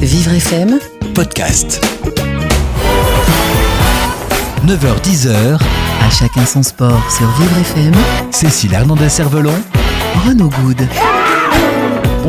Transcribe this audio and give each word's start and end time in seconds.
Vivre 0.00 0.32
FM, 0.32 0.78
podcast. 1.14 1.80
9h-10h, 4.66 5.58
à 6.00 6.10
chacun 6.10 6.46
son 6.46 6.62
sport 6.62 7.02
sur 7.10 7.26
Vivre 7.38 7.58
FM, 7.58 7.94
Cécile 8.30 8.74
Hernandez-Cervelon, 8.74 9.54
Renaud 10.26 10.48
Good. 10.48 10.88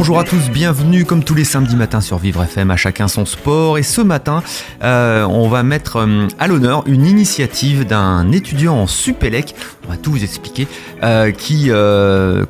Bonjour 0.01 0.17
à 0.17 0.23
tous, 0.23 0.49
bienvenue 0.49 1.05
comme 1.05 1.23
tous 1.23 1.35
les 1.35 1.43
samedis 1.43 1.75
matins 1.75 2.01
sur 2.01 2.17
Vivre 2.17 2.41
FM, 2.41 2.71
à 2.71 2.75
chacun 2.75 3.07
son 3.07 3.23
sport. 3.23 3.77
Et 3.77 3.83
ce 3.83 4.01
matin, 4.01 4.41
euh, 4.81 5.25
on 5.25 5.47
va 5.47 5.61
mettre 5.61 5.97
euh, 5.97 6.27
à 6.39 6.47
l'honneur 6.47 6.81
une 6.87 7.05
initiative 7.05 7.85
d'un 7.85 8.31
étudiant 8.31 8.73
en 8.77 8.87
Supélec, 8.87 9.53
on 9.85 9.91
va 9.91 9.97
tout 9.97 10.09
vous 10.09 10.23
expliquer, 10.23 10.67
euh, 11.03 11.29
qui 11.31 11.69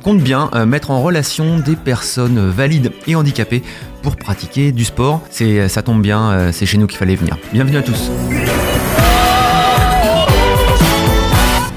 compte 0.02 0.20
bien 0.22 0.48
mettre 0.64 0.92
en 0.92 1.02
relation 1.02 1.58
des 1.58 1.76
personnes 1.76 2.48
valides 2.48 2.90
et 3.06 3.16
handicapées 3.16 3.62
pour 4.00 4.16
pratiquer 4.16 4.72
du 4.72 4.86
sport. 4.86 5.20
Ça 5.30 5.82
tombe 5.82 6.00
bien, 6.00 6.50
c'est 6.52 6.64
chez 6.64 6.78
nous 6.78 6.86
qu'il 6.86 6.96
fallait 6.96 7.16
venir. 7.16 7.36
Bienvenue 7.52 7.76
à 7.76 7.82
tous. 7.82 8.10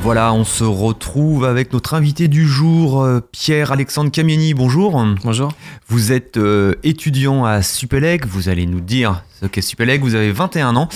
Voilà, 0.06 0.34
on 0.34 0.44
se 0.44 0.64
retrouve 0.64 1.46
avec 1.46 1.74
notre 1.74 1.96
invité 1.96 2.28
du 2.28 2.48
jour, 2.48 3.02
euh, 3.02 3.22
Pierre-Alexandre 3.32 4.12
Camieni. 4.12 4.54
Bonjour. 4.54 5.04
Bonjour. 5.24 5.52
Vous 5.88 6.12
êtes 6.12 6.38
euh, 6.38 6.76
étudiant 6.84 7.44
à 7.44 7.64
Supélec, 7.64 8.28
vous 8.28 8.48
allez 8.48 8.68
nous 8.68 8.82
dire 8.82 9.24
ce 9.42 9.48
qu'est 9.48 9.64
Supélec, 9.64 10.02
vous 10.02 10.14
avez 10.14 10.32
21 10.32 10.76
ans 10.76 10.90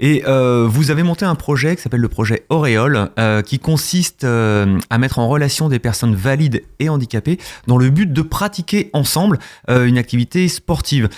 et 0.00 0.22
euh, 0.26 0.66
vous 0.66 0.90
avez 0.90 1.02
monté 1.02 1.26
un 1.26 1.34
projet 1.34 1.76
qui 1.76 1.82
s'appelle 1.82 2.00
le 2.00 2.08
projet 2.08 2.46
Auréole 2.48 3.10
euh, 3.18 3.42
qui 3.42 3.58
consiste 3.58 4.24
à 4.24 4.98
mettre 4.98 5.18
en 5.18 5.28
relation 5.28 5.68
des 5.68 5.78
personnes 5.78 6.14
valides 6.14 6.62
et 6.78 6.88
handicapées 6.88 7.38
dans 7.66 7.76
le 7.76 7.90
but 7.90 8.10
de 8.10 8.22
pratiquer 8.22 8.88
ensemble 8.94 9.40
une 9.68 9.98
activité 9.98 10.48
sportive. 10.48 11.10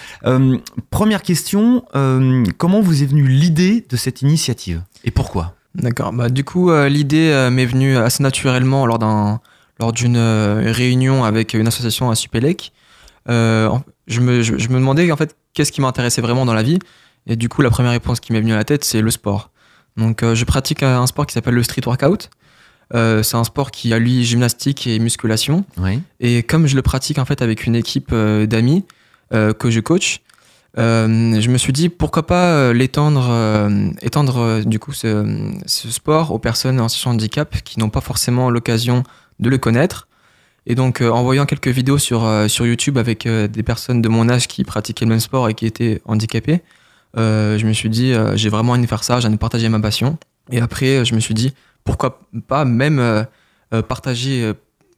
Première 0.91 1.22
question, 1.22 1.84
comment 2.58 2.80
vous 2.80 3.05
est 3.05 3.06
venue 3.06 3.28
l'idée 3.28 3.86
de 3.88 3.97
cette 3.97 4.22
initiative? 4.22 4.83
Et 5.05 5.12
pourquoi? 5.12 5.55
D'accord. 5.77 6.12
Bah, 6.12 6.28
du 6.28 6.42
coup, 6.42 6.70
euh, 6.70 6.88
l'idée 6.88 7.30
euh, 7.30 7.50
m'est 7.50 7.66
venue 7.66 7.96
assez 7.96 8.22
naturellement 8.22 8.86
lors 8.86 8.98
d'un 8.98 9.41
lors 9.78 9.92
d'une 9.92 10.16
euh, 10.16 10.72
réunion 10.72 11.24
avec 11.24 11.52
une 11.52 11.68
association 11.68 12.10
à 12.10 12.14
Supélec. 12.14 12.72
Je, 13.28 14.20
me, 14.20 14.41
je, 14.41 14.56
je 14.56 14.68
me 14.68 14.74
demandais 14.74 15.10
en 15.10 15.16
fait 15.16 15.36
qu'est-ce 15.52 15.72
qui 15.72 15.80
m'intéressait 15.80 16.22
vraiment 16.22 16.46
dans 16.46 16.55
la 16.55 16.62
vie. 16.62 16.78
Et 17.27 17.36
du 17.36 17.48
coup, 17.48 17.60
la 17.60 17.70
première 17.70 17.91
réponse 17.91 18.20
qui 18.20 18.33
m'est 18.33 18.41
venue 18.41 18.52
à 18.52 18.56
la 18.56 18.64
tête, 18.64 18.84
c'est 18.84 19.02
le 19.02 19.10
sport. 19.10 19.50
Donc, 19.96 20.22
je 20.22 20.44
pratique 20.44 20.83
un 20.84 21.06
sport 21.08 21.27
qui 21.27 21.34
s'appelle 21.34 21.55
le 21.55 21.62
street 21.64 21.83
workout. 21.84 22.30
C'est 22.92 23.34
un 23.34 23.42
sport 23.42 23.72
qui 23.72 23.92
allie 23.92 24.24
gymnastique 24.24 24.86
et 24.86 25.00
musculation. 25.00 25.64
Oui. 25.78 26.00
Et 26.20 26.44
comme 26.44 26.68
je 26.68 26.77
le 26.77 26.83
pratique 26.83 27.18
en 27.18 27.24
fait 27.24 27.42
avec 27.42 27.66
une 27.66 27.74
équipe 27.74 28.14
d'amis 28.14 28.84
que 29.33 29.70
je 29.70 29.80
coach, 29.80 30.20
euh, 30.78 31.41
je 31.41 31.50
me 31.50 31.56
suis 31.56 31.72
dit 31.72 31.88
pourquoi 31.88 32.27
pas 32.27 32.52
euh, 32.52 32.72
l'étendre, 32.72 33.28
euh, 33.30 33.88
étendre 34.02 34.62
du 34.64 34.78
coup 34.78 34.92
ce, 34.92 35.50
ce 35.64 35.91
sport 35.91 36.33
aux 36.33 36.38
personnes 36.38 36.80
en 36.80 36.88
situation 36.88 37.10
de 37.10 37.14
handicap 37.16 37.62
qui 37.62 37.78
n'ont 37.78 37.88
pas 37.88 38.02
forcément 38.02 38.50
l'occasion 38.50 39.02
de 39.41 39.48
le 39.48 39.58
connaître. 39.58 40.08
Et 40.66 40.74
donc 40.74 41.00
euh, 41.00 41.10
en 41.10 41.22
voyant 41.22 41.46
quelques 41.46 41.68
vidéos 41.68 41.98
sur, 41.98 42.28
sur 42.48 42.66
YouTube 42.66 42.98
avec 42.98 43.27
des 43.27 43.62
personnes 43.62 44.02
de 44.02 44.08
mon 44.08 44.28
âge 44.28 44.48
qui 44.48 44.64
pratiquaient 44.64 45.06
le 45.06 45.10
même 45.10 45.20
sport 45.20 45.48
et 45.48 45.55
qui 45.55 45.66
étaient 45.66 46.02
handicapées, 46.05 46.62
je 47.16 47.66
me 47.66 47.72
suis 47.72 47.88
dit 47.88 48.12
j'ai 48.34 48.50
vraiment 48.50 48.72
envie 48.72 48.83
de 48.83 48.86
faire 48.86 49.05
ça, 49.05 49.20
j'ai 49.20 49.27
envie 49.28 49.36
de 49.36 49.40
partager 49.40 49.68
ma 49.70 49.80
passion. 49.80 50.18
Et 50.50 50.61
après 50.61 51.05
je 51.06 51.14
me 51.14 51.20
suis 51.20 51.34
dit 51.34 51.55
pourquoi 51.84 52.20
pas 52.46 52.66
même 52.66 53.27
partager 53.88 54.52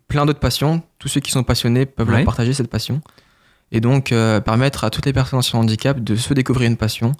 plein 0.09 0.27
d'autres 0.27 0.41
passions. 0.41 0.83
Tous 0.99 1.07
ceux 1.07 1.21
qui 1.21 1.31
sont 1.31 1.45
passionnés 1.45 1.87
peuvent 1.87 2.11
leur 2.11 2.25
partager 2.25 2.53
cette 2.53 2.71
passion. 2.71 3.01
Et 3.73 3.81
donc, 3.81 4.13
euh, 4.13 4.41
permettre 4.41 4.85
à 4.85 4.91
toutes 4.91 5.07
les 5.07 5.13
personnes 5.13 5.41
en 5.53 5.59
handicap 5.59 6.01
de 6.01 6.17
se 6.17 6.33
découvrir 6.35 6.69
une 6.69 6.77
passion 6.77 7.13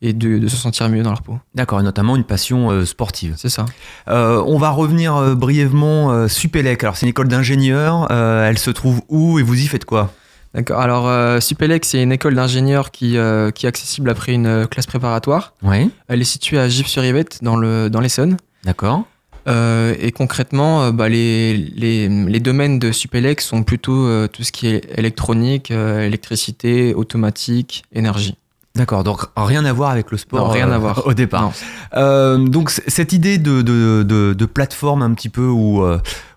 et 0.00 0.12
de, 0.12 0.38
de 0.38 0.48
se 0.48 0.56
sentir 0.56 0.88
mieux 0.88 1.02
dans 1.02 1.10
leur 1.10 1.22
peau. 1.22 1.38
D'accord, 1.54 1.80
et 1.80 1.82
notamment 1.82 2.14
une 2.14 2.24
passion 2.24 2.70
euh, 2.70 2.84
sportive. 2.84 3.34
C'est 3.36 3.48
ça. 3.48 3.66
Euh, 4.08 4.42
on 4.46 4.58
va 4.58 4.70
revenir 4.70 5.36
brièvement 5.36 6.28
Supélec. 6.28 6.84
Alors 6.84 6.96
c'est 6.96 7.06
une 7.06 7.10
école 7.10 7.28
d'ingénieurs. 7.28 8.10
elle 8.10 8.58
se 8.58 8.70
trouve 8.70 9.02
où 9.08 9.38
et 9.38 9.42
vous 9.42 9.60
y 9.60 9.66
faites 9.66 9.84
quoi? 9.84 10.12
D'accord. 10.54 10.80
Alors, 10.80 11.42
Supélec, 11.42 11.84
c'est 11.84 12.02
une 12.02 12.12
école 12.12 12.34
d'ingénieurs 12.34 12.90
qui, 12.90 13.10
qui 13.10 13.66
est 13.66 13.68
accessible 13.68 14.08
après 14.08 14.32
une 14.32 14.66
classe 14.66 14.86
préparatoire. 14.86 15.52
Oui. 15.62 15.90
Elle 16.06 16.20
est 16.20 16.24
située 16.24 16.58
à 16.58 16.68
Gif-sur-Yvette, 16.68 17.40
dans 17.42 17.56
le 17.56 17.90
dans 17.90 18.00
l'Essonne. 18.00 18.38
D'accord. 18.64 19.04
Euh, 19.48 19.94
et 19.98 20.12
concrètement, 20.12 20.82
euh, 20.82 20.92
bah, 20.92 21.08
les, 21.08 21.56
les, 21.56 22.08
les 22.08 22.40
domaines 22.40 22.78
de 22.78 22.92
Supélec 22.92 23.40
sont 23.40 23.62
plutôt 23.62 24.06
euh, 24.06 24.28
tout 24.28 24.42
ce 24.42 24.52
qui 24.52 24.66
est 24.68 24.98
électronique, 24.98 25.70
électricité, 25.70 26.94
automatique, 26.94 27.84
énergie. 27.92 28.36
D'accord. 28.74 29.02
Donc 29.02 29.22
rien 29.36 29.64
à 29.64 29.72
voir 29.72 29.90
avec 29.90 30.10
le 30.10 30.18
sport. 30.18 30.46
Non, 30.46 30.52
rien 30.52 30.70
à 30.70 30.78
voir. 30.78 31.06
au 31.06 31.14
départ. 31.14 31.52
Donc 31.92 32.70
cette 32.70 33.12
idée 33.12 33.38
de, 33.38 33.62
de, 33.62 34.04
de, 34.04 34.34
de 34.34 34.46
plateforme 34.46 35.02
un 35.02 35.14
petit 35.14 35.30
peu 35.30 35.46
où, 35.46 35.82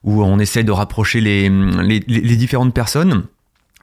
où 0.04 0.24
on 0.24 0.40
essaie 0.40 0.64
de 0.64 0.72
rapprocher 0.72 1.22
les, 1.22 1.50
les, 1.50 2.36
différentes 2.38 2.74
personnes. 2.74 3.26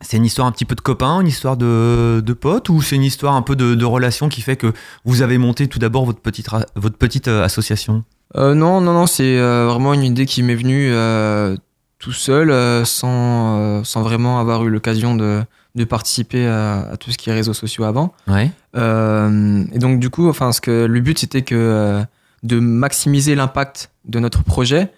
C'est 0.00 0.16
une 0.16 0.24
histoire 0.24 0.48
un 0.48 0.52
petit 0.52 0.64
peu 0.64 0.74
de 0.74 0.80
copains, 0.80 1.20
une 1.20 1.28
histoire 1.28 1.56
de, 1.56 2.20
de 2.24 2.32
potes, 2.32 2.68
ou 2.68 2.82
c'est 2.82 2.96
une 2.96 3.04
histoire 3.04 3.34
un 3.34 3.42
peu 3.42 3.54
de, 3.54 3.74
de 3.74 3.84
relation 3.84 4.28
qui 4.28 4.40
fait 4.40 4.56
que 4.56 4.72
vous 5.04 5.22
avez 5.22 5.38
monté 5.38 5.68
tout 5.68 5.78
d'abord 5.78 6.04
votre 6.04 6.20
petite, 6.20 6.48
votre 6.74 6.96
petite 6.96 7.28
association? 7.28 8.02
Euh, 8.36 8.54
non, 8.54 8.80
non, 8.80 8.92
non, 8.92 9.06
c'est 9.06 9.38
euh, 9.38 9.66
vraiment 9.66 9.94
une 9.94 10.04
idée 10.04 10.26
qui 10.26 10.42
m'est 10.42 10.54
venue 10.54 10.90
euh, 10.92 11.56
tout 11.98 12.12
seul, 12.12 12.52
sans, 12.86 13.82
sans 13.84 14.02
vraiment 14.02 14.38
avoir 14.38 14.64
eu 14.64 14.70
l'occasion 14.70 15.16
de, 15.16 15.42
de 15.74 15.84
participer 15.84 16.46
à, 16.46 16.90
à 16.92 16.96
tout 16.96 17.10
ce 17.10 17.18
qui 17.18 17.30
est 17.30 17.32
réseaux 17.32 17.54
sociaux 17.54 17.84
avant. 17.84 18.12
Ouais. 18.28 18.50
Et 18.74 19.78
donc, 19.78 19.98
du 19.98 20.10
coup, 20.10 20.28
enfin, 20.28 20.52
ce 20.52 20.60
que, 20.60 20.84
le 20.84 21.00
but, 21.00 21.18
c'était 21.18 21.42
que 21.42 22.02
de 22.44 22.60
maximiser 22.60 23.34
l'impact 23.34 23.90
de 24.04 24.20
notre 24.20 24.44
projet. 24.44 24.92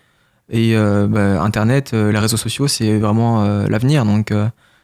Et 0.51 0.75
bah, 0.77 1.41
Internet, 1.43 1.93
les 1.93 2.19
réseaux 2.19 2.37
sociaux, 2.37 2.69
c'est 2.69 2.99
vraiment 2.99 3.43
l'avenir. 3.67 4.05
Donc, 4.05 4.31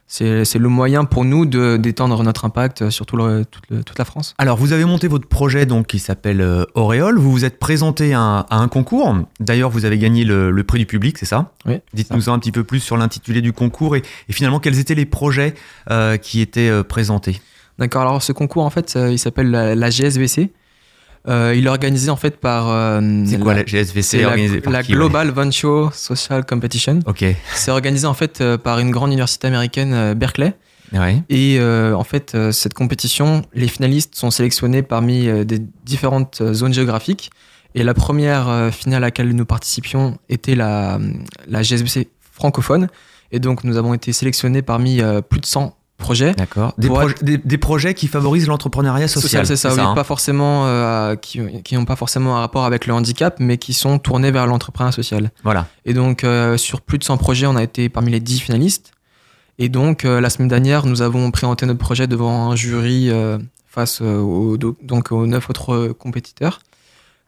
c'est 0.08 0.54
le 0.58 0.68
moyen 0.68 1.04
pour 1.04 1.24
nous 1.24 1.46
de 1.46 1.76
d'étendre 1.76 2.22
notre 2.22 2.44
impact 2.44 2.90
sur 2.90 3.06
tout 3.06 3.16
le- 3.16 3.44
toute, 3.44 3.64
le- 3.70 3.82
toute 3.82 3.98
la 3.98 4.04
France. 4.04 4.34
Alors, 4.38 4.56
vous 4.56 4.72
avez 4.72 4.84
monté 4.84 5.08
votre 5.08 5.26
projet 5.28 5.66
donc 5.66 5.86
qui 5.88 5.98
s'appelle 5.98 6.40
euh, 6.40 6.64
Auréole. 6.74 7.18
Vous 7.18 7.30
vous 7.32 7.44
êtes 7.44 7.58
présenté 7.58 8.14
à 8.14 8.20
un, 8.20 8.38
à 8.48 8.58
un 8.58 8.68
concours. 8.68 9.16
D'ailleurs, 9.40 9.70
vous 9.70 9.84
avez 9.84 9.98
gagné 9.98 10.24
le, 10.24 10.50
le 10.50 10.64
prix 10.64 10.78
du 10.78 10.86
public, 10.86 11.18
c'est 11.18 11.26
ça? 11.26 11.52
Oui. 11.66 11.80
Dites-nous 11.92 12.30
un 12.30 12.38
petit 12.38 12.52
peu 12.52 12.62
plus 12.64 12.80
sur 12.80 12.96
l'intitulé 12.96 13.40
du 13.42 13.52
concours 13.52 13.96
et, 13.96 14.02
et 14.28 14.32
finalement 14.32 14.60
quels 14.60 14.78
étaient 14.78 14.94
les 14.94 15.06
projets 15.06 15.54
euh, 15.90 16.16
qui 16.16 16.40
étaient 16.40 16.68
euh, 16.70 16.82
présentés? 16.82 17.40
D'accord, 17.78 18.02
alors 18.02 18.22
ce 18.22 18.32
concours, 18.32 18.64
en 18.64 18.70
fait, 18.70 18.96
il 19.10 19.18
s'appelle 19.18 19.50
la, 19.50 19.74
la 19.74 19.90
GSVC. 19.90 20.50
Euh, 21.28 21.54
il 21.56 21.66
est 21.66 21.68
organisé, 21.68 22.10
en 22.10 22.16
fait, 22.16 22.38
par... 22.38 22.68
euh, 22.68 23.00
C'est 23.26 23.38
quoi 23.38 23.54
la 23.54 23.64
GSVC 23.64 24.20
la, 24.20 24.28
organisée 24.28 24.60
par 24.60 24.72
la 24.72 24.82
qui, 24.82 24.92
ouais 24.92 24.96
Global 24.98 25.30
Venture 25.30 25.92
Social 25.94 26.44
Competition. 26.44 27.00
Ok. 27.06 27.24
C'est 27.54 27.70
organisé, 27.70 28.06
en 28.06 28.14
fait, 28.14 28.40
euh, 28.40 28.56
par 28.58 28.78
une 28.78 28.90
grande 28.90 29.10
université 29.10 29.48
américaine, 29.48 30.14
Berkeley. 30.14 30.54
Ouais. 30.92 31.22
Et 31.28 31.58
en 31.60 32.04
fait, 32.04 32.36
cette 32.52 32.74
compétition, 32.74 33.42
les 33.54 33.66
finalistes 33.66 34.14
sont 34.14 34.30
sélectionnés 34.30 34.82
parmi 34.82 35.26
des 35.44 35.58
différentes 35.84 36.42
zones 36.52 36.72
géographiques. 36.72 37.30
Et 37.74 37.82
la 37.82 37.92
première 37.92 38.70
finale 38.72 39.02
à 39.02 39.06
laquelle 39.08 39.34
nous 39.34 39.44
participions 39.44 40.16
était 40.28 40.54
la, 40.54 41.00
la 41.48 41.62
GSVC 41.62 42.08
francophone. 42.32 42.86
Et 43.32 43.40
donc, 43.40 43.64
nous 43.64 43.76
avons 43.76 43.94
été 43.94 44.12
sélectionnés 44.12 44.62
parmi 44.62 45.02
plus 45.28 45.40
de 45.40 45.46
100 45.46 45.76
projets. 45.96 46.32
D'accord. 46.34 46.74
Des, 46.78 47.58
projets 47.58 47.94
qui 47.94 48.06
favorisent 48.06 48.46
l'entrepreneuriat 48.46 49.08
social. 49.08 49.46
C'est 49.46 49.56
ça, 49.56 49.74
oui, 49.74 49.80
hein 49.80 49.94
pas 49.94 50.04
forcément 50.04 50.66
euh, 50.66 51.16
qui 51.16 51.40
n'ont 51.72 51.84
pas 51.84 51.96
forcément 51.96 52.36
un 52.36 52.40
rapport 52.40 52.64
avec 52.64 52.86
le 52.86 52.94
handicap, 52.94 53.36
mais 53.40 53.58
qui 53.58 53.72
sont 53.72 53.98
tournés 53.98 54.30
vers 54.30 54.46
l'entrepreneuriat 54.46 54.92
social. 54.92 55.30
Voilà. 55.42 55.66
Et 55.84 55.94
donc 55.94 56.24
euh, 56.24 56.56
sur 56.56 56.80
plus 56.80 56.98
de 56.98 57.04
100 57.04 57.16
projets, 57.16 57.46
on 57.46 57.56
a 57.56 57.62
été 57.62 57.88
parmi 57.88 58.10
les 58.10 58.20
10 58.20 58.40
finalistes. 58.40 58.92
Et 59.58 59.68
donc 59.68 60.04
euh, 60.04 60.20
la 60.20 60.30
semaine 60.30 60.48
dernière, 60.48 60.86
nous 60.86 61.02
avons 61.02 61.30
présenté 61.30 61.66
notre 61.66 61.80
projet 61.80 62.06
devant 62.06 62.50
un 62.50 62.56
jury 62.56 63.10
face 63.66 64.00
aux, 64.00 64.56
do- 64.56 64.76
donc 64.82 65.12
aux 65.12 65.26
neuf 65.26 65.50
autres 65.50 65.88
compétiteurs. 65.88 66.60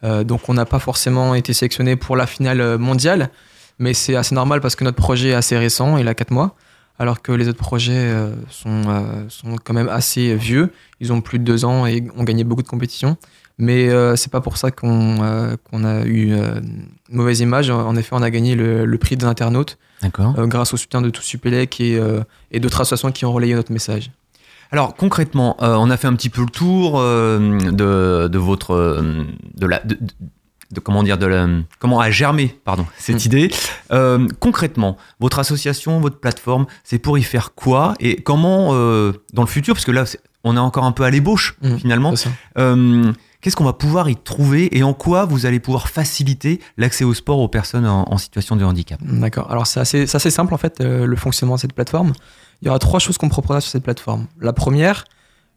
Donc 0.03 0.49
on 0.49 0.55
n'a 0.55 0.65
pas 0.65 0.79
forcément 0.79 1.35
été 1.35 1.53
sélectionné 1.53 1.97
pour 1.97 2.17
la 2.17 2.27
finale 2.27 2.79
mondiale, 2.79 3.31
mais 3.79 3.95
c'est 3.95 4.15
assez 4.15 4.35
normal 4.35 4.61
parce 4.61 4.77
que 4.77 4.85
notre 4.85 4.97
projet 4.97 5.31
est 5.31 5.35
assez 5.35 5.59
récent, 5.59 5.97
il 5.97 6.07
a 6.07 6.15
4 6.15 6.31
mois, 6.31 6.55
alors 6.99 7.23
que 7.23 7.33
les 7.33 7.49
autres 7.49 7.59
projets 7.59 7.93
euh, 7.93 8.35
sont, 8.51 8.83
euh, 8.89 9.29
sont 9.29 9.57
quand 9.63 9.75
même 9.75 9.89
assez 9.89 10.35
vieux. 10.35 10.73
Ils 11.01 11.13
ont 11.13 11.21
plus 11.21 11.39
de 11.39 11.45
2 11.45 11.65
ans 11.65 11.87
et 11.87 12.05
ont 12.17 12.25
gagné 12.25 12.45
beaucoup 12.45 12.63
de 12.63 12.69
compétitions. 12.69 13.17
Mais 13.59 13.89
euh, 13.91 14.15
c'est 14.15 14.31
pas 14.31 14.41
pour 14.41 14.57
ça 14.57 14.71
qu'on 14.71 15.23
euh, 15.23 15.57
a 15.73 16.05
eu 16.07 16.33
euh, 16.33 16.61
une 17.11 17.17
mauvaise 17.17 17.41
image. 17.41 17.71
En 17.71 17.97
effet, 17.97 18.11
on 18.13 18.23
a 18.23 18.31
gagné 18.31 18.55
le, 18.55 18.87
le 18.87 18.99
prix 18.99 19.17
des 19.17 19.27
internautes 19.27 19.79
D'accord. 20.01 20.35
grâce 20.47 20.73
au 20.73 20.77
soutien 20.77 21.03
de 21.03 21.11
tout 21.11 21.23
Supélec 21.23 21.81
et, 21.81 22.01
et 22.53 22.61
d'autres 22.61 22.81
associations 22.81 23.11
qui 23.11 23.25
ont 23.25 23.33
relayé 23.33 23.55
notre 23.55 23.73
message. 23.73 24.13
Alors 24.71 24.95
concrètement, 24.95 25.57
on 25.59 25.91
a 25.91 25.97
fait 25.97 26.07
un 26.07 26.15
petit 26.15 26.29
peu 26.29 26.43
le 26.43 26.51
tour 26.51 27.01
de, 27.01 28.29
de 28.29 28.39
votre 28.39 29.03
de 29.57 29.67
la 29.67 29.81
de, 29.81 29.99
de- 30.73 30.81
comment 30.81 31.03
dire 31.03 31.19
de 31.19 31.27
la, 31.27 31.47
comment 31.79 32.01
a 32.01 32.11
germé 32.11 32.59
pardon 32.65 32.87
cette 32.99 33.17
Mm. 33.17 33.27
idée. 33.27 33.51
Euh, 33.93 34.27
concrètement, 34.41 34.97
votre 35.21 35.39
association, 35.39 36.01
votre 36.01 36.19
plateforme, 36.21 36.67
c'est 36.85 36.99
pour 36.99 37.17
y 37.19 37.23
faire 37.23 37.55
quoi 37.55 37.95
et 38.01 38.17
comment 38.23 38.71
euh, 38.73 39.13
dans 39.33 39.43
le 39.43 39.49
futur, 39.49 39.75
parce 39.75 39.85
que 39.85 39.93
là 39.93 40.05
on 40.45 40.57
est 40.57 40.61
encore 40.61 40.85
un 40.85 40.93
peu 40.93 41.03
à 41.05 41.11
l'ébauche 41.11 41.57
Mhm. 41.63 41.79
finalement. 41.79 42.15
Euh, 42.59 43.13
Qu'est-ce 43.41 43.55
qu'on 43.55 43.65
va 43.65 43.73
pouvoir 43.73 44.11
y 44.11 44.17
trouver 44.17 44.77
et 44.77 44.83
en 44.83 44.95
quoi 44.95 45.25
vous 45.25 45.47
allez 45.47 45.61
pouvoir 45.61 45.89
faciliter 45.89 46.61
l'accès 46.77 47.05
au 47.05 47.15
sport 47.15 47.39
aux 47.39 47.47
personnes 47.47 47.87
en, 47.87 48.03
en 48.13 48.19
situation 48.19 48.57
de 48.57 48.65
handicap? 48.65 48.99
D'accord. 49.01 49.49
Alors 49.53 49.69
c'est 49.69 49.79
assez, 49.79 50.09
c'est 50.09 50.17
assez 50.17 50.31
simple 50.33 50.53
en 50.55 50.57
fait 50.57 50.81
le 50.81 51.15
fonctionnement 51.15 51.55
de 51.55 51.61
cette 51.61 51.73
plateforme. 51.73 52.15
Il 52.63 52.67
y 52.67 52.69
aura 52.69 52.81
trois 52.81 52.99
choses 52.99 53.17
qu'on 53.17 53.29
proposera 53.29 53.61
sur 53.61 53.71
cette 53.71 53.85
plateforme. 53.85 54.27
La 54.41 54.53
première, 54.53 55.05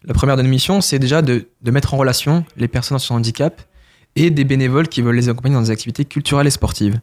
la 0.03 0.13
première 0.13 0.37
de 0.37 0.43
nos 0.43 0.49
missions, 0.49 0.79
c'est 0.79 0.99
déjà 0.99 1.23
de, 1.23 1.47
de 1.63 1.71
mettre 1.71 1.95
en 1.95 1.97
relation 1.97 2.45
les 2.55 2.67
personnes 2.67 2.97
en 2.97 2.99
situation 2.99 3.15
de 3.15 3.19
handicap 3.21 3.59
et 4.15 4.29
des 4.29 4.43
bénévoles 4.43 4.87
qui 4.87 5.01
veulent 5.01 5.15
les 5.15 5.29
accompagner 5.29 5.55
dans 5.55 5.61
des 5.61 5.71
activités 5.71 6.05
culturelles 6.05 6.47
et 6.47 6.51
sportives. 6.51 6.99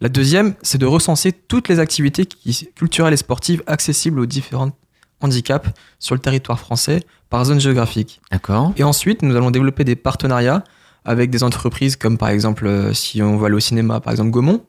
La 0.00 0.08
deuxième, 0.08 0.54
c'est 0.62 0.78
de 0.78 0.86
recenser 0.86 1.32
toutes 1.32 1.68
les 1.68 1.78
activités 1.78 2.26
culturelles 2.74 3.14
et 3.14 3.16
sportives 3.16 3.62
accessibles 3.66 4.20
aux 4.20 4.26
différents 4.26 4.72
handicaps 5.20 5.70
sur 5.98 6.14
le 6.14 6.20
territoire 6.20 6.58
français 6.58 7.04
par 7.30 7.44
zone 7.44 7.60
géographique. 7.60 8.20
D'accord 8.30 8.72
Et 8.76 8.82
ensuite, 8.82 9.22
nous 9.22 9.36
allons 9.36 9.50
développer 9.50 9.84
des 9.84 9.96
partenariats 9.96 10.64
avec 11.04 11.30
des 11.30 11.42
entreprises 11.42 11.96
comme 11.96 12.18
par 12.18 12.28
exemple, 12.28 12.66
euh, 12.66 12.92
si 12.92 13.22
on 13.22 13.36
va 13.36 13.46
aller 13.46 13.56
au 13.56 13.60
cinéma, 13.60 14.00
par 14.00 14.12
exemple 14.12 14.30
Gaumont, 14.30 14.64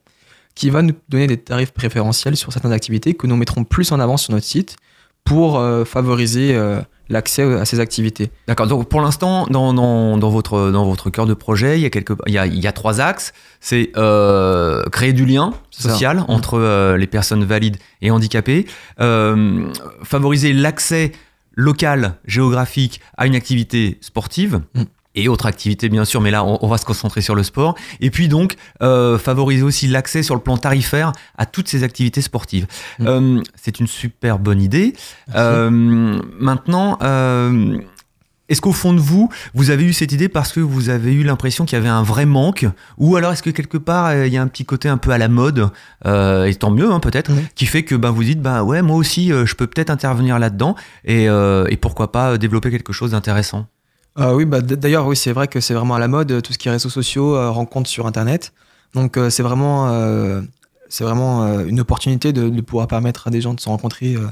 qui 0.56 0.70
va 0.70 0.82
nous 0.82 0.94
donner 1.10 1.28
des 1.28 1.38
tarifs 1.38 1.72
préférentiels 1.72 2.38
sur 2.38 2.54
certaines 2.54 2.72
activités 2.72 3.14
que 3.14 3.28
nous 3.28 3.36
mettrons 3.36 3.64
plus 3.64 3.92
en 3.92 4.00
avant 4.00 4.18
sur 4.18 4.34
notre 4.34 4.46
site 4.46 4.78
pour 5.24 5.58
euh, 5.58 5.86
favoriser 5.86 6.56
euh, 6.56 6.82
l'accès 7.10 7.44
à 7.44 7.66
ces 7.66 7.80
activités. 7.80 8.32
D'accord. 8.48 8.68
Donc 8.68 8.88
pour 8.90 9.02
l'instant, 9.02 9.46
dans, 9.50 9.74
dans, 9.74 10.18
dans 10.18 10.30
votre, 10.30 10.72
dans 10.72 10.86
votre 10.86 11.10
cœur 11.10 11.26
de 11.26 11.34
projet, 11.34 11.78
il 11.78 11.82
y 11.82 11.86
a, 11.86 11.90
quelques, 11.90 12.16
il 12.28 12.34
y 12.34 12.38
a, 12.38 12.46
il 12.46 12.60
y 12.60 12.68
a 12.68 12.72
trois 12.72 13.02
axes. 13.02 13.34
C'est 13.60 13.92
euh, 13.98 14.84
créer 14.92 15.14
du 15.14 15.26
lien 15.26 15.54
ça. 15.72 15.90
social 15.90 16.18
Mm. 16.18 16.26
entre 16.28 16.60
euh, 16.60 16.98
les 16.98 17.08
personnes 17.08 17.44
valides 17.44 17.78
et 18.02 18.12
handicapées, 18.12 18.66
euh, 19.00 19.68
favoriser 20.04 20.54
l'accès 20.54 21.12
local, 21.56 22.16
géographique 22.26 23.02
à 23.18 23.28
une 23.28 23.36
activité 23.36 23.98
sportive. 24.02 24.62
Mm. 24.76 24.84
Et 25.16 25.28
autres 25.28 25.46
activités 25.46 25.90
bien 25.90 26.06
sûr, 26.06 26.22
mais 26.22 26.32
là 26.32 26.44
on, 26.44 26.58
on 26.62 26.68
va 26.68 26.78
se 26.78 26.86
concentrer 26.86 27.22
sur 27.22 27.36
le 27.36 27.44
sport. 27.44 27.76
Et 28.02 28.10
puis 28.10 28.28
donc 28.28 28.56
euh, 28.82 29.18
favoriser 29.18 29.64
aussi 29.64 29.88
l'accès 29.88 30.24
sur 30.24 30.36
le 30.36 30.42
plan 30.42 30.58
tarifaire 30.58 31.12
à 31.38 31.46
toutes 31.46 31.68
ces 31.68 31.84
activités 31.84 32.22
sportives. 32.22 32.66
Mm. 33.00 33.06
Euh, 33.08 33.42
c'est 33.62 33.80
une 33.80 33.88
super 33.88 34.40
bonne 34.40 34.62
idée. 34.62 34.94
Euh, 35.36 35.70
maintenant, 36.40 36.98
euh, 37.02 37.78
est-ce 38.50 38.60
qu'au 38.60 38.74
fond 38.74 38.94
de 38.94 39.00
vous, 39.00 39.30
vous 39.54 39.70
avez 39.70 39.84
eu 39.86 39.94
cette 39.94 40.12
idée 40.12 40.30
parce 40.30 40.52
que 40.52 40.60
vous 40.60 40.90
avez 40.90 41.14
eu 41.14 41.24
l'impression 41.24 41.66
qu'il 41.66 41.78
y 41.78 41.80
avait 41.82 41.88
un 41.90 42.04
vrai 42.04 42.26
manque 42.26 42.66
Ou 42.98 43.16
alors 43.16 43.32
est-ce 43.32 43.42
que 43.44 43.50
quelque 43.50 43.78
part, 43.78 44.08
euh, 44.08 44.28
il 44.28 44.34
y 44.34 44.38
a 44.38 44.42
un 44.42 44.48
petit 44.48 44.66
côté 44.66 44.90
un 44.90 44.98
peu 44.98 45.12
à 45.12 45.18
la 45.18 45.28
mode, 45.30 45.70
euh, 46.06 46.46
et 46.46 46.54
tant 46.56 46.70
mieux 46.72 46.92
hein, 46.92 47.00
peut-être, 47.00 47.32
Mhm. 47.32 47.44
qui 47.56 47.66
fait 47.66 47.84
que 47.84 47.96
ben, 47.96 48.12
vous 48.12 48.24
dites, 48.24 48.42
bah 48.42 48.64
ouais, 48.64 48.82
moi 48.82 48.98
aussi, 48.98 49.32
euh, 49.32 49.46
je 49.46 49.56
peux 49.56 49.66
peut-être 49.68 49.90
intervenir 49.90 50.40
là-dedans, 50.40 50.76
et, 51.06 51.30
euh, 51.30 51.66
et 51.70 51.78
pourquoi 51.78 52.12
pas 52.12 52.38
développer 52.38 52.70
quelque 52.70 52.94
chose 52.94 53.12
d'intéressant? 53.12 53.66
Ah 54.16 54.36
oui, 54.36 54.46
bah, 54.46 54.62
d'ailleurs, 54.62 55.08
oui, 55.08 55.16
c'est 55.16 55.32
vrai 55.32 55.48
que 55.48 55.60
c'est 55.60 55.74
vraiment 55.74 55.96
à 55.96 56.00
la 56.00 56.08
mode, 56.08 56.32
euh, 56.32 56.42
tout 56.42 56.54
ce 56.54 56.58
qui 56.60 56.68
est 56.68 56.72
réseaux 56.72 56.90
sociaux, 56.90 57.36
euh, 57.36 57.50
rencontres 57.50 57.90
sur 57.90 58.06
Internet. 58.06 58.54
Donc, 58.94 59.18
euh, 59.18 59.30
c'est 59.32 59.42
vraiment, 59.44 59.90
euh, 59.92 60.42
c'est 60.88 61.04
vraiment 61.04 61.44
euh, 61.44 61.66
une 61.66 61.80
opportunité 61.80 62.32
de, 62.32 62.48
de 62.50 62.62
pouvoir 62.62 62.88
permettre 62.88 63.28
à 63.28 63.32
des 63.32 63.42
gens 63.42 63.54
de 63.56 63.60
se 63.60 63.68
rencontrer 63.70 64.14
euh, 64.16 64.28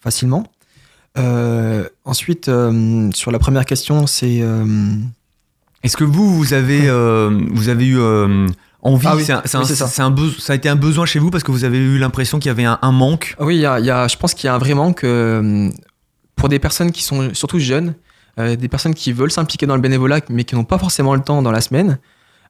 facilement. 0.00 0.44
Euh, 1.18 1.86
ensuite, 2.04 2.48
euh, 2.48 3.10
sur 3.12 3.30
la 3.30 3.38
première 3.38 3.64
question, 3.66 4.06
c'est. 4.06 4.38
euh, 4.40 4.64
Est-ce 5.82 5.96
que 5.96 6.04
vous, 6.04 6.34
vous 6.36 6.54
avez, 6.54 6.88
euh, 6.88 7.38
vous 7.50 7.68
avez 7.68 7.86
eu 7.86 7.98
euh, 7.98 8.46
envie, 8.82 9.06
Ah 9.08 9.16
oui, 9.16 9.24
c'est 9.24 9.34
oui, 9.34 9.40
ça. 9.44 9.60
un 9.60 10.16
ça 10.38 10.52
a 10.52 10.56
été 10.56 10.68
un 10.70 10.76
besoin 10.76 11.04
chez 11.06 11.18
vous 11.18 11.30
parce 11.30 11.44
que 11.44 11.50
vous 11.50 11.64
avez 11.64 11.78
eu 11.78 11.98
l'impression 11.98 12.38
qu'il 12.38 12.48
y 12.48 12.50
avait 12.52 12.64
un, 12.64 12.78
un 12.80 12.92
manque? 12.92 13.36
Oui, 13.40 13.56
y 13.58 13.66
a, 13.66 13.78
il 13.80 13.84
y 13.86 13.90
a- 13.90 14.08
je 14.08 14.16
pense 14.16 14.32
qu'il 14.34 14.46
y 14.46 14.48
a 14.48 14.54
un 14.54 14.58
vrai 14.58 14.74
manque 14.74 15.04
euh, 15.04 15.68
pour 16.36 16.48
des 16.48 16.58
personnes 16.58 16.92
qui 16.92 17.02
sont 17.02 17.34
surtout 17.34 17.58
jeunes, 17.58 17.94
euh, 18.38 18.56
des 18.56 18.68
personnes 18.68 18.94
qui 18.94 19.12
veulent 19.12 19.30
s'impliquer 19.30 19.66
dans 19.66 19.74
le 19.74 19.80
bénévolat 19.80 20.20
mais 20.28 20.44
qui 20.44 20.54
n'ont 20.54 20.64
pas 20.64 20.78
forcément 20.78 21.14
le 21.14 21.20
temps 21.20 21.42
dans 21.42 21.50
la 21.50 21.60
semaine 21.60 21.98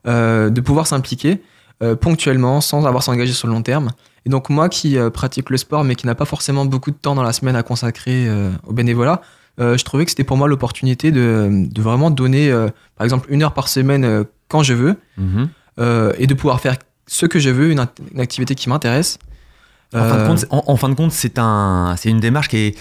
euh, 0.06 0.50
de 0.50 0.60
pouvoir 0.60 0.86
s'impliquer 0.86 1.42
euh, 1.82 1.96
ponctuellement 1.96 2.60
sans 2.60 2.78
avoir 2.86 2.98
à 2.98 3.00
s'engager 3.02 3.32
sur 3.32 3.48
le 3.48 3.54
long 3.54 3.62
terme. 3.62 3.90
Et 4.26 4.30
donc 4.30 4.50
moi 4.50 4.68
qui 4.68 4.98
pratique 5.14 5.48
le 5.48 5.56
sport 5.56 5.84
mais 5.84 5.94
qui 5.94 6.06
n'a 6.06 6.14
pas 6.14 6.26
forcément 6.26 6.66
beaucoup 6.66 6.90
de 6.90 6.96
temps 6.96 7.14
dans 7.14 7.22
la 7.22 7.32
semaine 7.32 7.56
à 7.56 7.62
consacrer 7.62 8.28
au 8.66 8.72
bénévolat, 8.74 9.22
je 9.58 9.82
trouvais 9.84 10.04
que 10.04 10.10
c'était 10.10 10.24
pour 10.24 10.36
moi 10.36 10.48
l'opportunité 10.48 11.10
de, 11.12 11.66
de 11.70 11.82
vraiment 11.82 12.10
donner 12.10 12.50
par 12.96 13.04
exemple 13.04 13.28
une 13.30 13.42
heure 13.42 13.54
par 13.54 13.68
semaine 13.68 14.24
quand 14.48 14.62
je 14.62 14.74
veux 14.74 14.96
Mhm. 15.16 15.48
et 16.18 16.26
de 16.26 16.34
pouvoir 16.34 16.60
faire 16.60 16.76
ce 17.06 17.24
que 17.24 17.38
je 17.38 17.48
veux, 17.48 17.70
une, 17.70 17.86
activité 18.18 18.54
qui 18.54 18.68
m'intéresse. 18.68 19.18
En, 19.94 20.00
fin 20.04 20.18
de 20.18 20.26
compte, 20.26 20.44
en, 20.50 20.64
en 20.66 20.76
fin 20.76 20.88
de 20.90 20.94
compte, 20.94 21.12
c'est 21.12 21.38
un, 21.38 21.94
c'est 21.96 22.10
une 22.10 22.20
démarche 22.20 22.48
qui 22.48 22.56
est, 22.58 22.78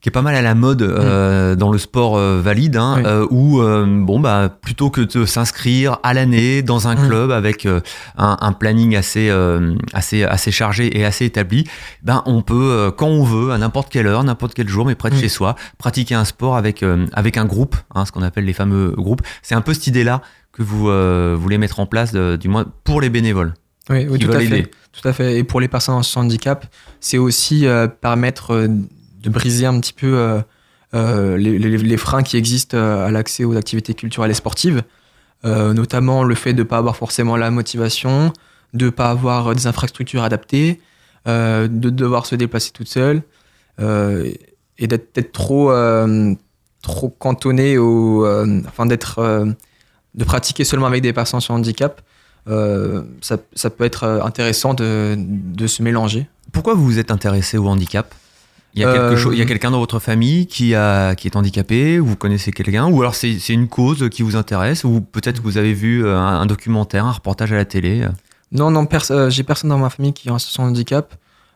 qui 0.00 0.08
est 0.08 0.12
pas 0.12 0.22
mal 0.22 0.34
à 0.36 0.42
la 0.42 0.54
mode 0.54 0.82
euh, 0.82 1.56
dans 1.56 1.72
le 1.72 1.78
sport 1.78 2.16
euh, 2.16 2.40
valide, 2.40 2.76
hein, 2.76 2.96
Mm. 2.98 3.00
Oui. 3.00 3.04
euh, 3.06 3.26
où 3.30 4.04
bon 4.06 4.20
bah 4.20 4.48
plutôt 4.48 4.90
que 4.90 5.00
de 5.00 5.26
s'inscrire 5.26 5.98
à 6.04 6.14
l'année 6.14 6.62
dans 6.62 6.86
un 6.86 6.94
Mm. 6.94 7.08
club 7.08 7.30
avec 7.32 7.66
un, 7.66 7.80
un 8.16 8.52
planning 8.52 8.94
assez, 8.96 9.28
assez, 9.92 10.22
assez 10.24 10.50
chargé 10.52 10.96
et 10.98 11.04
assez 11.04 11.24
établi, 11.24 11.64
ben 12.02 12.22
on 12.26 12.42
peut 12.42 12.92
quand 12.96 13.08
on 13.08 13.24
veut, 13.24 13.50
à 13.52 13.58
n'importe 13.58 13.90
quelle 13.90 14.06
heure, 14.06 14.22
n'importe 14.24 14.54
quel 14.54 14.68
jour, 14.68 14.86
mais 14.86 14.94
près 14.94 15.10
de 15.10 15.16
Mm. 15.16 15.18
chez 15.20 15.28
soi, 15.28 15.56
pratiquer 15.78 16.14
un 16.14 16.24
sport 16.24 16.56
avec 16.56 16.84
avec 17.12 17.36
un 17.36 17.44
groupe, 17.44 17.76
hein, 17.94 18.04
ce 18.04 18.12
qu'on 18.12 18.22
appelle 18.22 18.44
les 18.44 18.52
fameux 18.52 18.90
groupes. 18.96 19.22
C'est 19.42 19.54
un 19.56 19.60
peu 19.62 19.74
cette 19.74 19.86
idée-là 19.88 20.22
que 20.52 20.62
vous 20.62 20.88
voulez 21.40 21.58
mettre 21.58 21.80
en 21.80 21.86
place, 21.86 22.12
du 22.14 22.48
moins 22.48 22.66
pour 22.84 23.00
les 23.00 23.10
bénévoles. 23.10 23.54
Oui, 23.90 24.06
oui 24.08 24.18
tout 24.18 24.30
à 24.30 24.38
fait. 24.38 24.44
aider. 24.44 24.66
Tout 24.92 25.08
à 25.08 25.12
fait. 25.12 25.38
Et 25.38 25.44
pour 25.44 25.60
les 25.60 25.68
personnes 25.68 25.94
en 25.94 26.20
handicap, 26.20 26.66
c'est 27.00 27.18
aussi 27.18 27.66
permettre 28.00 28.68
de 29.28 29.32
briser 29.32 29.66
un 29.66 29.78
petit 29.80 29.92
peu 29.92 30.16
euh, 30.16 30.40
euh, 30.94 31.36
les, 31.36 31.96
freins 31.96 32.22
qui 32.22 32.36
existent 32.36 32.76
euh, 32.76 33.06
à 33.06 33.10
l'accès 33.10 33.44
aux 33.44 33.56
activités 33.56 33.94
culturelles 33.94 34.30
et 34.30 34.34
sportives, 34.34 34.82
notamment 35.44 36.24
le 36.24 36.34
fait 36.34 36.52
de 36.52 36.62
ne 36.62 36.64
pas 36.64 36.78
avoir 36.78 36.96
forcément 36.96 37.36
la 37.36 37.50
motivation, 37.50 38.32
de 38.74 38.86
ne 38.86 38.90
pas 38.90 39.10
avoir 39.10 39.54
des 39.54 39.66
infrastructures 39.66 40.24
adaptées, 40.24 40.80
de 41.26 41.68
devoir 41.68 42.26
se 42.26 42.34
déplacer 42.34 42.70
toute 42.72 42.88
seule 42.88 43.22
et 43.78 44.86
d'être 44.86 45.12
peut-être 45.12 45.30
trop, 45.30 45.70
trop 46.82 47.08
cantonné 47.08 47.78
au, 47.78 48.26
enfin 48.66 48.86
d'être, 48.86 49.46
de 50.14 50.24
pratiquer 50.24 50.64
seulement 50.64 50.86
avec 50.86 51.02
des 51.02 51.12
personnes 51.12 51.40
sur 51.40 51.54
handicap. 51.54 52.00
Ça, 52.48 53.36
ça 53.54 53.70
peut 53.70 53.84
être 53.84 54.04
intéressant 54.24 54.74
de, 54.74 55.14
de 55.16 55.66
se 55.68 55.84
mélanger. 55.84 56.26
Pourquoi 56.50 56.74
vous 56.74 56.84
vous 56.84 56.98
êtes 56.98 57.12
intéressé 57.12 57.58
au 57.58 57.68
handicap? 57.68 58.12
Il 58.78 58.82
y 58.82 58.84
a, 58.84 58.88
Euh, 58.90 59.08
quelque 59.10 59.20
chose, 59.20 59.34
il 59.34 59.38
y 59.38 59.42
a 59.42 59.46
quelqu'un 59.46 59.70
dans 59.72 59.80
votre 59.80 59.98
famille 59.98 60.46
qui, 60.46 60.74
a, 60.74 61.14
qui 61.16 61.26
est 61.26 61.34
handicapé, 61.36 61.98
ou 61.98 62.06
vous 62.06 62.16
connaissez 62.16 62.52
quelqu'un, 62.52 62.86
ou 62.86 63.00
alors 63.00 63.14
c'est 63.16 63.36
une 63.48 63.66
cause 63.68 64.08
qui 64.08 64.22
vous 64.22 64.36
intéresse, 64.36 64.84
ou 64.84 65.00
peut-être 65.00 65.38
que 65.38 65.44
vous 65.44 65.58
avez 65.58 65.72
vu 65.74 66.04
euh, 66.04 66.16
un, 66.16 66.40
un 66.40 66.46
documentaire, 66.46 67.04
un 67.04 67.10
reportage 67.12 67.52
à 67.52 67.56
la 67.56 67.64
télé. 67.64 68.06
Non, 68.52 68.70
non, 68.70 68.86
pers- 68.86 69.10
euh, 69.10 69.30
j'ai 69.30 69.42
personne 69.42 69.68
dans 69.70 69.78
ma 69.78 69.90
famille 69.90 70.12
qui 70.12 70.28
est 70.28 70.30
en 70.30 70.38
situation 70.38 70.64
de 70.64 70.68
handicap. 70.70 71.14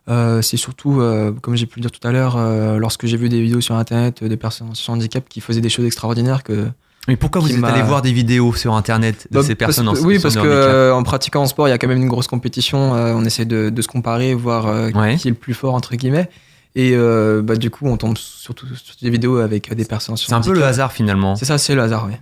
Euh, 0.09 0.41
c'est 0.41 0.57
surtout, 0.57 0.99
euh, 0.99 1.31
comme 1.41 1.55
j'ai 1.55 1.65
pu 1.65 1.79
le 1.79 1.81
dire 1.83 1.91
tout 1.91 2.05
à 2.05 2.11
l'heure, 2.11 2.35
euh, 2.37 2.77
lorsque 2.77 3.05
j'ai 3.05 3.15
vu 3.15 3.29
des 3.29 3.41
vidéos 3.41 3.61
sur 3.61 3.75
Internet 3.75 4.21
euh, 4.21 4.27
des 4.27 4.35
personnes 4.35 4.67
en 4.67 4.73
situation 4.73 4.93
de 4.93 4.97
handicap 4.99 5.23
qui 5.29 5.39
faisaient 5.39 5.61
des 5.61 5.69
choses 5.69 5.85
extraordinaires 5.85 6.43
que... 6.43 6.67
Mais 7.07 7.15
pourquoi 7.15 7.39
vous 7.41 7.51
êtes 7.53 7.63
allé 7.63 7.81
voir 7.83 8.01
des 8.01 8.11
vidéos 8.13 8.53
sur 8.53 8.73
Internet 8.75 9.27
de 9.31 9.37
Bah, 9.39 9.43
ces 9.43 9.55
parce 9.55 9.67
personnes 9.75 9.87
en 9.87 9.93
que- 9.93 9.99
Oui, 10.01 10.19
parce 10.19 10.35
de 10.35 10.41
que 10.41 10.45
euh, 10.47 10.93
en 10.93 11.03
pratiquant 11.03 11.43
en 11.43 11.47
sport, 11.47 11.67
il 11.67 11.71
y 11.71 11.73
a 11.73 11.77
quand 11.77 11.87
même 11.87 12.01
une 12.01 12.07
grosse 12.09 12.27
compétition. 12.27 12.95
euh, 12.95 13.13
on 13.15 13.23
essaie 13.23 13.45
de, 13.45 13.69
de 13.69 13.81
se 13.81 13.87
comparer, 13.87 14.33
voir 14.35 14.67
euh, 14.67 14.89
Ouais. 14.91 15.15
qui 15.15 15.29
est 15.29 15.31
le 15.31 15.35
plus 15.37 15.53
fort, 15.53 15.73
entre 15.73 15.95
guillemets. 15.95 16.29
Et 16.75 16.93
euh, 16.95 17.41
bah, 17.43 17.55
du 17.55 17.69
coup, 17.69 17.87
on 17.87 17.97
tombe 17.97 18.17
surtout 18.17 18.65
sur 18.75 18.95
des 19.01 19.09
vidéos 19.09 19.37
avec 19.37 19.71
euh, 19.71 19.75
des 19.75 19.85
personnes 19.85 20.17
C'est 20.17 20.33
un 20.33 20.41
peu 20.41 20.53
le 20.53 20.63
hasard 20.63 20.91
finalement. 20.91 21.35
C'est 21.35 21.45
ça, 21.45 21.57
c'est 21.57 21.75
le 21.75 21.81
hasard, 21.81 22.07
oui. 22.07 22.13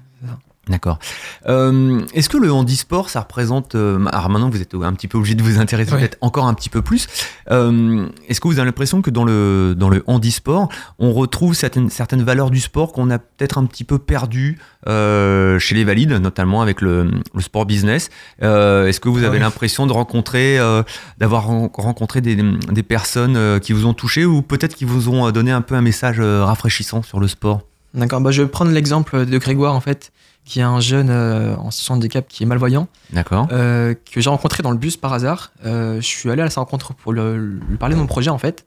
D'accord. 0.68 1.00
Euh, 1.48 2.02
Est-ce 2.14 2.30
que 2.30 2.38
le 2.38 2.54
handisport, 2.54 3.10
ça 3.10 3.22
représente... 3.22 3.74
euh, 3.74 4.06
alors 4.12 4.30
maintenant, 4.30 4.50
vous 4.50 4.62
êtes 4.62 4.76
un 4.76 4.94
petit 4.94 5.08
peu 5.08 5.18
obligé 5.18 5.34
de 5.34 5.42
vous 5.42 5.60
intéresser 5.60 5.90
peut-être 5.92 6.18
encore 6.22 6.46
un 6.46 6.54
petit 6.54 6.70
peu 6.70 6.84
plus. 6.84 7.08
Euh, 7.50 8.06
Est-ce 8.28 8.40
que 8.40 8.48
vous 8.48 8.60
avez 8.60 8.68
l'impression 8.68 9.02
que 9.02 9.10
dans 9.10 9.24
le, 9.24 9.74
dans 9.76 9.90
le 9.90 10.04
handisport, 10.06 10.70
on 11.00 11.14
retrouve 11.14 11.56
certaines, 11.56 11.90
certaines 11.90 12.22
valeurs 12.22 12.52
du 12.52 12.60
sport 12.60 12.94
qu'on 12.94 13.10
a 13.10 13.18
peut-être 13.18 13.58
un 13.58 13.66
petit 13.66 13.84
peu 13.84 13.98
perdues 13.98 14.60
euh, 14.88 15.58
chez 15.58 15.74
les 15.74 15.84
valides, 15.84 16.12
notamment 16.12 16.62
avec 16.62 16.82
le, 16.82 17.10
le 17.34 17.42
sport 17.42 17.66
business? 17.66 18.10
Euh, 18.44 18.86
Est-ce 18.86 19.00
que 19.00 19.10
vous 19.10 19.24
avez 19.24 19.38
oui. 19.38 19.44
l'impression 19.44 19.88
de 19.88 19.94
rencontrer, 19.94 20.60
euh, 20.60 20.84
d'avoir 21.18 21.48
ren- 21.48 21.72
rencontré 21.74 22.22
des, 22.22 22.36
des 22.36 22.84
personnes 22.84 23.60
qui 23.62 23.74
vous 23.74 23.88
ont 23.88 23.96
touché 23.96 24.26
ou 24.26 24.44
peut-être 24.44 24.76
qui 24.76 24.86
vous 24.86 25.10
ont 25.10 25.32
donné 25.32 25.52
un 25.52 25.62
peu 25.62 25.74
un 25.74 25.82
message 25.82 26.20
rafraîchissant 26.22 27.02
sur 27.02 27.20
le 27.20 27.28
sport? 27.28 27.62
D'accord, 27.96 28.22
bah, 28.22 28.32
je 28.32 28.44
vais 28.44 28.48
prendre 28.48 28.72
l'exemple 28.72 29.26
de 29.26 29.38
Grégoire, 29.38 29.74
en 29.76 29.82
fait, 29.82 30.14
qui 30.46 30.60
est 30.60 30.64
un 30.64 30.80
jeune 30.80 31.10
euh, 31.10 31.56
en 31.58 31.72
situation 31.72 31.96
de 31.96 32.00
handicap 32.00 32.26
qui 32.28 32.44
est 32.44 32.46
malvoyant, 32.46 32.88
D'accord 33.14 33.48
euh, 33.52 33.94
que 34.12 34.20
j'ai 34.22 34.30
rencontré 34.30 34.64
dans 34.64 34.72
le 34.72 34.78
bus 34.78 34.98
par 34.98 35.14
hasard. 35.14 35.52
Euh, 35.66 35.96
je 35.98 36.06
suis 36.06 36.30
allé 36.30 36.42
à 36.42 36.50
sa 36.50 36.62
rencontre 36.62 36.94
pour 36.94 37.14
le- 37.14 37.38
lui 37.70 37.78
parler 37.78 37.96
de 37.96 38.00
mon 38.00 38.08
projet, 38.08 38.30
en 38.30 38.38
fait. 38.38 38.66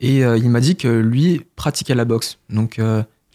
Et 0.00 0.18
il 0.22 0.50
m'a 0.50 0.58
dit 0.60 0.74
que 0.74 0.88
lui 0.88 1.46
pratiquait 1.54 1.94
la 1.94 2.04
boxe. 2.04 2.38
Donc, 2.50 2.74
je 2.78 2.82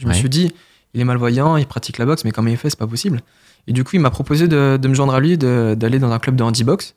me 0.06 0.10
Ouais. 0.10 0.14
suis 0.14 0.28
dit, 0.28 0.52
il 0.94 1.00
est 1.00 1.06
malvoyant, 1.06 1.56
il 1.56 1.66
pratique 1.66 1.98
la 1.98 2.06
boxe, 2.06 2.26
mais 2.26 2.32
comment 2.32 2.50
il 2.50 2.58
fait, 2.58 2.70
c'est 2.70 2.78
pas 2.80 2.88
possible. 2.88 3.22
Et 3.68 3.72
du 3.74 3.86
coup, 3.86 3.92
il 3.94 4.00
m'a 4.02 4.10
proposé 4.10 4.50
de, 4.50 4.78
de 4.82 4.88
me 4.90 4.94
joindre 4.94 5.14
à 5.14 5.20
lui, 5.22 5.38
d'aller 5.38 6.00
dans 6.00 6.12
un 6.12 6.20
club 6.20 6.36
de 6.36 6.44
handibox. 6.44 6.94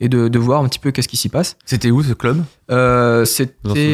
Et 0.00 0.08
de, 0.08 0.28
de 0.28 0.38
voir 0.38 0.60
un 0.62 0.68
petit 0.68 0.78
peu 0.80 0.90
qu'est-ce 0.90 1.06
qui 1.08 1.16
s'y 1.16 1.28
passe. 1.28 1.56
C'était 1.64 1.90
où 1.90 2.02
ce 2.02 2.12
club? 2.12 2.42
Euh, 2.70 3.24
c'était 3.24 3.52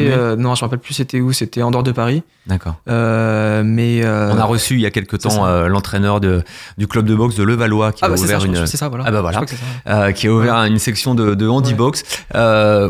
euh, 0.09 0.35
non, 0.35 0.55
je 0.55 0.61
me 0.61 0.65
rappelle 0.65 0.79
plus 0.79 0.93
c'était 0.93 1.21
où, 1.21 1.31
c'était 1.31 1.61
en 1.61 1.71
dehors 1.71 1.83
de 1.83 1.91
Paris. 1.91 2.23
D'accord. 2.47 2.75
Euh, 2.89 3.61
mais 3.63 4.01
On 4.05 4.37
a 4.37 4.43
reçu 4.45 4.73
il 4.75 4.81
y 4.81 4.85
a 4.85 4.91
quelque 4.91 5.15
temps 5.15 5.45
l'entraîneur 5.67 6.19
de, 6.19 6.43
du 6.77 6.87
club 6.87 7.05
de 7.05 7.15
boxe 7.15 7.35
de 7.35 7.43
Levallois 7.43 7.91
qui 7.91 7.99
ah 8.03 8.07
a 8.07 8.09
bah 8.09 8.17
ça, 8.17 8.23
ouvert 8.23 8.45
une, 8.45 8.65
ça, 8.65 8.89
voilà. 8.89 9.03
Ah 9.07 9.11
bah 9.11 9.21
voilà. 9.21 9.41
ça. 9.85 10.13
qui 10.13 10.27
a 10.27 10.33
ouvert 10.33 10.55
une 10.65 10.79
section 10.79 11.13
de, 11.15 11.35
de 11.35 11.47
handibox 11.47 12.03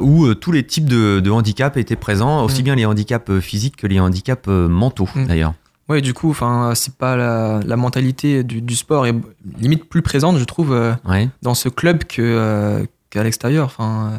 où 0.01 0.33
tous 0.35 0.51
les 0.51 0.65
types 0.65 0.85
de, 0.89 1.19
de 1.19 1.29
handicap 1.31 1.77
étaient 1.77 1.95
présents, 1.95 2.43
aussi 2.45 2.61
Mm. 2.61 2.65
bien 2.65 2.75
les 2.75 2.85
handicaps 2.85 3.39
physiques 3.39 3.75
que 3.75 3.87
les 3.87 3.99
handicaps 3.99 4.47
mentaux 4.47 5.09
Mm. 5.15 5.25
d'ailleurs. 5.25 5.53
Ouais, 5.89 5.99
du 5.99 6.13
coup, 6.13 6.29
enfin, 6.29 6.71
c'est 6.75 6.95
pas 6.95 7.17
la, 7.17 7.59
la 7.65 7.75
mentalité 7.75 8.43
du, 8.43 8.61
du 8.61 8.75
sport 8.75 9.05
est 9.07 9.15
limite 9.59 9.89
plus 9.89 10.01
présente, 10.01 10.37
je 10.37 10.43
trouve, 10.45 10.71
Ouais. 11.05 11.27
dans 11.41 11.53
ce 11.55 11.67
club 11.67 12.05
que 12.05 12.85
qu'à 13.11 13.23
l'extérieur. 13.23 13.65
Enfin, 13.65 14.09
euh, 14.13 14.17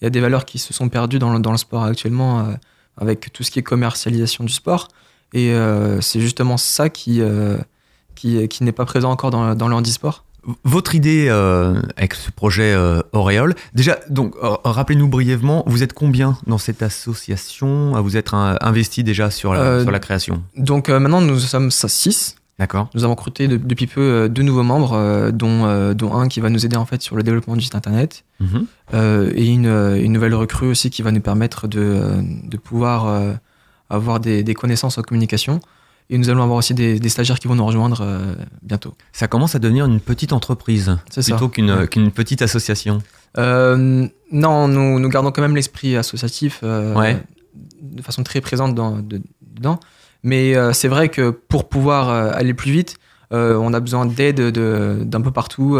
il 0.00 0.04
y 0.04 0.06
a 0.06 0.10
des 0.10 0.20
valeurs 0.20 0.44
qui 0.44 0.58
se 0.58 0.74
sont 0.74 0.88
perdues 0.90 1.18
dans 1.18 1.32
le, 1.32 1.38
dans 1.40 1.52
le 1.52 1.56
sport 1.58 1.84
actuellement 1.84 2.40
euh, 2.40 2.52
avec 2.98 3.32
tout 3.32 3.42
ce 3.42 3.50
qui 3.50 3.58
est 3.58 3.62
commercialisation 3.62 4.44
du 4.44 4.52
sport. 4.52 4.88
Et 5.32 5.52
euh, 5.52 6.00
c'est 6.02 6.20
justement 6.20 6.58
ça 6.58 6.90
qui, 6.90 7.20
euh, 7.22 7.56
qui, 8.14 8.46
qui 8.48 8.64
n'est 8.64 8.72
pas 8.72 8.84
présent 8.84 9.10
encore 9.10 9.30
dans, 9.30 9.54
dans 9.54 9.68
le 9.68 9.74
handisport. 9.74 10.24
Votre 10.64 10.96
idée 10.96 11.28
euh, 11.28 11.80
avec 11.96 12.14
ce 12.14 12.32
projet 12.32 12.72
euh, 12.74 13.00
Auréole, 13.12 13.54
déjà, 13.74 14.00
donc 14.10 14.34
euh, 14.42 14.56
rappelez-nous 14.64 15.06
brièvement, 15.06 15.62
vous 15.66 15.84
êtes 15.84 15.92
combien 15.92 16.36
dans 16.48 16.58
cette 16.58 16.82
association? 16.82 17.92
Vous 18.02 18.16
êtes 18.16 18.34
un- 18.34 18.56
investi 18.60 19.04
déjà 19.04 19.30
sur 19.30 19.54
la, 19.54 19.60
Euh, 19.60 19.82
sur 19.82 19.92
la 19.92 20.00
création? 20.00 20.42
Donc 20.56 20.88
euh, 20.88 20.98
maintenant, 20.98 21.20
nous 21.20 21.38
sommes 21.38 21.70
6. 21.70 22.34
D'accord. 22.62 22.88
Nous 22.94 23.02
avons 23.02 23.14
recruté 23.16 23.48
de- 23.48 23.56
depuis 23.56 23.88
peu 23.88 24.00
euh, 24.00 24.28
deux 24.28 24.42
nouveaux 24.44 24.62
membres, 24.62 24.92
euh, 24.92 25.32
dont, 25.32 25.64
euh, 25.64 25.94
dont 25.94 26.14
un 26.14 26.28
qui 26.28 26.38
va 26.38 26.48
nous 26.48 26.64
aider 26.64 26.76
en 26.76 26.84
fait 26.86 27.02
sur 27.02 27.16
le 27.16 27.24
développement 27.24 27.56
du 27.56 27.62
site 27.62 27.74
internet. 27.74 28.22
Mhm. 28.38 28.66
Et 29.34 29.46
une, 29.48 29.66
une 29.66 30.12
nouvelle 30.12 30.34
recrue 30.36 30.68
aussi 30.68 30.88
qui 30.90 31.02
va 31.02 31.10
nous 31.10 31.20
permettre 31.20 31.66
de, 31.66 32.22
de 32.48 32.56
pouvoir 32.56 33.32
avoir 33.90 34.20
des, 34.20 34.44
des 34.44 34.54
connaissances 34.54 34.96
en 34.96 35.02
communication. 35.02 35.60
Et 36.08 36.18
nous 36.18 36.30
allons 36.30 36.42
avoir 36.44 36.58
aussi 36.58 36.72
des, 36.74 37.00
des 37.00 37.08
stagiaires 37.08 37.40
qui 37.40 37.48
vont 37.48 37.56
nous 37.56 37.66
rejoindre 37.66 38.00
euh, 38.02 38.34
bientôt. 38.62 38.94
Ça 39.12 39.26
commence 39.26 39.56
à 39.56 39.58
devenir 39.58 39.86
une 39.86 39.98
petite 39.98 40.32
entreprise 40.32 40.96
plutôt 41.24 41.48
qu'une 41.48 41.70
Ouais. 41.72 42.10
petite 42.10 42.42
association. 42.42 43.02
Euh, 43.38 44.06
non, 44.30 44.68
nous, 44.68 45.00
nous 45.00 45.08
gardons 45.08 45.32
quand 45.32 45.42
même 45.42 45.56
l'esprit 45.56 45.96
associatif 45.96 46.60
euh, 46.62 46.94
Ouais. 46.94 47.20
de 47.82 48.02
façon 48.02 48.22
très 48.22 48.40
présente 48.40 48.74
dans, 48.76 48.98
de- 48.98 49.20
dedans. 49.54 49.80
Mais 50.22 50.54
euh, 50.56 50.72
c'est 50.72 50.88
vrai 50.88 51.08
que 51.08 51.30
pour 51.30 51.68
pouvoir 51.68 52.08
euh, 52.10 52.30
aller 52.34 52.54
plus 52.54 52.70
vite, 52.72 52.96
euh, 53.32 53.56
on 53.56 53.72
a 53.74 53.80
besoin 53.80 54.06
d'aide 54.06 54.36
de- 54.36 54.98
d'un 55.04 55.20
peu 55.20 55.30
partout, 55.30 55.78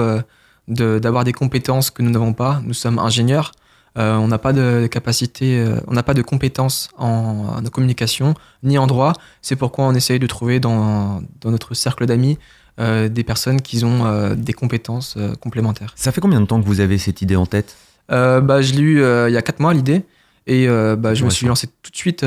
de- 0.68 0.98
d'avoir 0.98 1.24
des 1.24 1.32
compétences 1.32 1.90
que 1.90 2.02
nous 2.02 2.10
n'avons 2.10 2.32
pas. 2.32 2.60
Nous 2.64 2.74
sommes 2.74 2.98
ingénieurs. 2.98 3.52
euh, 3.98 4.14
on 4.16 4.26
n'a 4.28 4.38
pas 4.38 4.54
de 4.54 4.86
capacité, 4.90 5.60
euh, 5.60 5.76
on 5.86 5.92
n'a 5.92 6.02
pas 6.02 6.14
de 6.14 6.22
compétences 6.22 6.88
en, 6.96 7.58
en 7.58 7.62
communication 7.70 8.32
ni 8.62 8.78
en 8.78 8.86
droit. 8.86 9.12
C'est 9.42 9.54
pourquoi 9.56 9.84
on 9.84 9.94
essaye 9.94 10.18
de 10.18 10.26
trouver 10.26 10.60
dans, 10.60 11.20
dans 11.42 11.50
notre 11.50 11.74
cercle 11.74 12.06
d'amis 12.06 12.38
euh, 12.80 13.10
des 13.10 13.22
personnes 13.22 13.60
qui 13.60 13.84
ont 13.84 14.32
des 14.34 14.54
compétences 14.54 15.18
complémentaires. 15.40 15.92
Ça 15.94 16.10
fait 16.10 16.22
combien 16.22 16.40
de 16.40 16.46
temps 16.46 16.58
que 16.62 16.66
vous 16.66 16.80
avez 16.80 16.96
cette 16.96 17.20
idée 17.20 17.36
en 17.36 17.44
tête? 17.44 17.76
Bah, 18.08 18.62
je 18.62 18.72
l'ai 18.72 18.80
eu 18.80 19.02
euh, 19.02 19.28
il 19.28 19.34
y 19.34 19.36
a 19.36 19.42
4 19.42 19.60
mois 19.60 19.74
l'idée 19.74 20.06
et 20.46 20.66
bah, 20.96 21.12
je 21.14 21.24
me 21.26 21.28
suis 21.30 21.46
lancé 21.46 21.66
tout 21.82 21.90
de 21.90 21.96
suite, 21.96 22.22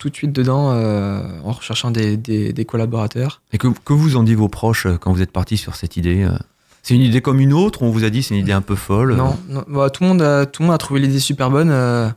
tout 0.00 0.10
de 0.10 0.16
suite 0.16 0.32
dedans 0.32 0.72
euh, 0.72 1.22
en 1.44 1.52
recherchant 1.52 1.92
des, 1.92 2.16
des- 2.16 2.52
des 2.52 2.64
collaborateurs. 2.64 3.40
Et 3.52 3.58
que, 3.58 3.68
que 3.84 3.92
vous 3.92 4.16
en 4.16 4.24
dit 4.24 4.34
vos 4.34 4.48
proches 4.48 4.86
euh, 4.86 4.96
quand 4.98 5.12
vous 5.12 5.22
êtes 5.22 5.30
parti 5.30 5.56
sur 5.56 5.76
cette 5.76 5.96
idée 5.96 6.24
euh 6.24 6.36
C'est 6.82 6.94
une 6.94 7.02
idée 7.02 7.20
comme 7.20 7.38
une 7.38 7.52
autre 7.52 7.82
On 7.82 7.90
vous 7.90 8.02
a 8.04 8.10
dit 8.10 8.22
c'est 8.24 8.34
une 8.34 8.40
idée 8.40 8.52
un 8.52 8.62
peu 8.62 8.74
folle 8.74 9.14
Non, 9.14 9.36
non, 9.48 9.62
bah, 9.68 9.90
tout, 9.90 10.02
le 10.02 10.08
monde 10.08 10.22
a, 10.22 10.46
tout 10.46 10.62
le 10.62 10.66
monde 10.66 10.74
a 10.74 10.78
trouvé 10.78 10.98
l'idée 11.00 11.20
super 11.20 11.50
bonne. 11.50 11.70
euh, 11.70 12.08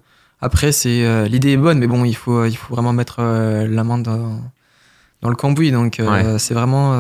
après, 0.41 0.71
c'est 0.71 1.05
euh, 1.05 1.27
l'idée 1.27 1.51
est 1.51 1.57
bonne, 1.57 1.77
mais 1.79 1.87
bon, 1.87 2.03
il 2.05 2.15
faut, 2.15 2.43
il 2.45 2.55
faut 2.57 2.73
vraiment 2.73 2.91
mettre 2.93 3.21
la 3.21 3.83
main 3.83 3.97
dans, 3.97 4.41
dans 5.21 5.29
le 5.29 5.35
cambouis. 5.35 5.71
Donc, 5.71 5.99
Ouais. 5.99 6.37
c'est 6.39 6.53
vraiment. 6.53 6.93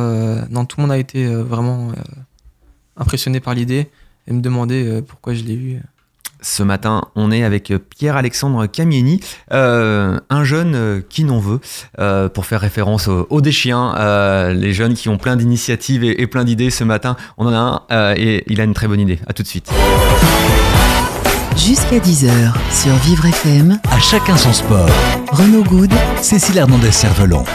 non, 0.49 0.63
tout 0.65 0.77
le 0.77 0.83
monde 0.83 0.91
a 0.91 0.97
été 0.97 1.25
vraiment 1.27 1.91
impressionné 2.95 3.39
par 3.39 3.53
l'idée 3.53 3.89
et 4.27 4.33
me 4.33 4.41
demander 4.41 5.01
pourquoi 5.07 5.33
je 5.33 5.43
l'ai 5.43 5.55
eu. 5.55 5.81
Ce 6.45 6.61
matin, 6.61 7.03
on 7.15 7.31
est 7.31 7.43
avec 7.45 7.71
euh, 7.71 7.79
Pierre-Alexandre 7.79 8.65
Camieni, 8.67 9.21
euh, 9.53 10.19
un 10.29 10.43
jeune 10.43 10.75
euh, 10.75 11.01
qui 11.07 11.23
n'en 11.23 11.39
veut, 11.39 11.61
euh, 11.99 12.27
pour 12.27 12.45
faire 12.45 12.59
référence 12.59 13.07
au, 13.07 13.25
au 13.29 13.39
des 13.39 13.53
chiens, 13.53 13.95
euh, 13.97 14.51
les 14.53 14.73
jeunes 14.73 14.93
qui 14.93 15.07
ont 15.07 15.17
plein 15.17 15.37
d'initiatives 15.37 16.03
et, 16.03 16.21
et 16.21 16.27
plein 16.27 16.43
d'idées. 16.43 16.69
Ce 16.69 16.83
matin, 16.83 17.15
on 17.37 17.47
en 17.47 17.53
a 17.53 17.57
un 17.57 17.81
euh, 17.91 18.13
et 18.17 18.43
il 18.47 18.59
a 18.59 18.65
une 18.65 18.73
très 18.73 18.87
bonne 18.89 18.99
idée. 18.99 19.19
À 19.25 19.31
tout 19.31 19.41
de 19.41 19.47
suite. 19.47 19.71
Jusqu'à 21.55 21.99
10h 21.99 22.51
sur 22.71 22.93
Vivre 23.05 23.25
FM, 23.25 23.79
À 23.89 23.99
chacun 24.01 24.35
son 24.35 24.51
sport. 24.51 24.89
Renaud 25.31 25.63
Good 25.63 25.91
Cécile 26.21 26.57
Hernandez-Cervelon. 26.57 27.45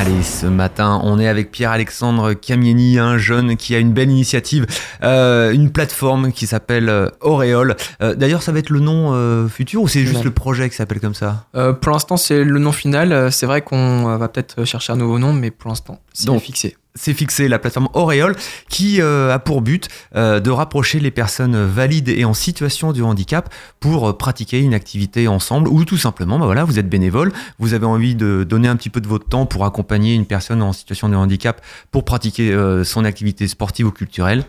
Allez, 0.00 0.22
ce 0.22 0.46
matin, 0.46 1.00
on 1.02 1.18
est 1.18 1.26
avec 1.26 1.50
Pierre-Alexandre 1.50 2.32
Camieni, 2.32 3.00
un 3.00 3.18
jeune 3.18 3.56
qui 3.56 3.74
a 3.74 3.80
une 3.80 3.92
belle 3.92 4.10
initiative, 4.10 4.64
euh, 5.02 5.50
une 5.50 5.72
plateforme 5.72 6.30
qui 6.30 6.46
s'appelle 6.46 6.88
euh, 6.88 7.08
Auréole. 7.20 7.74
Euh, 8.00 8.14
D'ailleurs, 8.14 8.44
ça 8.44 8.52
va 8.52 8.60
être 8.60 8.70
le 8.70 8.78
nom 8.78 9.12
euh, 9.12 9.48
futur 9.48 9.82
ou 9.82 9.88
c'est 9.88 10.06
juste 10.06 10.22
le 10.22 10.30
projet 10.30 10.70
qui 10.70 10.76
s'appelle 10.76 11.00
comme 11.00 11.14
ça? 11.14 11.46
Pour 11.52 11.92
l'instant, 11.92 12.16
c'est 12.16 12.44
le 12.44 12.60
nom 12.60 12.70
final. 12.70 13.32
C'est 13.32 13.46
vrai 13.46 13.62
qu'on 13.62 14.16
va 14.16 14.28
peut-être 14.28 14.64
chercher 14.64 14.92
un 14.92 14.96
nouveau 14.96 15.18
nom, 15.18 15.32
mais 15.32 15.50
pour 15.50 15.68
l'instant, 15.68 15.98
c'est 16.12 16.38
fixé. 16.38 16.76
C'est 16.94 17.14
fixé 17.14 17.48
la 17.48 17.58
plateforme 17.58 17.88
Auréole 17.94 18.36
qui 18.68 19.00
euh, 19.00 19.32
a 19.32 19.38
pour 19.38 19.62
but 19.62 19.88
euh, 20.16 20.40
de 20.40 20.50
rapprocher 20.50 21.00
les 21.00 21.10
personnes 21.10 21.64
valides 21.64 22.08
et 22.08 22.24
en 22.24 22.34
situation 22.34 22.92
de 22.92 23.02
handicap 23.02 23.52
pour 23.80 24.18
pratiquer 24.18 24.60
une 24.60 24.74
activité 24.74 25.28
ensemble 25.28 25.68
ou 25.68 25.84
tout 25.84 25.96
simplement 25.96 26.38
bah 26.38 26.46
voilà 26.46 26.64
vous 26.64 26.78
êtes 26.78 26.88
bénévole 26.88 27.32
vous 27.58 27.74
avez 27.74 27.86
envie 27.86 28.14
de 28.14 28.44
donner 28.44 28.68
un 28.68 28.76
petit 28.76 28.90
peu 28.90 29.00
de 29.00 29.08
votre 29.08 29.28
temps 29.28 29.46
pour 29.46 29.64
accompagner 29.64 30.14
une 30.14 30.26
personne 30.26 30.62
en 30.62 30.72
situation 30.72 31.08
de 31.08 31.16
handicap 31.16 31.60
pour 31.92 32.04
pratiquer 32.04 32.52
euh, 32.52 32.84
son 32.84 33.04
activité 33.04 33.48
sportive 33.48 33.86
ou 33.86 33.92
culturelle 33.92 34.44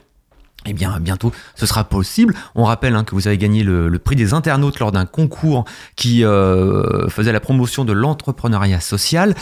eh 0.65 0.74
bien, 0.74 1.00
bientôt, 1.00 1.31
ce 1.55 1.65
sera 1.65 1.86
possible. 1.86 2.36
On 2.53 2.65
rappelle 2.65 2.93
hein, 2.93 3.05
que 3.05 3.15
vous 3.15 3.29
avez 3.29 3.38
gagné 3.38 3.63
le, 3.63 3.98
prix 3.98 4.17
des 4.17 4.34
internautes 4.34 4.77
lors 4.79 4.91
d'un 4.91 5.05
concours 5.05 5.63
qui 5.96 6.24
faisait 7.08 7.31
la 7.31 7.39
promotion 7.39 7.86
de 7.86 7.93
l'entrepreneuriat 7.93 8.81
social. 8.81 9.36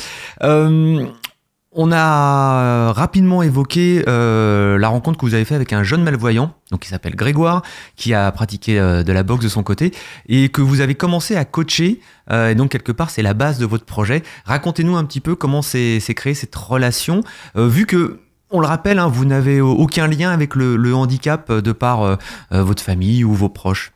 On 1.77 1.91
a 1.91 2.91
rapidement 2.91 3.43
évoqué 3.43 4.03
euh, 4.07 4.77
la 4.77 4.89
rencontre 4.89 5.17
que 5.19 5.25
vous 5.25 5.35
avez 5.35 5.45
fait 5.45 5.55
avec 5.55 5.71
un 5.71 5.83
jeune 5.83 6.03
malvoyant, 6.03 6.53
donc 6.71 6.81
qui 6.81 6.89
s'appelle 6.89 7.15
Grégoire, 7.15 7.61
qui 7.95 8.13
a 8.13 8.29
pratiqué 8.31 8.79
euh, 8.79 9.03
de 9.03 9.13
la 9.13 9.23
boxe 9.23 9.43
de 9.43 9.49
son 9.49 9.63
côté, 9.63 9.93
et 10.27 10.49
que 10.49 10.61
vous 10.61 10.81
avez 10.81 10.95
commencé 10.95 11.35
à 11.35 11.45
coacher. 11.45 12.01
euh, 12.31 12.49
et 12.49 12.55
donc 12.55 12.71
quelque 12.71 12.91
part, 12.91 13.11
c'est 13.11 13.21
la 13.21 13.33
base 13.33 13.59
de 13.59 13.65
votre 13.65 13.85
projet. 13.85 14.23
Racontez-nous 14.45 14.97
un 14.97 15.05
petit 15.05 15.21
peu 15.21 15.35
comment 15.35 15.61
s'est 15.61 16.01
créée 16.15 16.33
cette 16.33 16.55
relation, 16.55 17.23
euh, 17.55 17.67
vu 17.67 17.85
que 17.85 18.19
on 18.49 18.59
le 18.59 18.67
rappelle, 18.67 18.99
hein, 18.99 19.07
vous 19.07 19.25
n'avez 19.25 19.59
aucun 19.61 20.07
lien 20.07 20.31
avec 20.31 20.55
le, 20.55 20.95
handicap 20.95 21.49
euh, 21.49 21.61
de 21.61 21.71
par 21.71 22.01
euh, 22.01 22.15
euh, 22.53 22.63
votre 22.63 22.81
famille 22.81 23.23
ou 23.23 23.33
vos 23.33 23.49
proches. 23.49 23.91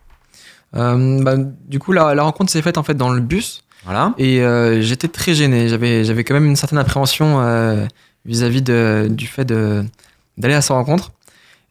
Euh, 0.75 1.23
bah, 1.23 1.35
du 1.38 1.79
coup, 1.79 1.93
la 1.93 2.21
rencontre 2.21 2.51
s'est 2.51 2.61
faite 2.61 2.77
en 2.77 2.83
fait 2.83 2.95
dans 2.95 3.11
le 3.11 3.21
bus 3.21 3.63
Voilà. 3.83 4.13
et 4.19 4.41
euh, 4.41 4.81
j'étais 4.81 5.07
très 5.07 5.33
gêné. 5.33 5.67
J'avais, 5.67 6.03
j'avais 6.03 6.23
quand 6.23 6.33
même 6.35 6.45
une 6.45 6.55
certaine 6.55 6.77
appréhension 6.79 7.41
euh, 7.41 7.85
vis-à-vis 8.25 8.61
de, 8.61 9.07
du 9.09 9.25
fait 9.27 9.45
de, 9.45 9.83
d'aller 10.38 10.53
à 10.53 10.61
sa 10.61 10.75
rencontre. 10.75 11.11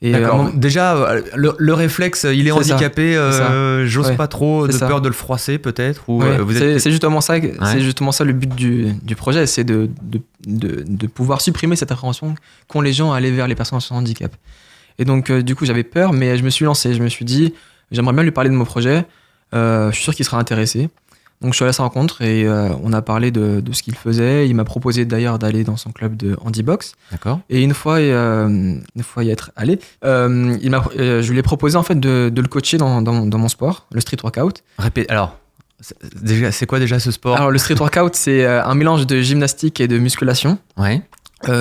Et 0.03 0.13
D'accord. 0.13 0.37
moment- 0.39 0.51
Déjà, 0.55 0.97
euh, 0.97 1.21
le, 1.37 1.55
le 1.59 1.75
réflexe, 1.75 2.27
il 2.33 2.49
est, 2.49 2.51
C'est 2.51 2.73
handicapé. 2.73 3.15
euh, 3.17 3.87
J'ose 3.87 4.09
Ouais. 4.09 4.17
pas 4.17 4.29
trop, 4.29 4.67
de 4.67 4.73
ça. 4.73 4.87
peur 4.89 5.03
de 5.03 5.09
le 5.09 5.15
froisser 5.15 5.59
peut-être. 5.59 6.09
Ou 6.09 6.23
Ouais, 6.23 6.39
euh, 6.39 6.43
vous 6.43 6.55
c'est, 6.55 6.73
êtes 6.73 6.81
c'est 6.81 6.91
justement 6.91 7.21
ça, 7.21 7.35
Ouais. 7.35 7.53
c'est 7.65 7.81
justement 7.83 8.11
ça 8.11 8.25
le 8.25 8.33
but 8.33 8.49
du, 8.55 8.95
du 9.03 9.15
projet, 9.15 9.47
c'est 9.47 9.63
de, 9.63 9.91
de, 10.03 10.21
de, 10.47 10.85
de 10.89 11.07
pouvoir 11.07 11.41
supprimer 11.43 11.77
cette 11.77 11.93
appréhension 11.93 12.35
qu'ont 12.67 12.81
les 12.81 12.95
gens 12.95 13.13
à 13.13 13.19
aller 13.19 13.31
vers 13.31 13.47
les 13.47 13.55
personnes 13.55 13.79
de 13.79 13.95
handicap. 13.95 14.35
Et 14.99 15.05
donc, 15.05 15.29
euh, 15.31 15.43
du 15.43 15.55
coup, 15.55 15.65
j'avais 15.67 15.85
peur, 15.85 16.13
mais 16.15 16.37
je 16.39 16.43
me 16.45 16.51
suis 16.51 16.65
lancé. 16.65 16.95
Je 16.95 17.03
me 17.03 17.09
suis 17.09 17.25
dit, 17.27 17.53
j'aimerais 17.93 18.15
bien 18.15 18.23
lui 18.23 18.31
parler 18.33 18.49
de 18.51 18.55
mon 18.55 18.65
projet. 18.65 19.05
Euh, 19.55 19.91
je 19.91 19.95
suis 19.97 20.05
sûr 20.05 20.15
qu'il 20.15 20.25
sera 20.25 20.39
intéressé. 20.39 20.89
Donc, 21.43 21.53
je 21.53 21.57
suis 21.57 21.63
allé 21.65 21.71
à 21.71 21.73
sa 21.73 21.85
rencontre 21.85 22.21
et 22.21 22.47
euh, 22.47 22.69
on 22.83 22.93
a 22.93 23.01
parlé 23.01 23.31
de, 23.31 23.61
de 23.61 23.73
ce 23.73 23.83
qu'il 23.83 23.95
faisait. 23.95 24.47
Il 24.47 24.55
m'a 24.55 24.65
proposé 24.65 25.07
d'ailleurs 25.07 25.39
d'aller 25.39 25.65
dans 25.65 25.79
son 25.79 25.91
club 25.91 26.15
de 26.17 26.37
handibox. 26.45 26.93
D'accord. 27.11 27.41
Et 27.49 27.63
une 27.63 27.73
fois, 27.73 27.95
euh, 27.97 28.47
une 28.49 29.03
fois 29.03 29.25
y 29.25 29.31
être 29.31 29.51
allé, 29.57 29.79
euh, 30.05 30.55
il 30.61 30.71
m'a, 30.71 30.85
je 30.95 31.31
lui 31.33 31.39
ai 31.39 31.43
proposé 31.43 31.77
en 31.79 31.83
fait 31.83 31.99
de, 31.99 32.31
de 32.33 32.43
le 32.43 32.47
coacher 32.49 32.77
dans, 32.77 33.01
dans, 33.01 33.25
dans 33.27 33.39
mon 33.39 33.49
sport, 33.49 33.87
le 33.91 34.01
street 34.03 34.19
workout. 34.23 34.63
Répète. 34.79 35.11
Alors, 35.11 35.39
c'est- 35.81 36.67
quoi 36.67 36.79
déjà 36.79 36.99
ce 37.01 37.11
sport? 37.11 37.37
Alors, 37.37 37.51
le 37.51 37.57
street 37.57 37.77
workout, 37.81 38.15
c'est 38.15 38.45
un 38.45 38.75
mélange 38.75 39.07
de 39.07 39.23
gymnastique 39.23 39.81
et 39.81 39.89
de 39.89 39.97
musculation 39.99 40.59
Ouais. 40.77 41.01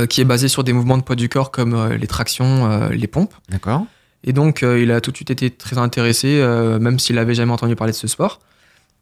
qui 0.10 0.20
est 0.20 0.26
basé 0.26 0.50
sur 0.50 0.66
des 0.66 0.74
mouvements 0.74 0.98
de 0.98 1.04
poids 1.04 1.16
du 1.16 1.30
corps 1.30 1.52
comme 1.52 1.88
les 1.94 2.08
tractions, 2.08 2.90
les 2.90 3.08
pompes. 3.08 3.34
D'accord. 3.50 3.86
Et 4.26 4.34
donc, 4.34 4.62
il 4.62 4.92
a 4.92 5.00
tout 5.00 5.12
de 5.12 5.16
suite 5.16 5.32
été 5.32 5.50
très 5.50 5.78
intéressé, 5.78 6.42
même 6.82 7.00
s'il 7.00 7.18
avait 7.18 7.34
jamais 7.34 7.54
entendu 7.54 7.78
parler 7.78 7.94
de 7.94 7.98
ce 7.98 8.08
sport. 8.10 8.42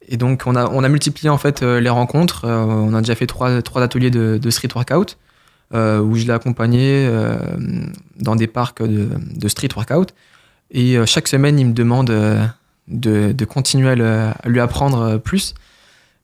Et 0.08 0.18
donc, 0.18 0.44
on 0.46 0.56
a, 0.56 0.70
on 0.70 0.84
a 0.84 0.90
multiplié 0.90 1.30
en 1.30 1.38
fait 1.38 1.64
euh, 1.64 1.80
les 1.80 1.90
rencontres. 1.90 2.46
Euh, 2.46 2.64
on 2.64 2.94
a 2.94 3.02
déjà 3.02 3.16
fait 3.16 3.28
trois, 3.28 3.62
trois 3.62 3.82
ateliers 3.82 4.12
de, 4.12 4.50
street 4.50 4.70
workout 4.74 5.18
euh, 5.74 6.00
où 6.00 6.16
je 6.16 6.26
l'ai 6.26 6.34
accompagné 6.34 7.10
dans 8.20 8.36
des 8.36 8.48
parcs 8.48 8.82
de, 8.82 9.48
street 9.48 9.70
workout. 9.76 10.14
Et 10.72 10.98
chaque 11.06 11.28
semaine, 11.28 11.60
il 11.60 11.68
me 11.68 11.74
demande 11.74 12.08
de, 12.88 13.46
continuer 13.46 14.02
à, 14.02 14.36
lui 14.46 14.60
apprendre 14.60 15.18
plus. 15.18 15.54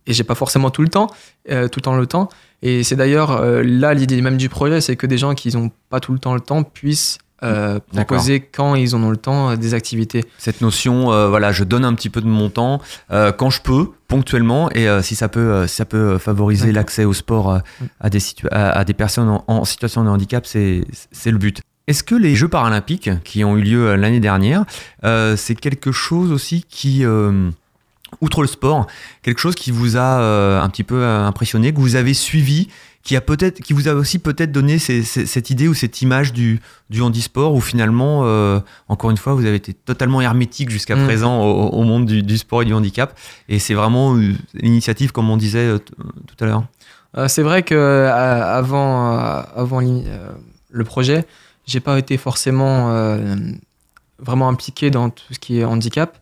Et 0.06 0.14
j'ai 0.14 0.24
pas 0.26 0.36
forcément 0.36 0.70
tout 0.70 0.82
le 0.82 0.90
temps, 0.90 1.08
tout 1.48 1.52
le 1.52 1.82
temps 1.82 1.96
le 1.96 2.08
temps. 2.08 2.30
Et 2.62 2.84
c'est 2.84 2.96
d'ailleurs 2.96 3.42
là 3.64 3.94
l'idée 3.94 4.22
même 4.22 4.38
du 4.38 4.50
projet, 4.50 4.82
c'est 4.82 4.96
que 4.96 5.08
des 5.08 5.18
gens 5.18 5.34
qui 5.34 5.54
n'ont 5.56 5.72
pas 5.90 6.00
tout 6.00 6.14
le 6.14 6.20
temps 6.20 6.34
le 6.34 6.42
temps 6.42 6.64
puissent 6.64 7.20
euh, 7.44 7.80
proposer 7.94 8.40
quand 8.40 8.76
ils 8.76 8.96
en 8.96 9.04
ont 9.04 9.10
le 9.10 9.18
temps 9.18 9.52
euh, 9.52 9.56
des 9.56 9.74
activités. 9.74 10.24
Cette 10.38 10.62
notion, 10.62 11.12
euh, 11.12 11.28
voilà, 11.30 11.52
je 11.52 11.64
donne 11.64 11.86
un 11.86 11.94
petit 11.94 12.10
peu 12.10 12.22
de 12.22 12.28
mon 12.28 12.50
temps 12.50 12.82
euh, 13.12 13.32
quand 13.32 13.50
je 13.50 13.62
peux, 13.62 13.90
ponctuellement, 14.08 14.70
et 14.72 14.88
si 15.02 15.16
ça 15.16 15.28
peut, 15.28 15.66
si 15.68 15.76
ça 15.76 15.86
peut 15.86 16.18
favoriser 16.18 16.72
l'accès 16.72 17.04
au 17.06 17.14
sport 17.14 17.54
Mm. 17.54 17.86
à, 18.00 18.10
des 18.10 18.20
situa- 18.20 18.50
à, 18.52 18.72
à 18.72 18.84
des 18.86 18.94
personnes 18.94 19.30
en, 19.30 19.44
en 19.48 19.66
situation 19.66 20.04
de 20.04 20.10
handicap, 20.10 20.46
c'est 20.46 20.86
le 21.26 21.38
but. 21.38 21.62
Est-ce 21.88 22.04
que 22.04 22.16
les 22.16 22.36
Jeux 22.36 22.48
paralympiques 22.48 23.10
qui 23.24 23.44
ont 23.44 23.58
eu 23.58 23.62
lieu 23.62 23.96
l'année 23.96 24.20
dernière, 24.20 24.64
c'est 25.04 25.56
quelque 25.56 25.92
chose 25.92 26.32
aussi 26.32 26.64
qui, 26.70 27.04
outre 28.22 28.42
le 28.42 28.48
sport, 28.48 28.88
quelque 29.24 29.40
chose 29.40 29.56
qui 29.56 29.72
vous 29.72 29.98
a 29.98 30.20
euh, 30.22 30.62
un 30.62 30.70
petit 30.70 30.84
peu 30.84 31.04
impressionné, 31.06 31.74
que 31.74 31.80
vous 31.80 31.96
avez 31.96 32.14
suivi, 32.14 32.70
qui 33.04 33.16
a 33.18 33.22
peut-être, 33.22 33.60
qui 33.60 33.74
vous 33.74 33.90
a 33.90 33.94
aussi 33.94 34.18
peut-être 34.18 34.52
donné 34.54 34.80
ces- 34.80 35.04
ces- 35.04 35.26
cette 35.26 35.50
idée 35.50 35.68
ou 35.68 35.74
cette 35.74 36.02
image 36.02 36.32
du, 36.32 36.62
du 36.90 37.02
handisport 37.02 37.54
où 37.54 37.60
finalement, 37.60 38.22
euh, 38.24 38.60
encore 38.88 39.12
une 39.12 39.18
fois, 39.18 39.34
vous 39.34 39.46
avez 39.46 39.58
été 39.58 39.74
totalement 39.74 40.22
hermétique 40.22 40.70
jusqu'à 40.70 40.96
Mm. 40.96 41.04
présent 41.06 41.42
au, 41.44 41.68
au 41.70 41.84
monde 41.84 42.06
du, 42.06 42.24
du 42.24 42.38
sport 42.38 42.62
et 42.62 42.66
du 42.66 42.74
handicap. 42.74 43.18
Et 43.50 43.60
c'est 43.60 43.74
vraiment 43.74 44.16
euh, 44.16 44.32
l'initiative, 44.54 45.12
comme 45.12 45.30
on 45.30 45.36
disait 45.38 45.68
euh, 45.68 45.78
t- 45.80 45.94
tout 46.28 46.44
à 46.44 46.48
l'heure. 46.48 46.64
Euh, 47.18 47.28
c'est 47.28 47.44
vrai 47.44 47.62
que 47.64 47.76
euh, 47.76 48.10
avant, 48.58 49.18
euh, 49.20 49.42
avant 49.56 49.82
euh, 49.84 50.30
le 50.72 50.84
projet, 50.86 51.26
j'ai 51.68 51.82
pas 51.82 52.00
été 52.00 52.16
forcément 52.18 52.90
euh, 52.92 53.36
vraiment 54.20 54.48
impliqué 54.48 54.90
dans 54.92 55.10
tout 55.10 55.34
ce 55.34 55.40
qui 55.40 55.60
est 55.60 55.66
handicap. 55.66 56.18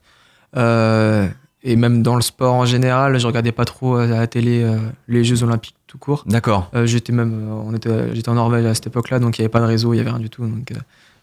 Euh, 0.57 1.27
et 1.63 1.75
même 1.75 2.01
dans 2.03 2.15
le 2.15 2.21
sport 2.21 2.53
en 2.55 2.65
général, 2.65 3.19
je 3.19 3.27
regardais 3.27 3.51
pas 3.51 3.65
trop 3.65 3.95
à 3.97 4.07
la 4.07 4.27
télé 4.27 4.63
euh, 4.63 4.77
les 5.07 5.23
Jeux 5.23 5.43
Olympiques 5.43 5.75
tout 5.87 5.97
court. 5.97 6.23
D'accord. 6.25 6.69
Euh, 6.73 6.85
j'étais 6.85 7.11
même, 7.13 7.33
euh, 7.33 7.63
on 7.65 7.73
était, 7.75 8.15
j'étais 8.15 8.29
en 8.29 8.35
Norvège 8.35 8.65
à 8.65 8.73
cette 8.73 8.87
époque-là, 8.87 9.19
donc 9.19 9.37
il 9.37 9.41
y 9.41 9.43
avait 9.43 9.49
pas 9.49 9.59
de 9.59 9.65
réseau, 9.65 9.93
il 9.93 9.97
y 9.97 9.99
avait 9.99 10.09
rien 10.09 10.19
du 10.19 10.29
tout, 10.29 10.45
donc 10.45 10.71
euh, 10.71 10.75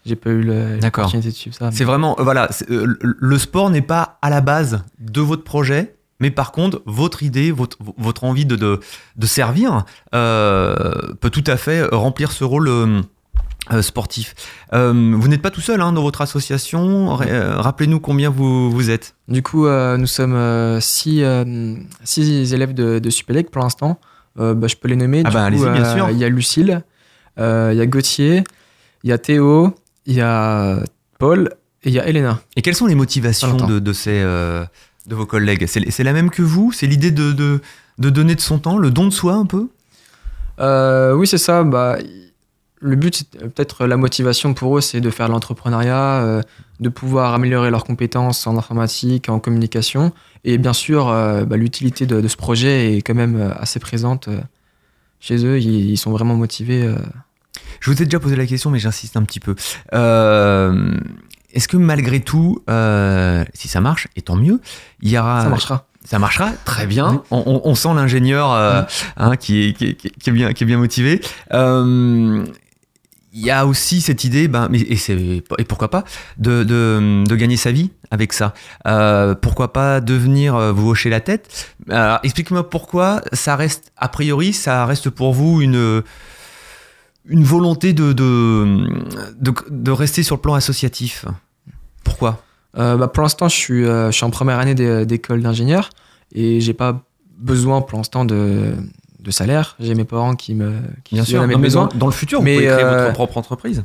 j'ai 0.05 0.15
pas 0.15 0.29
eu 0.29 0.41
le- 0.41 0.77
l'opportunité 0.81 1.29
de 1.29 1.33
suivre 1.33 1.55
ça. 1.55 1.71
C'est 1.71 1.83
vraiment, 1.83 2.15
voilà, 2.19 2.47
c'est, 2.51 2.67
le- 2.69 3.37
sport 3.37 3.69
n'est 3.69 3.81
pas 3.81 4.17
à 4.21 4.29
la 4.29 4.41
base 4.41 4.83
de 4.99 5.21
votre 5.21 5.43
projet, 5.43 5.95
mais 6.19 6.31
par 6.31 6.51
contre, 6.51 6.81
votre 6.85 7.23
idée, 7.23 7.51
votre, 7.51 7.77
votre 7.97 8.23
envie 8.23 8.45
de, 8.45 8.55
de, 8.55 8.79
de 9.17 9.25
servir 9.25 9.85
peut 10.11 11.29
tout 11.31 11.43
à 11.47 11.57
fait 11.57 11.83
remplir 11.91 12.31
ce 12.31 12.43
rôle 12.43 12.69
euh, 13.71 13.81
sportif. 13.81 14.35
Euh, 14.73 15.13
vous 15.15 15.27
n'êtes 15.27 15.41
pas 15.41 15.51
tout 15.51 15.61
seul 15.61 15.81
hein, 15.81 15.91
dans 15.91 16.01
votre 16.01 16.21
association. 16.21 17.19
Euh, 17.21 17.57
Rappelez-nous 17.59 17.99
combien 17.99 18.29
vous, 18.29 18.71
vous 18.71 18.89
êtes. 18.89 19.15
Du 19.27 19.41
coup, 19.43 19.67
euh, 19.67 19.97
nous 19.97 20.07
sommes 20.07 20.81
six, 20.81 21.23
six 22.03 22.53
élèves 22.53 22.73
de, 22.73 22.99
de 22.99 23.09
Supélec 23.09 23.51
pour 23.51 23.61
l'instant. 23.61 23.99
Bah, 24.35 24.67
je 24.67 24.75
peux 24.75 24.87
les 24.87 24.95
nommer. 24.95 25.23
Ah 25.25 25.31
bah. 25.31 25.49
Il 25.51 26.17
y 26.17 26.23
a 26.23 26.29
Lucille, 26.29 26.81
il 27.37 27.73
y 27.75 27.81
a 27.81 27.85
Gauthier, 27.85 28.43
il 29.03 29.09
y 29.09 29.13
a 29.13 29.17
Théo, 29.17 29.75
il 30.05 30.15
y 30.15 30.21
a 30.21 30.79
Paul 31.17 31.51
et 31.83 31.89
il 31.89 31.93
y 31.93 31.99
a 31.99 32.07
Elena. 32.07 32.39
Et 32.55 32.61
quelles 32.61 32.75
sont 32.75 32.85
les 32.85 32.95
motivations 32.95 33.57
de, 33.57 33.79
de, 33.79 33.93
ces, 33.93 34.21
de 34.21 35.15
vos 35.15 35.25
collègues? 35.25 35.65
C'est, 35.67 35.89
c'est 35.91 36.03
la 36.03 36.13
même 36.13 36.29
que 36.29 36.41
vous? 36.41 36.71
C'est 36.71 36.87
l'idée 36.87 37.11
de, 37.11 37.33
de, 37.33 37.59
de 37.97 38.09
donner 38.09 38.35
de 38.35 38.41
son 38.41 38.59
temps, 38.59 38.77
le 38.77 38.91
don 38.91 39.05
de 39.05 39.13
soi 39.13 39.33
un 39.33 39.45
peu? 39.45 39.67
Oui, 41.17 41.27
c'est 41.27 41.37
ça. 41.37 41.63
Bah, 41.63 41.97
le 42.79 42.95
but, 42.95 43.15
c'est 43.15 43.29
peut-être 43.53 43.85
la 43.85 43.97
motivation 43.97 44.53
pour 44.53 44.77
eux, 44.77 44.81
c'est 44.81 45.01
de 45.01 45.09
faire 45.09 45.27
l'entrepreneuriat, 45.27 46.21
euh, 46.23 46.41
de 46.79 46.89
pouvoir 46.89 47.33
améliorer 47.33 47.69
leurs 47.71 47.83
compétences 47.83 48.47
en 48.47 48.57
informatique, 48.57 49.27
en 49.29 49.39
communication. 49.39 50.13
Et 50.45 50.57
bien 50.57 50.73
sûr, 50.73 51.09
euh, 51.09 51.43
bah, 51.45 51.57
l'utilité 51.57 52.05
de, 52.05 52.21
de 52.21 52.27
ce 52.27 52.37
projet 52.37 52.95
est 52.97 53.01
quand 53.01 53.15
même 53.15 53.35
euh, 53.35 53.51
assez 53.59 53.79
présente 53.79 54.29
euh, 54.29 54.39
chez 55.19 55.45
eux. 55.45 55.59
Ils, 55.59 55.89
ils 55.91 55.97
sont 55.97 56.11
vraiment 56.11 56.35
motivés. 56.35 56.83
euh. 56.83 56.95
Je 57.81 57.91
vous 57.91 58.01
ai 58.01 58.05
déjà 58.05 58.19
posé 58.19 58.35
la 58.37 58.45
question, 58.45 58.69
mais 58.71 58.79
j'insiste 58.79 59.17
un 59.17 59.23
petit 59.23 59.39
peu. 59.41 59.55
Euh, 59.93 60.97
est-ce 61.53 61.67
que 61.67 61.77
malgré 61.77 62.19
tout, 62.21 62.63
euh, 62.69 63.43
si 63.53 63.67
ça 63.67 63.81
marche, 63.81 64.07
et 64.15 64.21
tant 64.21 64.35
mieux, 64.35 64.61
il 65.01 65.09
y 65.09 65.17
aura. 65.17 65.41
ça 65.43 65.49
marchera. 65.49 65.85
Ça 66.05 66.17
marchera, 66.17 66.51
très 66.63 66.87
bien. 66.87 67.23
On, 67.29 67.43
on- 67.45 67.61
on 67.65 67.75
sent 67.75 67.93
l'ingénieur 67.93 68.53
euh, 68.53 68.81
hein, 69.17 69.35
qui, 69.35 69.63
est, 69.67 69.73
qui, 69.73 69.85
est, 69.85 69.95
qui 69.95 70.29
est 70.29 70.33
bien, 70.33 70.53
qui 70.53 70.63
est 70.63 70.67
bien 70.67 70.77
motivé. 70.77 71.19
Euh, 71.53 72.43
Il 73.31 73.41
y 73.41 73.51
a 73.51 73.67
aussi 73.67 74.01
cette 74.01 74.23
idée, 74.23 74.47
ben, 74.47 74.69
et, 74.73 74.97
et 75.59 75.63
pourquoi 75.65 75.91
pas, 75.91 76.03
de, 76.39 76.63
de, 76.63 77.23
de 77.27 77.35
gagner 77.35 77.57
sa 77.57 77.71
vie 77.71 77.91
avec 78.09 78.33
ça. 78.33 78.55
Euh, 78.87 79.35
pourquoi 79.35 79.71
pas 79.71 80.01
devenir 80.01 80.55
euh, 80.55 80.71
vous 80.71 80.89
hocher 80.89 81.11
la 81.11 81.19
tête? 81.19 81.75
Alors, 81.89 82.19
Expliquez-moi 82.23 82.67
pourquoi 82.71 83.21
ça 83.31 83.55
reste, 83.55 83.91
a 83.97 84.07
priori, 84.07 84.51
ça 84.51 84.83
reste 84.87 85.11
pour 85.11 85.33
vous 85.33 85.61
une, 85.61 86.01
une 87.27 87.43
volonté 87.43 87.93
de, 87.93 88.13
de, 88.13 88.87
de, 89.69 89.91
rester 89.91 90.23
sur 90.23 90.37
le 90.37 90.41
plan 90.41 90.55
associatif. 90.55 91.25
Pourquoi? 92.03 92.43
Euh, 92.79 92.97
bah, 92.97 93.07
pour 93.07 93.21
l'instant, 93.21 93.47
je 93.47 93.55
suis, 93.55 93.85
euh, 93.85 94.09
je 94.09 94.15
suis 94.15 94.25
en 94.25 94.31
première 94.31 94.57
année 94.57 94.73
d'é- 94.73 95.05
d'école 95.05 95.43
d'ingénieur 95.43 95.91
et 96.33 96.61
j'ai 96.61 96.73
pas 96.73 97.03
besoin 97.37 97.81
pour 97.81 97.99
l'instant 97.99 98.25
de, 98.25 98.73
de 99.19 99.31
salaire. 99.31 99.75
J'ai 99.79 99.95
mes 99.95 100.05
parents 100.05 100.35
qui 100.35 100.53
me 100.55 100.73
qui 101.03 101.15
Bien 101.15 101.25
sûr, 101.25 101.41
à 101.41 101.47
mes 101.47 101.55
non, 101.55 101.59
besoins. 101.59 101.87
dans, 101.87 101.97
dans 101.97 102.05
le 102.05 102.11
futur, 102.11 102.41
Mais, 102.41 102.53
vous 102.55 102.61
pouvez 102.61 102.71
créer 102.73 102.83
euh, 102.85 103.01
votre 103.03 103.13
propre 103.13 103.37
entreprise. 103.37 103.83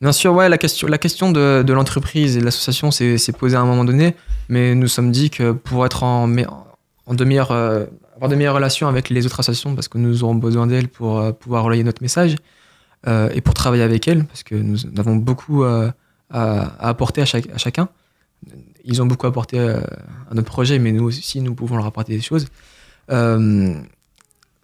Bien 0.00 0.12
sûr, 0.12 0.32
ouais, 0.34 0.48
la 0.48 0.58
question, 0.58 0.86
la 0.88 0.98
question 0.98 1.32
de, 1.32 1.62
de 1.66 1.72
l'entreprise 1.72 2.36
et 2.36 2.40
de 2.40 2.44
l'association 2.44 2.90
s'est 2.90 3.16
posée 3.38 3.56
à 3.56 3.60
un 3.60 3.64
moment 3.64 3.84
donné, 3.84 4.14
mais 4.48 4.74
nous 4.74 4.88
sommes 4.88 5.10
dit 5.10 5.30
que 5.30 5.52
pour 5.52 5.86
être 5.86 6.02
en, 6.02 6.30
en 7.06 7.14
de 7.14 7.24
meilleures, 7.24 7.50
euh, 7.52 7.86
avoir 8.14 8.28
de 8.30 8.36
meilleures 8.36 8.54
relations 8.54 8.88
avec 8.88 9.08
les 9.08 9.24
autres 9.24 9.40
associations, 9.40 9.74
parce 9.74 9.88
que 9.88 9.96
nous 9.98 10.22
aurons 10.22 10.34
besoin 10.34 10.66
d'elles 10.66 10.88
pour 10.88 11.18
euh, 11.18 11.32
pouvoir 11.32 11.64
relayer 11.64 11.82
notre 11.82 12.02
message, 12.02 12.36
euh, 13.06 13.30
et 13.34 13.40
pour 13.40 13.54
travailler 13.54 13.82
avec 13.84 14.06
elles, 14.06 14.24
parce 14.26 14.42
que 14.42 14.54
nous 14.54 14.78
avons 14.98 15.16
beaucoup 15.16 15.64
euh, 15.64 15.90
à, 16.30 16.62
à 16.78 16.88
apporter 16.90 17.22
à, 17.22 17.24
chaque- 17.24 17.48
à 17.54 17.58
chacun. 17.58 17.88
Ils 18.84 19.00
ont 19.00 19.06
beaucoup 19.06 19.26
apporté 19.26 19.58
euh, 19.58 19.80
à 20.30 20.34
notre 20.34 20.48
projet, 20.50 20.78
mais 20.78 20.92
nous 20.92 21.04
aussi, 21.04 21.40
nous 21.40 21.54
pouvons 21.54 21.76
leur 21.76 21.86
apporter 21.86 22.14
des 22.14 22.20
choses. 22.20 22.46
Euh, 23.10 23.74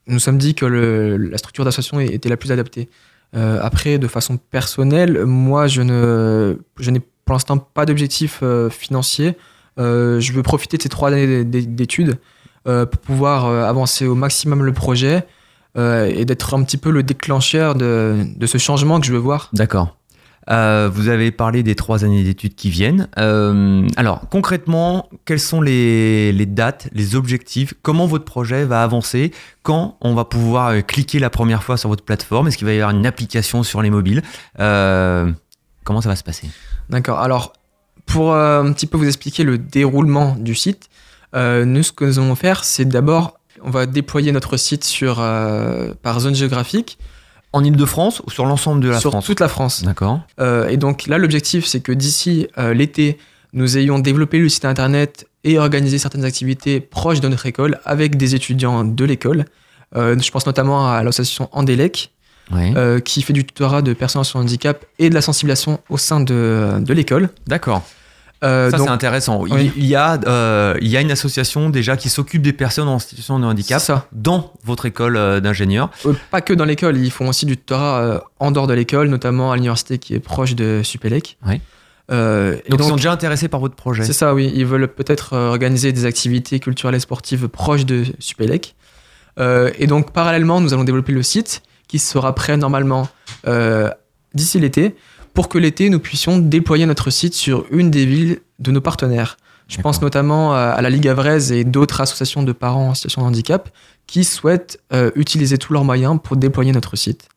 nous 0.06 0.18
sommes 0.18 0.38
dit 0.38 0.54
que 0.54 0.66
la 0.66 1.38
structure 1.38 1.64
d'association 1.64 2.00
était 2.00 2.28
la 2.28 2.36
plus 2.36 2.50
adaptée. 2.52 2.88
Euh, 3.34 3.58
après, 3.62 3.98
de 3.98 4.08
façon 4.08 4.36
personnelle, 4.36 5.24
moi, 5.24 5.66
je 5.66 5.80
n'ai 5.82 7.00
pour 7.24 7.34
l'instant 7.34 7.56
pas 7.56 7.86
d'objectif 7.86 8.40
euh, 8.42 8.68
financier. 8.68 9.36
Euh, 9.78 10.20
je 10.20 10.32
veux 10.32 10.42
profiter 10.42 10.76
de 10.76 10.82
ces 10.82 10.88
trois 10.88 11.08
années 11.10 11.44
d'é- 11.44 11.64
d'études 11.64 12.18
euh, 12.68 12.84
pour 12.84 13.00
pouvoir 13.00 13.46
avancer 13.46 14.06
au 14.06 14.14
maximum 14.14 14.64
le 14.64 14.72
projet 14.72 15.24
et 15.74 16.26
d'être 16.26 16.52
un 16.52 16.62
petit 16.64 16.76
peu 16.76 16.90
le 16.90 17.02
déclencheur 17.02 17.74
de 17.74 18.46
ce 18.46 18.58
changement 18.58 19.00
que 19.00 19.06
je 19.06 19.12
veux 19.12 19.18
voir. 19.18 19.48
D'accord. 19.54 19.96
Euh, 20.50 20.90
vous 20.92 21.08
avez 21.08 21.30
parlé 21.30 21.62
des 21.62 21.74
trois 21.74 22.04
années 22.04 22.24
d'études 22.24 22.54
qui 22.54 22.70
viennent. 22.70 23.08
Euh, 23.18 23.86
alors, 23.96 24.28
concrètement, 24.28 25.08
quelles 25.24 25.40
sont 25.40 25.60
les, 25.60 26.46
dates, 26.46 26.88
les 26.92 27.14
objectifs? 27.14 27.74
Comment 27.82 28.06
votre 28.06 28.24
projet 28.24 28.64
va 28.64 28.82
avancer? 28.82 29.32
Quand 29.62 29.96
on 30.00 30.14
va 30.14 30.24
pouvoir 30.24 30.68
euh, 30.68 30.80
cliquer 30.80 31.18
la 31.18 31.30
première 31.30 31.62
fois 31.62 31.76
sur 31.76 31.88
votre 31.88 32.04
plateforme? 32.04 32.48
Est-ce 32.48 32.58
qu'il 32.58 32.66
va 32.66 32.72
y 32.72 32.80
avoir 32.80 32.90
une 32.90 33.06
application 33.06 33.62
sur 33.62 33.82
les 33.82 33.90
mobiles? 33.90 34.22
Comment 34.56 36.00
ça 36.00 36.08
va 36.08 36.16
se 36.16 36.24
passer? 36.24 36.48
D'accord. 36.90 37.20
Alors, 37.20 37.52
pour 38.06 38.34
un 38.34 38.72
petit 38.72 38.86
peu 38.86 38.98
vous 38.98 39.06
expliquer 39.06 39.44
le 39.44 39.58
déroulement 39.58 40.36
du 40.38 40.54
site, 40.54 40.88
nous, 41.34 41.82
ce 41.82 41.92
que 41.92 42.04
nous 42.04 42.18
allons 42.18 42.34
faire, 42.34 42.64
c'est 42.64 42.84
d'abord, 42.84 43.38
on 43.62 43.70
va 43.70 43.86
déployer 43.86 44.32
notre 44.32 44.56
site 44.56 44.84
sur, 44.84 45.16
par 45.16 46.20
zone 46.20 46.34
géographique 46.34 46.98
En 47.52 47.62
Ile-de-France 47.62 48.22
ou 48.26 48.30
sur 48.30 48.46
l'ensemble 48.46 48.80
de 48.80 48.88
la 48.88 48.98
sur 48.98 49.10
France 49.10 49.26
toute 49.26 49.40
la 49.40 49.48
France. 49.48 49.82
D'accord. 49.82 50.20
Euh, 50.40 50.68
et 50.68 50.76
donc 50.76 51.06
là, 51.06 51.18
l'objectif, 51.18 51.66
c'est 51.66 51.80
que 51.80 51.92
d'ici 51.92 52.48
euh, 52.56 52.72
l'été, 52.72 53.18
nous 53.52 53.76
ayons 53.76 53.98
développé 53.98 54.38
le 54.38 54.48
site 54.48 54.64
internet 54.64 55.28
et 55.44 55.58
organisé 55.58 55.98
certaines 55.98 56.24
activités 56.24 56.80
proches 56.80 57.20
de 57.20 57.28
notre 57.28 57.44
école 57.46 57.78
avec 57.84 58.16
des 58.16 58.34
étudiants 58.34 58.84
de 58.84 59.04
l'école. 59.04 59.44
Euh, 59.94 60.18
je 60.18 60.30
pense 60.30 60.46
notamment 60.46 60.90
à 60.90 61.02
l'association 61.02 61.50
Andelec, 61.52 62.10
qui 63.04 63.22
fait 63.22 63.32
du 63.32 63.44
tutorat 63.44 63.82
de 63.82 63.92
personnes 63.92 64.22
en 64.34 64.40
handicap 64.40 64.84
et 64.98 65.10
de 65.10 65.14
la 65.14 65.20
sensibilisation 65.20 65.80
au 65.90 65.98
sein 65.98 66.20
de, 66.20 66.78
de 66.80 66.92
l'école. 66.94 67.28
D'accord. 67.46 67.82
Euh, 68.42 68.70
Ça, 68.70 68.78
c'est 68.78 68.88
intéressant. 68.88 69.46
Il- 69.46 69.52
Oui. 69.54 69.72
Il, 69.76 69.86
y 69.86 69.94
a, 69.94 70.18
euh, 70.26 70.74
il 70.80 70.88
y 70.88 70.96
a 70.96 71.00
une 71.00 71.10
association 71.12 71.70
déjà 71.70 71.96
qui 71.96 72.08
s'occupe 72.08 72.42
des 72.42 72.52
personnes 72.52 72.88
en 72.88 72.98
situation 72.98 73.38
de 73.38 73.44
handicap 73.46 73.80
ça. 73.80 74.06
dans 74.12 74.52
votre 74.64 74.86
école 74.86 75.16
euh, 75.16 75.40
d'ingénieur. 75.40 75.90
Euh, 76.06 76.12
pas 76.30 76.40
que 76.40 76.52
dans 76.52 76.64
l'école, 76.64 76.96
ils 76.96 77.10
font 77.12 77.28
aussi 77.28 77.46
du 77.46 77.56
tutorat 77.56 78.24
en 78.40 78.50
dehors 78.50 78.66
de 78.66 78.74
l'école, 78.74 79.08
notamment 79.08 79.52
à 79.52 79.54
l'université 79.56 79.98
qui 79.98 80.14
est 80.14 80.20
proche 80.20 80.54
de 80.56 80.80
Supélec. 80.82 81.38
Euh, 82.10 82.56
Donc, 82.68 82.80
donc, 82.80 82.80
ils 82.80 82.88
sont 82.90 82.96
déjà 82.96 83.12
intéressés 83.12 83.48
par 83.48 83.60
votre 83.60 83.76
projet. 83.76 84.02
c'est 84.04 84.12
ça, 84.12 84.34
oui. 84.34 84.52
Ils 84.54 84.66
veulent 84.66 84.88
peut-être 84.88 85.34
organiser 85.36 85.92
des 85.92 86.04
activités 86.04 86.58
culturelles 86.58 86.96
et 86.96 87.00
sportives 87.00 87.48
proches 87.48 87.86
de 87.86 88.04
Supélec. 88.18 88.74
Euh, 89.38 89.70
et 89.78 89.86
donc, 89.86 90.12
parallèlement, 90.12 90.60
nous 90.60 90.74
allons 90.74 90.84
développer 90.84 91.12
le 91.12 91.22
site 91.22 91.62
qui 91.88 91.98
sera 91.98 92.34
prêt 92.34 92.56
normalement 92.56 93.08
euh, 93.46 93.88
d'ici 94.34 94.58
l'été 94.58 94.94
pour 95.34 95.48
que 95.48 95.58
l'été, 95.58 95.88
nous 95.88 96.00
puissions 96.00 96.38
déployer 96.38 96.86
notre 96.86 97.10
site 97.10 97.34
sur 97.34 97.66
une 97.70 97.90
des 97.90 98.06
villes 98.06 98.40
de 98.58 98.70
nos 98.70 98.80
partenaires. 98.80 99.36
Je 99.68 99.80
pense 99.80 100.02
notamment 100.02 100.54
à 100.54 100.70
à 100.70 100.82
la 100.82 100.90
Ligue 100.90 101.08
Avraise 101.08 101.50
et 101.52 101.64
d'autres 101.64 102.00
associations 102.00 102.42
de 102.42 102.52
parents 102.52 102.90
en 102.90 102.94
situation 102.94 103.22
de 103.22 103.26
handicap 103.26 103.70
qui 104.06 104.24
souhaitent 104.24 104.80
euh, 104.92 105.10
utiliser 105.14 105.56
tous 105.56 105.72
leurs 105.72 105.84
moyens 105.84 106.18
pour 106.22 106.36
déployer 106.36 106.72
notre 106.72 106.96
site. 106.96 107.28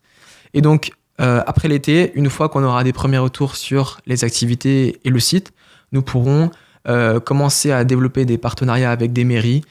Et 0.54 0.62
donc, 0.62 0.92
euh, 1.22 1.42
après 1.48 1.68
l'été, 1.68 2.12
une 2.16 2.30
fois 2.30 2.50
qu'on 2.50 2.64
aura 2.64 2.84
des 2.84 2.92
premiers 2.92 3.20
retours 3.20 3.56
sur 3.56 4.02
les 4.06 4.24
activités 4.26 5.00
et 5.06 5.10
le 5.10 5.20
site, 5.20 5.54
nous 5.92 6.02
pourrons 6.02 6.52
euh, 6.88 7.20
commencer 7.20 7.72
à 7.72 7.84
développer 7.84 8.26
des 8.26 8.38
partenariats 8.38 8.92
avec 8.92 9.12
des 9.12 9.24
mairies, 9.24 9.64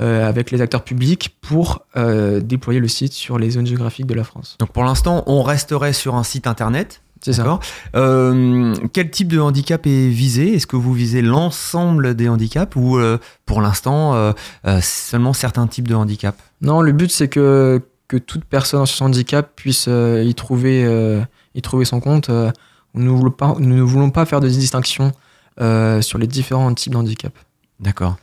euh, 0.00 0.28
avec 0.28 0.50
les 0.50 0.60
acteurs 0.60 0.84
publics 0.84 1.36
pour 1.40 1.86
euh, 1.96 2.40
déployer 2.40 2.78
le 2.78 2.88
site 2.88 3.12
sur 3.14 3.38
les 3.38 3.50
zones 3.50 3.66
géographiques 3.66 4.06
de 4.06 4.14
la 4.14 4.24
France. 4.24 4.56
Donc 4.60 4.72
pour 4.72 4.84
l'instant, 4.84 5.24
on 5.26 5.42
resterait 5.42 5.94
sur 5.94 6.14
un 6.14 6.24
site 6.24 6.46
internet. 6.46 7.00
C'est 7.22 7.32
ça. 7.32 7.58
Euh, 7.96 8.74
quel 8.92 9.10
type 9.10 9.28
de 9.28 9.40
handicap 9.40 9.86
est 9.86 10.08
visé? 10.08 10.54
Est-ce 10.54 10.66
que 10.66 10.76
vous 10.76 10.92
visez 10.92 11.22
l'ensemble 11.22 12.14
des 12.14 12.28
handicaps 12.28 12.76
ou 12.76 12.98
euh, 12.98 13.18
pour 13.46 13.60
l'instant 13.60 14.14
euh, 14.14 14.32
seulement 14.80 15.32
certains 15.32 15.66
types 15.66 15.88
de 15.88 15.94
handicaps? 15.94 16.38
Non, 16.60 16.80
le 16.80 16.92
but 16.92 17.10
c'est 17.10 17.28
que, 17.28 17.82
que 18.06 18.16
toute 18.16 18.44
personne 18.44 18.80
en 18.80 18.86
situation 18.86 19.06
de 19.06 19.14
handicap 19.14 19.50
puisse 19.56 19.88
y, 19.88 20.34
trouver, 20.34 21.24
y 21.54 21.62
trouver 21.62 21.84
son 21.84 22.00
compte. 22.00 22.30
Nous, 22.94 23.04
ne 23.04 23.10
voulons 23.10 23.30
pas, 23.30 23.54
nous 23.58 23.76
ne 23.76 23.82
voulons 23.82 24.10
pas 24.10 24.24
faire 24.24 24.40
de 24.40 24.48
distinction 24.48 25.12
sur 25.58 26.18
les 26.18 26.26
différents 26.26 26.72
types 26.74 26.92
de 26.92 26.98
handicap. 26.98 27.32
D'accord. 27.80 28.16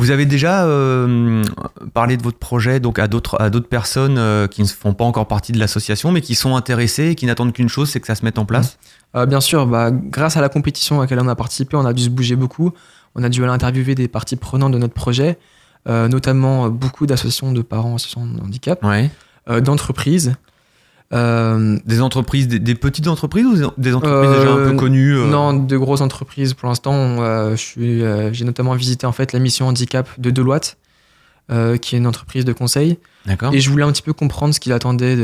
Vous 0.00 0.10
avez 0.10 0.24
déjà 0.24 0.64
euh, 0.64 1.44
parlé 1.92 2.16
de 2.16 2.22
votre 2.22 2.38
projet 2.38 2.80
donc 2.80 2.98
à 2.98 3.06
d'autres 3.06 3.36
à 3.38 3.50
d'autres 3.50 3.68
personnes 3.68 4.16
euh, 4.16 4.46
qui 4.46 4.62
ne 4.62 4.66
font 4.66 4.94
pas 4.94 5.04
encore 5.04 5.28
partie 5.28 5.52
de 5.52 5.58
l'association 5.58 6.10
mais 6.10 6.22
qui 6.22 6.34
sont 6.34 6.56
intéressées 6.56 7.08
et 7.08 7.14
qui 7.14 7.26
n'attendent 7.26 7.52
qu'une 7.52 7.68
chose, 7.68 7.90
c'est 7.90 8.00
que 8.00 8.06
ça 8.06 8.14
se 8.14 8.24
mette 8.24 8.38
en 8.38 8.46
place? 8.46 8.78
Euh, 9.14 9.26
bien 9.26 9.42
sûr, 9.42 9.66
bah, 9.66 9.90
grâce 9.90 10.38
à 10.38 10.40
la 10.40 10.48
compétition 10.48 11.00
à 11.00 11.02
laquelle 11.02 11.20
on 11.20 11.28
a 11.28 11.34
participé, 11.36 11.76
on 11.76 11.84
a 11.84 11.92
dû 11.92 12.04
se 12.04 12.08
bouger 12.08 12.34
beaucoup. 12.34 12.72
On 13.14 13.22
a 13.22 13.28
dû 13.28 13.42
aller 13.42 13.52
interviewer 13.52 13.94
des 13.94 14.08
parties 14.08 14.36
prenantes 14.36 14.72
de 14.72 14.78
notre 14.78 14.94
projet, 14.94 15.36
notamment 15.86 16.70
beaucoup 16.70 17.04
d'associations 17.04 17.52
de 17.52 17.60
parents 17.60 17.92
en 17.94 17.98
situation 17.98 18.26
de 18.26 18.40
handicap, 18.40 18.82
Ouais. 18.82 19.10
d'entreprises. 19.60 20.32
Euh, 21.12 21.76
Des 21.86 22.00
entreprises, 22.00 22.46
des, 22.46 22.58
des 22.60 22.74
petites 22.76 23.08
entreprises 23.08 23.44
ou 23.44 23.54
des 23.78 23.94
entreprises 23.94 24.30
déjà 24.30 24.52
un 24.52 24.58
Euh, 24.58 24.70
peu 24.70 24.76
connues 24.76 25.16
euh, 25.16 25.26
Non, 25.26 25.52
de 25.52 25.76
grosses 25.76 26.02
entreprises. 26.02 26.54
Pour 26.54 26.68
l'instant, 26.68 26.94
euh, 26.94 27.56
euh, 27.78 28.30
j'ai 28.32 28.44
notamment 28.44 28.74
visité 28.74 29.06
en 29.06 29.12
fait 29.12 29.32
la 29.32 29.40
mission 29.40 29.66
handicap 29.66 30.08
de 30.18 30.30
Deloitte, 30.30 30.76
euh, 31.50 31.76
qui 31.78 31.96
est 31.96 31.98
une 31.98 32.06
entreprise 32.06 32.44
de 32.44 32.52
conseil. 32.52 32.98
D'accord. 33.26 33.52
Et 33.52 33.60
je 33.60 33.68
voulais 33.70 33.82
un 33.84 33.90
petit 33.90 34.02
peu 34.02 34.12
comprendre 34.12 34.54
ce 34.54 34.60
qu'il 34.60 34.72
attendait 34.72 35.16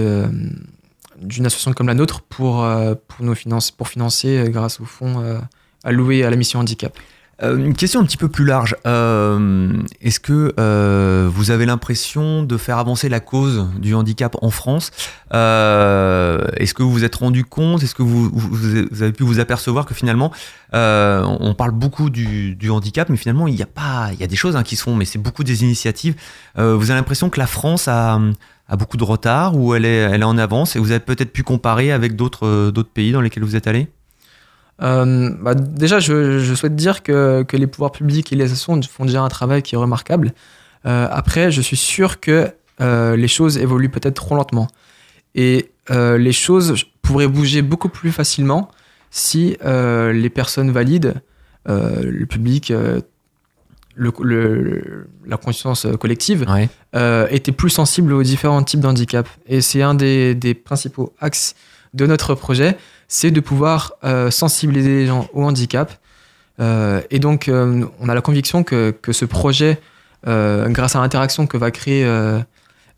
d'une 1.22 1.46
association 1.46 1.72
comme 1.72 1.86
la 1.86 1.94
nôtre 1.94 2.20
pour, 2.22 2.64
euh, 2.64 2.94
pour, 3.08 3.24
nous 3.24 3.34
financer, 3.34 3.72
pour 3.76 3.88
financer 3.88 4.38
euh, 4.38 4.48
grâce 4.48 4.80
au 4.80 4.84
fonds 4.84 5.20
euh, 5.22 5.38
alloué 5.84 6.24
à 6.24 6.30
la 6.30 6.36
mission 6.36 6.58
handicap. 6.60 6.98
Euh, 7.42 7.58
une 7.58 7.74
question 7.74 8.00
un 8.00 8.04
petit 8.04 8.16
peu 8.16 8.28
plus 8.28 8.46
large. 8.46 8.74
Euh, 8.86 9.70
Est-ce 10.00 10.20
que 10.20 10.54
euh, 10.58 11.28
vous 11.30 11.50
avez 11.50 11.66
l'impression 11.66 12.42
de 12.42 12.56
faire 12.56 12.78
avancer 12.78 13.10
la 13.10 13.20
cause 13.20 13.66
du 13.78 13.94
handicap 13.94 14.36
en 14.40 14.48
France? 14.48 14.90
Euh, 15.34 16.46
Est-ce 16.56 16.72
que 16.72 16.82
vous 16.82 16.90
vous 16.90 17.04
êtes 17.04 17.14
rendu 17.16 17.44
compte? 17.44 17.82
Est-ce 17.82 17.94
que 17.94 18.02
vous, 18.02 18.30
vous- 18.32 18.86
vous 18.90 19.02
avez 19.02 19.12
pu 19.12 19.22
vous 19.22 19.38
apercevoir 19.38 19.84
que 19.84 19.92
finalement, 19.92 20.32
euh, 20.72 21.22
on 21.40 21.52
parle 21.52 21.72
beaucoup 21.72 22.08
du, 22.08 22.54
du 22.54 22.70
handicap, 22.70 23.10
mais 23.10 23.18
finalement, 23.18 23.46
il 23.48 23.54
y 23.54 23.62
a 23.62 23.66
pas, 23.66 24.08
il 24.14 24.20
y 24.20 24.24
a 24.24 24.28
des 24.28 24.36
choses 24.36 24.56
hein, 24.56 24.62
qui 24.62 24.76
sont, 24.76 24.96
mais 24.96 25.04
c'est 25.04 25.18
beaucoup 25.18 25.44
des 25.44 25.62
initiatives. 25.62 26.14
Vous 26.56 26.90
avez 26.90 26.94
l'impression 26.94 27.28
que 27.28 27.38
la 27.38 27.46
France 27.46 27.86
a, 27.86 28.18
a 28.68 28.76
beaucoup 28.76 28.96
de 28.96 29.04
retard 29.04 29.56
ou 29.58 29.74
elle 29.74 29.84
est, 29.84 29.96
elle 29.96 30.22
est 30.22 30.24
en 30.24 30.38
avance 30.38 30.74
et 30.74 30.78
vous 30.78 30.90
avez 30.90 31.00
peut-être 31.00 31.34
pu 31.34 31.42
comparer 31.42 31.92
avec 31.92 32.16
d'autres 32.16 32.70
d'autres 32.70 32.88
pays 32.90 33.12
dans 33.12 33.20
lesquels 33.20 33.44
vous 33.44 33.56
êtes 33.56 33.66
allé? 33.66 33.88
Euh, 34.82 35.30
bah, 35.40 35.54
déjà, 35.54 36.00
je, 36.00 36.38
je 36.38 36.54
souhaite 36.54 36.76
dire 36.76 37.02
que, 37.02 37.42
que 37.44 37.56
les 37.56 37.66
pouvoirs 37.66 37.92
publics 37.92 38.32
et 38.32 38.36
les 38.36 38.44
associations 38.44 38.80
font 38.82 39.04
déjà 39.06 39.22
un 39.22 39.28
travail 39.28 39.62
qui 39.62 39.74
est 39.74 39.78
remarquable. 39.78 40.32
Euh, 40.84 41.08
après, 41.10 41.50
je 41.50 41.60
suis 41.62 41.76
sûr 41.78 42.20
que 42.20 42.50
euh, 42.82 43.16
les 43.16 43.28
choses 43.28 43.56
évoluent 43.58 43.88
peut-être 43.90 44.14
trop 44.16 44.34
lentement. 44.36 44.68
Et 45.34 45.70
les 45.90 46.32
choses 46.32 46.84
pourraient 47.02 47.28
bouger 47.28 47.62
beaucoup 47.62 47.88
plus 47.88 48.10
facilement 48.10 48.68
si 49.10 49.56
les 49.62 50.30
personnes 50.30 50.70
valides, 50.72 51.14
le 51.66 52.24
public, 52.24 52.70
le- 53.94 54.12
le- 54.22 55.06
la 55.26 55.36
conscience 55.36 55.86
collective, 56.00 56.44
Ouais. 56.48 56.68
euh, 56.94 57.26
étaient 57.30 57.52
plus 57.52 57.70
sensibles 57.70 58.12
aux 58.12 58.22
différents 58.22 58.62
types 58.62 58.80
de 58.80 58.86
handicap. 58.88 59.28
Et 59.46 59.60
c'est 59.60 59.82
un 59.82 59.94
des, 59.94 60.34
des 60.34 60.54
principaux 60.54 61.14
axes 61.20 61.54
de 61.96 62.06
notre 62.06 62.34
projet, 62.34 62.76
c'est 63.08 63.30
de 63.30 63.40
pouvoir 63.40 63.94
euh, 64.04 64.30
sensibiliser 64.30 64.90
les 64.90 65.06
gens 65.06 65.28
au 65.32 65.42
handicap. 65.42 65.92
Euh, 66.60 67.00
et 67.10 67.18
donc, 67.18 67.48
euh, 67.48 67.84
on 68.00 68.08
a 68.08 68.14
la 68.14 68.20
conviction 68.20 68.62
que, 68.62 68.94
ce 69.10 69.24
projet, 69.24 69.80
grâce 70.24 70.96
à 70.96 71.00
l'interaction 71.00 71.46
que 71.46 71.56
va 71.56 71.70
créer 71.70 72.04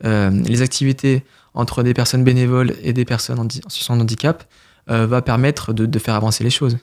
les 0.03 0.63
activités 0.63 1.25
entre 1.55 1.83
des 1.83 1.93
personnes 1.95 2.25
bénévoles 2.25 2.73
et 2.83 2.93
des 2.93 3.05
personnes 3.05 3.39
en, 3.39 3.49
situation 3.51 3.97
de 3.97 4.03
handicap, 4.03 4.45
va 4.87 5.21
permettre 5.23 5.73
de, 5.73 5.99
faire 5.99 6.15
avancer 6.15 6.43
les 6.43 6.51
choses. 6.51 6.79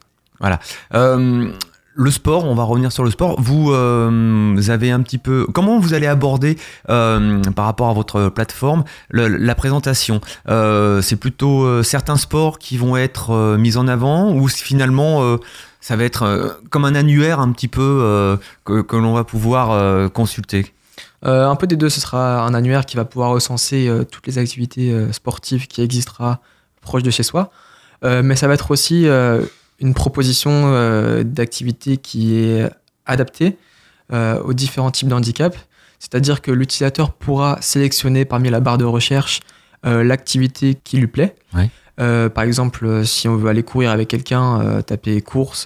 Euh, 0.93 1.51
le 1.95 2.11
sport, 2.11 2.43
on 2.45 2.55
va 2.55 2.63
revenir 2.63 2.91
sur 2.91 3.03
le 3.03 3.09
sport. 3.09 3.39
Vous, 3.39 3.71
euh, 3.71 4.57
avez 4.67 4.91
un 4.91 5.01
petit 5.01 5.17
peu. 5.17 5.47
Comment 5.53 5.79
vous 5.79 5.93
allez 5.93 6.07
aborder 6.07 6.57
euh, 6.89 7.41
par 7.55 7.65
rapport 7.65 7.89
à 7.89 7.93
votre 7.93 8.29
plateforme 8.29 8.83
la 9.09 9.55
présentation? 9.55 10.19
Euh, 10.49 11.01
C'est 11.01 11.15
plutôt 11.15 11.63
euh, 11.63 11.83
certains 11.83 12.17
sports 12.17 12.59
qui 12.59 12.77
vont 12.77 12.97
être 12.97 13.55
mis 13.57 13.77
en 13.77 13.87
avant 13.87 14.33
ou 14.33 14.47
finalement 14.47 15.37
ça 15.79 15.95
va 15.95 16.03
être 16.03 16.59
comme 16.69 16.83
un 16.85 16.95
annuaire 16.95 17.39
un 17.39 17.51
petit 17.51 17.67
peu 17.67 18.37
que, 18.65 18.81
que 18.81 18.95
l'on 18.95 19.13
va 19.13 19.23
pouvoir 19.23 20.11
consulter? 20.11 20.73
Un 21.23 21.55
peu 21.55 21.67
des 21.67 21.75
deux, 21.75 21.89
ce 21.89 22.01
sera 22.01 22.41
un 22.41 22.53
annuaire 22.53 22.85
qui 22.85 22.97
va 22.97 23.05
pouvoir 23.05 23.31
recenser 23.31 23.89
toutes 24.11 24.27
les 24.27 24.37
activités 24.37 24.93
sportives 25.11 25.67
qui 25.67 25.81
existera 25.81 26.41
proche 26.81 27.03
de 27.03 27.11
chez 27.11 27.23
soi. 27.23 27.51
Mais 28.03 28.35
ça 28.35 28.47
va 28.47 28.55
être 28.55 28.71
aussi 28.71 29.07
une 29.79 29.93
proposition 29.93 30.51
euh, 30.51 31.23
d'activité 31.23 31.97
qui 31.97 32.35
est 32.35 32.69
adaptée 33.05 33.57
euh, 34.13 34.41
aux 34.41 34.53
différents 34.53 34.91
types 34.91 35.07
de 35.07 35.13
handicap. 35.13 35.55
C'est-à-dire 35.99 36.41
que 36.41 36.51
l'utilisateur 36.51 37.13
pourra 37.13 37.57
sélectionner 37.61 38.25
parmi 38.25 38.49
la 38.49 38.59
barre 38.59 38.77
de 38.77 38.85
recherche 38.85 39.39
euh, 39.85 40.03
l'activité 40.03 40.75
qui 40.83 40.97
lui 40.97 41.07
plaît. 41.07 41.35
Ouais. 41.53 41.69
Par 41.97 42.43
exemple, 42.43 43.05
si 43.05 43.29
on 43.29 43.37
veut 43.37 43.49
aller 43.49 43.63
courir 43.63 43.89
avec 43.89 44.09
quelqu'un, 44.09 44.81
taper 44.81 45.21
course 45.21 45.65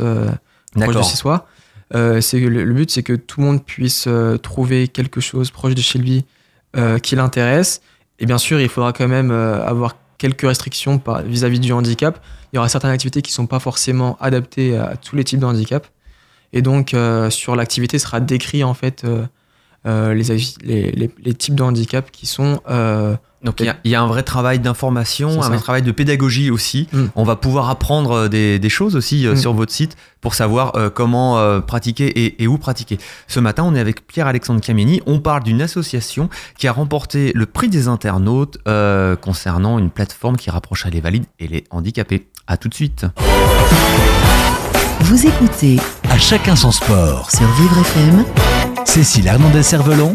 proche 0.76 0.96
de 0.96 1.02
chez 1.02 1.16
soi. 1.16 1.48
C'est 1.92 2.40
le, 2.40 2.64
le 2.64 2.74
but, 2.76 2.92
c'est 2.92 3.02
que 3.02 3.14
tout 3.14 3.42
le 3.42 3.48
monde 3.48 3.66
puisse 3.66 4.08
trouver 4.44 4.90
quelque 4.90 5.22
chose 5.22 5.50
proche 5.50 5.74
de 5.74 5.82
chez 5.82 5.98
lui 5.98 6.26
qui 7.02 7.16
l'intéresse. 7.16 7.82
Et 8.20 8.28
bien 8.28 8.38
sûr, 8.38 8.62
il 8.62 8.70
faudra 8.70 8.94
quand 8.94 9.08
même 9.08 9.32
avoir 9.32 9.96
quelques 10.20 10.44
restrictions 10.44 11.02
vis-à-vis 11.26 11.60
du 11.60 11.74
handicap. 11.74 12.24
Il 12.54 12.58
y 12.58 12.60
aura 12.60 12.70
certaines 12.70 12.92
activités 12.92 13.24
qui 13.24 13.32
ne 13.32 13.36
sont 13.36 13.48
pas 13.48 13.60
forcément 13.60 14.18
adaptées 14.20 14.78
à 14.78 14.96
tous 14.96 15.16
les 15.16 15.24
types 15.24 15.40
de 15.40 15.46
handicap. 15.46 15.88
Et 16.54 16.62
donc, 16.62 16.94
euh, 16.94 17.30
sur 17.30 17.56
l'activité 17.56 18.00
sera 18.00 18.20
décrit 18.20 18.64
en 18.64 18.74
fait 18.74 19.04
euh, 19.04 19.26
euh, 19.86 20.14
les, 20.14 21.34
types 21.34 21.56
de 21.56 21.64
handicap 21.64 22.12
qui 22.12 22.26
sont 22.26 22.62
Donc 23.42 23.62
il 23.62 23.68
y 23.68 23.70
a- 23.70 23.78
il 23.86 23.92
y, 23.92 23.96
a 23.96 24.02
un 24.02 24.08
vrai 24.08 24.24
travail 24.24 24.60
d'information, 24.60 25.30
un 25.40 25.44
ça. 25.44 25.48
vrai 25.50 25.60
travail 25.60 25.82
de 25.82 25.92
pédagogie 25.92 26.52
aussi. 26.52 26.88
Mm. 26.92 27.06
On 27.16 27.24
va 27.24 27.36
pouvoir 27.38 27.70
apprendre 27.70 28.12
euh, 28.12 28.28
des, 28.28 28.60
des 28.60 28.70
choses 28.70 28.96
aussi 28.98 29.26
euh, 29.26 29.34
Mm. 29.34 29.38
sur 29.38 29.54
votre 29.54 29.72
site 29.72 29.96
pour 30.20 30.34
savoir 30.34 30.76
euh, 30.76 30.90
comment 30.90 31.38
euh, 31.38 31.62
pratiquer 31.62 32.08
et, 32.08 32.44
et 32.44 32.48
où 32.48 32.58
pratiquer. 32.58 32.98
Ce 33.28 33.40
matin, 33.40 33.64
on 33.66 33.74
est 33.76 33.80
avec 33.80 34.06
Pierre-Alexandre 34.08 34.60
Camieni. 34.60 35.02
On 35.06 35.20
parle 35.22 35.44
d'une 35.44 35.62
association 35.62 36.30
qui 36.58 36.68
a 36.68 36.74
remporté 36.74 37.32
le 37.34 37.46
prix 37.46 37.70
des 37.70 37.88
internautes 37.88 38.58
euh, 38.68 39.16
concernant 39.16 39.80
une 39.80 39.90
plateforme 39.90 40.36
qui 40.36 40.50
rapprocherait 40.50 40.90
les 40.92 41.00
valides 41.02 41.26
et 41.40 41.48
les 41.48 41.64
handicapés. 41.72 42.28
À 42.48 42.58
tout 42.58 42.68
de 42.68 42.74
suite. 42.74 43.06
Vous 45.02 45.26
écoutez 45.26 45.78
À 46.10 46.18
chacun 46.18 46.56
son 46.58 46.72
sport. 46.72 47.32
sur 47.32 47.48
Vivre 47.54 47.78
FM 47.80 48.26
Cécile 48.86 49.28
Hernandez-Cervelon, 49.28 50.14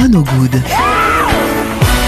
Renaud 0.00 0.22
Good. 0.24 0.62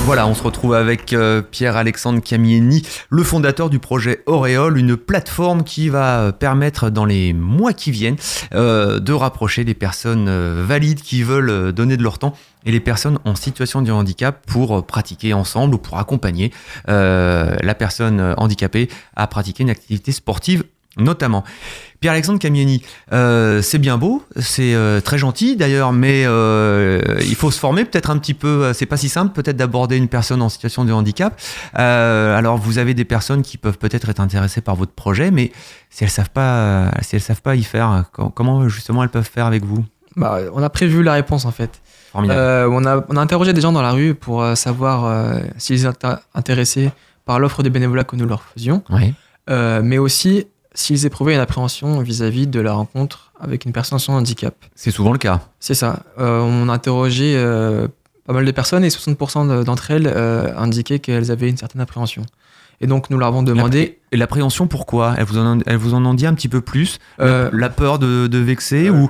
Voilà, 0.05 0.27
on 0.27 0.35
se 0.35 0.43
retrouve 0.43 0.75
avec 0.75 1.13
euh, 1.13 1.43
Pierre-Alexandre 1.43 2.21
Camieni, 2.21 2.83
le 3.09 3.23
fondateur 3.23 3.71
du 3.71 3.79
projet 3.79 4.23
Auréole, 4.27 4.77
une 4.77 4.97
plateforme 4.97 5.63
qui 5.63 5.89
va 5.89 6.33
permettre 6.33 6.91
dans 6.91 7.05
les 7.05 7.33
mois 7.33 7.73
qui 7.73 7.93
viennent 7.93 8.17
euh, 8.53 8.99
de 8.99 9.13
rapprocher 9.13 9.63
les 9.63 9.75
personnes 9.75 10.27
euh, 10.29 10.65
valides 10.67 11.01
qui 11.01 11.23
veulent 11.23 11.51
euh, 11.51 11.73
donner 11.73 11.97
de 11.97 12.03
leur 12.03 12.19
temps 12.19 12.35
et 12.67 12.73
les 12.73 12.81
personnes 12.81 13.21
en 13.25 13.37
situation 13.37 13.81
de 13.81 13.93
handicap 13.93 14.45
pour 14.45 14.79
euh, 14.79 14.83
pratiquer 14.83 15.35
ensemble 15.35 15.77
ou 15.77 15.79
pour 15.79 15.99
accompagner 15.99 16.53
euh, 16.89 17.57
la 17.63 17.75
personne 17.75 18.19
euh, 18.21 18.35
handicapée 18.39 18.89
à 19.15 19.29
pratiquer 19.29 19.63
une 19.63 19.71
activité 19.71 20.11
sportive 20.11 20.65
notamment. 20.99 21.45
Pierre-Alexandre 22.03 22.41
Camieni, 22.41 22.83
euh, 23.13 23.63
c'est 23.63 23.79
bien 23.79 23.97
beau, 23.97 24.25
c'est 24.37 24.75
euh, 24.75 25.01
très 25.01 25.19
gentil 25.19 25.55
d'ailleurs, 25.55 25.93
mais 25.93 26.25
euh, 26.27 27.01
il 27.21 27.37
faut 27.37 27.53
se 27.53 27.61
former 27.61 27.85
peut-être 27.85 28.11
un 28.11 28.19
petit 28.19 28.35
peu. 28.35 28.73
C'est 28.73 28.87
pas 28.87 28.97
si 28.97 29.09
simple 29.09 29.33
peut-être 29.33 29.57
d'aborder 29.57 29.99
une 29.99 30.09
personne 30.09 30.43
en 30.43 30.49
situation 30.49 30.85
de 30.85 30.93
handicap. 30.93 31.41
alors 31.75 32.59
vous 32.59 32.79
avez 32.79 32.95
des 32.95 33.05
personnes 33.05 33.43
qui 33.43 33.57
peuvent 33.57 33.79
peut-être 33.79 34.09
être 34.09 34.19
intéressées 34.19 34.61
par 34.61 34.75
votre 34.75 34.91
projet, 34.91 35.31
mais 35.31 35.53
si 35.91 36.03
elles 36.03 36.11
savent 36.11 36.31
pas, 36.31 36.91
si 37.03 37.15
elles 37.15 37.23
savent 37.23 37.41
pas 37.41 37.55
y 37.55 37.63
faire, 37.63 38.05
comment 38.35 38.69
justement 38.69 39.05
elles 39.05 39.09
peuvent 39.09 39.31
faire 39.33 39.47
avec 39.47 39.65
vous? 39.65 39.85
Bah, 40.17 40.41
on 40.55 40.63
a 40.63 40.71
prévu 40.71 41.05
la 41.05 41.13
réponse 41.13 41.45
en 41.45 41.53
fait. 41.53 41.81
on, 42.15 42.29
a, 42.29 42.67
on 42.67 43.17
a 43.17 43.21
interrogé 43.21 43.53
des 43.53 43.61
gens 43.61 43.73
dans 43.73 43.81
la 43.81 43.93
rue 43.93 44.17
pour 44.17 44.45
savoir 44.57 45.39
s'ils 45.57 45.87
étaient 45.87 46.09
intéressés 46.35 46.91
par 47.25 47.39
l'offre 47.39 47.63
de 47.63 47.69
bénévolat 47.69 48.03
que 48.03 48.17
nous 48.17 48.27
leur 48.27 48.43
faisions, 48.43 48.83
oui. 48.91 49.15
mais 49.47 49.99
aussi 49.99 50.47
s'ils 50.75 51.07
éprouvaient 51.07 51.35
une 51.35 51.41
appréhension 51.41 52.01
vis-à-vis 52.01 52.47
de 52.47 52.61
la 52.61 52.73
rencontre 52.73 53.33
avec 53.41 53.65
une 53.65 53.73
personne 53.73 53.99
sans 53.99 54.15
handicap. 54.15 54.55
C'est 54.75 54.91
souvent 54.91 55.13
le 55.13 55.19
cas. 55.19 55.41
C'est 55.61 55.75
ça. 55.75 56.01
Euh, 56.19 56.41
on 56.41 56.69
a 56.69 56.73
interrogé 56.73 57.35
euh, 57.37 57.89
pas 58.27 58.33
mal 58.33 58.45
de 58.45 58.51
personnes 58.51 58.85
et 58.85 58.89
60% 58.89 59.65
d'entre 59.65 59.91
elles 59.91 60.07
euh, 60.07 60.57
indiquaient 60.57 60.99
qu'elles 60.99 61.31
avaient 61.31 61.49
une 61.49 61.57
certaine 61.57 61.81
appréhension. 61.81 62.23
Et 62.81 62.87
donc 62.87 63.11
nous 63.11 63.19
leur 63.19 63.29
avons 63.29 63.43
demandé. 63.43 63.99
Et 64.11 64.17
l'appréhension, 64.17 64.67
pourquoi? 64.67 65.15
Elles 65.19 65.25
vous, 65.25 65.39
en, 65.39 65.59
vous 65.77 65.95
en 65.95 66.05
ont 66.05 66.15
dit 66.15 66.27
un 66.27 66.35
petit 66.35 66.49
peu 66.49 66.61
plus? 66.61 66.99
La, 67.19 67.69
peur 67.69 67.99
de, 67.99 68.27
de 68.27 68.39
vexer 68.39 68.91
ou 68.91 69.09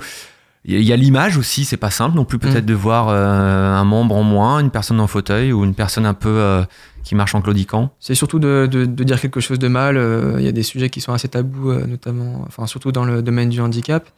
il 0.64 0.83
y 0.83 0.92
a 0.92 0.96
l'image 0.96 1.38
aussi, 1.38 1.64
c'est 1.64 1.77
pas 1.77 1.90
simple 1.90 2.14
non 2.14 2.25
plus 2.25 2.38
peut-être 2.38 2.62
mm. 2.62 2.66
de 2.66 2.75
voir 2.75 3.09
un 3.09 3.85
membre 3.85 4.14
en 4.14 4.22
moins, 4.22 4.61
une 4.61 4.70
personne 4.70 5.01
en 5.01 5.07
fauteuil 5.07 5.53
ou 5.53 5.64
une 5.64 5.75
personne 5.75 6.07
un 6.07 6.14
peu 6.14 6.64
qui 7.03 7.15
marche 7.15 7.35
en 7.35 7.43
claudiquant 7.43 7.91
C'est 8.01 8.15
surtout 8.15 8.38
de, 8.38 8.69
de, 8.71 9.05
dire 9.05 9.21
quelque 9.21 9.41
chose 9.41 9.59
de 9.59 9.69
mal. 9.69 9.97
Euh, 9.97 10.37
il 10.38 10.45
y 10.45 10.49
a 10.49 10.53
des 10.53 10.62
sujets 10.62 10.91
qui 10.91 11.01
sont 11.01 11.12
assez 11.12 11.29
tabous, 11.29 11.71
euh, 11.71 11.87
notamment, 11.87 12.45
enfin, 12.47 12.67
surtout 12.67 12.93
dans 12.93 13.05
le 13.05 13.23
domaine 13.23 13.49
du 13.49 13.61
handicap. 13.61 14.09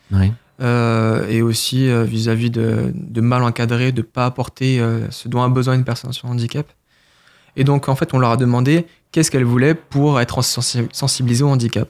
Euh, 0.61 1.27
et 1.29 1.43
aussi 1.43 1.89
vis-à-vis 2.05 2.51
de, 2.51 2.93
de, 2.95 3.21
mal 3.21 3.43
encadrer, 3.43 3.91
de 3.91 4.03
ne 4.03 4.07
pas 4.07 4.27
apporter 4.27 4.81
ce 5.11 5.29
dont 5.29 5.43
a 5.43 5.49
besoin 5.49 5.75
une 5.75 5.85
personne 5.85 6.13
sur 6.13 6.29
handicap. 6.29 6.67
Et 7.57 7.65
donc, 7.65 7.89
en 7.89 7.97
fait, 7.97 8.15
on 8.15 8.19
leur 8.19 8.31
a 8.31 8.37
demandé 8.37 8.87
qu'est-ce 9.11 9.31
qu'elles 9.31 9.45
voulaient 9.45 9.75
pour 9.75 10.21
être 10.21 10.43
sensibilisées 10.43 11.45
au 11.45 11.49
handicap. 11.49 11.89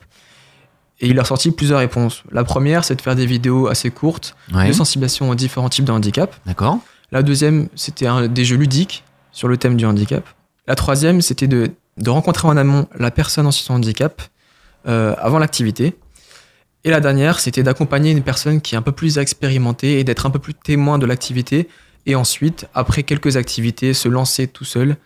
Et 1.01 1.07
il 1.07 1.15
leur 1.15 1.25
a 1.25 1.27
sorti 1.27 1.51
plusieurs 1.51 1.79
réponses. 1.79 2.23
La 2.31 2.43
première, 2.43 2.85
c'est 2.85 2.95
de 2.95 3.01
faire 3.01 3.15
des 3.15 3.25
vidéos 3.25 3.67
assez 3.67 3.91
courtes 3.91 4.35
de 4.51 4.71
sensibilisation 4.71 5.29
aux 5.29 5.35
différents 5.35 5.69
types 5.69 5.85
de 5.85 5.91
handicap. 5.91 6.35
D'accord. 6.45 6.79
La 7.11 7.21
deuxième, 7.21 7.67
c'était 7.75 8.07
des 8.29 8.45
jeux 8.45 8.57
ludiques 8.57 9.03
sur 9.31 9.47
le 9.47 9.57
thème 9.57 9.75
du 9.75 9.85
handicap. 9.85 10.23
La 10.67 10.75
troisième, 10.75 11.21
c'était 11.21 11.47
de, 11.47 11.71
rencontrer 12.07 12.47
en 12.47 12.57
amont 12.57 12.87
la 12.97 13.11
personne 13.11 13.45
en 13.45 13.51
situation 13.51 13.75
de 13.75 13.79
handicap 13.79 14.21
euh, 14.87 15.15
avant 15.19 15.39
l'activité. 15.39 15.95
Et 16.83 16.91
la 16.91 16.99
dernière, 16.99 17.39
c'était 17.39 17.63
d'accompagner 17.63 18.11
une 18.11 18.23
personne 18.23 18.61
qui 18.61 18.75
est 18.75 18.77
un 18.77 18.81
peu 18.81 18.91
plus 18.91 19.17
expérimentée 19.17 19.99
et 19.99 20.03
d'être 20.03 20.25
un 20.25 20.29
peu 20.29 20.39
plus 20.39 20.53
témoin 20.53 20.97
de 20.97 21.05
l'activité. 21.05 21.67
Et 22.05 22.15
ensuite, 22.15 22.67
après 22.73 23.03
quelques 23.03 23.37
activités, 23.37 23.93
se 23.93 24.07
lancer 24.07 24.47
tout 24.47 24.65
seul 24.65 24.97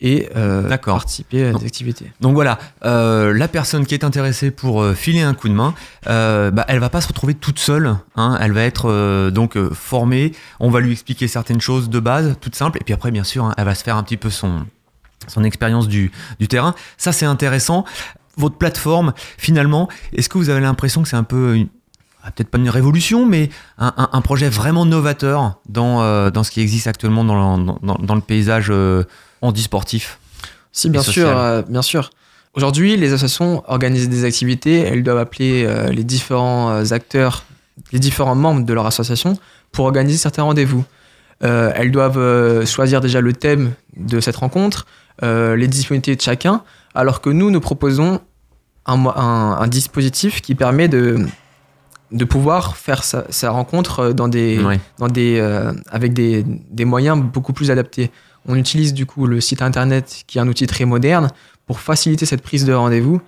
et 0.00 0.28
euh, 0.36 0.68
participer 0.78 1.46
à 1.46 1.52
des 1.52 1.64
activités. 1.64 2.12
Donc 2.20 2.34
voilà, 2.34 2.58
euh, 2.84 3.32
la 3.32 3.48
personne 3.48 3.86
qui 3.86 3.94
est 3.94 4.04
intéressée 4.04 4.50
pour 4.50 4.84
filer 4.94 5.22
un 5.22 5.34
coup 5.34 5.48
de 5.48 5.54
main, 5.54 5.74
bah, 6.04 6.64
elle 6.68 6.80
va 6.80 6.90
pas 6.90 7.00
se 7.00 7.08
retrouver 7.08 7.34
toute 7.34 7.58
seule. 7.58 7.96
Hein. 8.16 8.36
elle 8.40 8.52
va 8.52 8.62
être 8.62 9.30
donc 9.30 9.56
formée. 9.72 10.32
On 10.60 10.70
va 10.70 10.80
lui 10.80 10.92
expliquer 10.92 11.28
certaines 11.28 11.60
choses 11.60 11.88
de 11.88 12.00
base, 12.00 12.36
toutes 12.40 12.56
simples. 12.56 12.78
Et 12.80 12.84
puis 12.84 12.94
après, 12.94 13.12
bien 13.12 13.24
sûr, 13.24 13.44
hein, 13.44 13.54
elle 13.56 13.64
va 13.64 13.74
se 13.74 13.84
faire 13.84 13.96
un 13.96 14.02
petit 14.02 14.16
peu 14.16 14.30
son 14.30 14.66
son 15.28 15.44
expérience 15.44 15.88
du, 15.88 16.10
terrain. 16.48 16.74
Ça, 16.96 17.12
c'est 17.12 17.26
intéressant. 17.26 17.84
Votre 18.36 18.56
plateforme, 18.56 19.12
finalement, 19.38 19.88
est-ce 20.12 20.28
que 20.28 20.38
vous 20.38 20.50
avez 20.50 20.60
l'impression 20.60 21.02
que 21.02 21.08
c'est 21.08 21.16
un 21.16 21.24
peu 21.24 21.66
ah, 22.26 22.30
peut-être 22.30 22.48
pas 22.48 22.56
une 22.56 22.70
révolution, 22.70 23.26
mais 23.26 23.50
un, 23.76 24.20
projet 24.22 24.48
vraiment 24.48 24.86
novateur 24.86 25.58
dans, 25.68 26.00
euh, 26.00 26.30
dans 26.30 26.42
ce 26.42 26.50
qui 26.50 26.62
existe 26.62 26.86
actuellement 26.86 27.22
dans 27.22 27.58
le, 27.58 27.66
dans, 27.82 28.14
le 28.14 28.20
paysage 28.22 28.68
euh, 28.70 29.04
handisportif 29.42 30.18
Si, 30.72 30.88
bien 30.88 31.02
sûr, 31.02 31.28
euh, 31.28 31.60
bien 31.68 31.82
sûr. 31.82 32.10
Aujourd'hui, 32.54 32.96
les 32.96 33.12
associations 33.12 33.62
organisent 33.66 34.08
des 34.08 34.24
activités, 34.24 34.78
elles 34.78 35.02
doivent 35.02 35.18
appeler 35.18 35.68
les 35.90 36.04
différents 36.04 36.92
acteurs, 36.92 37.44
les 37.92 37.98
différents 37.98 38.36
membres 38.36 38.64
de 38.64 38.72
leur 38.72 38.86
association 38.86 39.36
pour 39.72 39.84
organiser 39.84 40.16
certains 40.16 40.44
rendez-vous. 40.44 40.84
elles 41.40 41.90
doivent 41.90 42.64
choisir 42.64 43.00
déjà 43.00 43.20
le 43.20 43.32
thème 43.32 43.72
de 43.96 44.20
cette 44.20 44.36
rencontre, 44.36 44.86
euh, 45.22 45.54
les 45.54 45.68
disponibilités 45.68 46.16
de 46.16 46.20
chacun, 46.20 46.62
alors 46.94 47.20
que 47.20 47.30
nous, 47.30 47.50
nous 47.50 47.60
proposons 47.60 48.20
un, 48.86 49.66
dispositif 49.68 50.42
qui 50.42 50.54
permet 50.54 50.88
de, 50.88 51.24
de 52.10 52.24
pouvoir 52.24 52.76
faire 52.76 53.04
sa, 53.04 53.50
rencontre 53.50 54.12
dans 54.12 54.28
des, 54.28 54.60
dans 54.98 55.08
des, 55.08 55.38
euh, 55.38 55.72
avec 55.88 56.12
des, 56.12 56.44
des, 56.44 56.84
moyens 56.84 57.18
beaucoup 57.18 57.52
plus 57.52 57.70
adaptés. 57.70 58.10
On 58.46 58.56
utilise 58.56 58.92
du 58.92 59.06
coup 59.06 59.26
le 59.26 59.40
site 59.40 59.62
internet 59.62 60.24
qui 60.26 60.38
est 60.38 60.40
un 60.40 60.48
outil 60.48 60.66
très 60.66 60.84
moderne 60.84 61.30
pour 61.66 61.80
faciliter 61.80 62.26
cette 62.26 62.42
prise 62.42 62.66
de 62.66 62.74
rendez-vous 62.74 63.22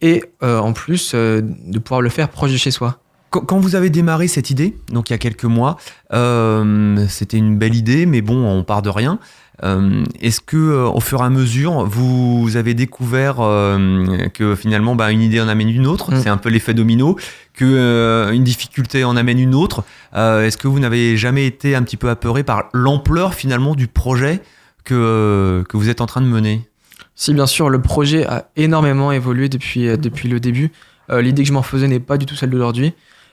et 0.00 0.24
euh, 0.42 0.58
en 0.58 0.72
plus 0.72 1.14
de 1.14 1.78
pouvoir 1.78 2.00
le 2.00 2.08
faire 2.08 2.28
proche 2.28 2.52
de 2.52 2.56
chez 2.56 2.70
soi. 2.70 3.00
Quand 3.30 3.58
vous 3.58 3.74
avez 3.74 3.90
démarré 3.90 4.28
cette 4.28 4.48
idée, 4.50 4.78
donc 4.92 5.10
il 5.10 5.12
y 5.12 5.14
a 5.14 5.18
quelques 5.18 5.44
mois, 5.44 5.76
c'était 6.10 7.36
une 7.36 7.58
belle 7.58 7.74
idée, 7.74 8.06
mais 8.06 8.22
bon, 8.22 8.46
on 8.46 8.62
part 8.62 8.80
de 8.80 8.88
rien. 8.88 9.18
Euh, 9.64 10.04
est-ce 10.20 10.40
que 10.40 10.56
euh, 10.56 10.88
au 10.88 11.00
fur 11.00 11.20
et 11.20 11.24
à 11.24 11.30
mesure, 11.30 11.84
vous 11.84 12.56
avez 12.56 12.74
découvert 12.74 13.36
euh, 13.40 14.28
que 14.28 14.54
finalement, 14.54 14.94
bah, 14.94 15.10
une 15.10 15.22
idée 15.22 15.40
en 15.40 15.48
amène 15.48 15.70
une 15.70 15.86
autre, 15.86 16.12
mm. 16.12 16.20
c'est 16.22 16.28
un 16.28 16.36
peu 16.36 16.50
l'effet 16.50 16.74
domino, 16.74 17.16
que 17.54 18.30
une 18.32 18.44
difficulté 18.44 19.04
en 19.04 19.16
amène 19.16 19.38
une 19.38 19.54
autre. 19.54 19.84
Est-ce 20.14 20.58
que 20.58 20.68
vous 20.68 20.78
n'avez 20.78 21.16
jamais 21.16 21.46
été 21.46 21.74
un 21.74 21.82
petit 21.82 21.96
peu 21.96 22.10
apeuré 22.10 22.42
par 22.42 22.68
l'ampleur 22.74 23.32
finalement 23.32 23.74
du 23.74 23.86
projet 23.86 24.42
que, 24.84 25.64
que 25.66 25.76
vous 25.76 25.88
êtes 25.88 26.02
en 26.02 26.06
train 26.06 26.20
de 26.20 26.26
mener? 26.26 26.68
Si, 27.14 27.32
bien 27.32 27.46
sûr, 27.46 27.70
le 27.70 27.80
projet 27.80 28.26
a 28.26 28.50
énormément 28.56 29.10
évolué 29.10 29.48
depuis, 29.48 29.86
depuis 29.96 30.28
le 30.28 30.38
début. 30.38 30.70
L'idée 31.10 31.42
que 31.42 31.48
je 31.48 31.54
m'en 31.54 31.62
faisais 31.62 31.88
n'est 31.88 32.00
pas 32.00 32.18
du 32.18 32.26
tout 32.26 32.34
celle 32.34 32.50
d'aujourd'hui. 32.50 32.92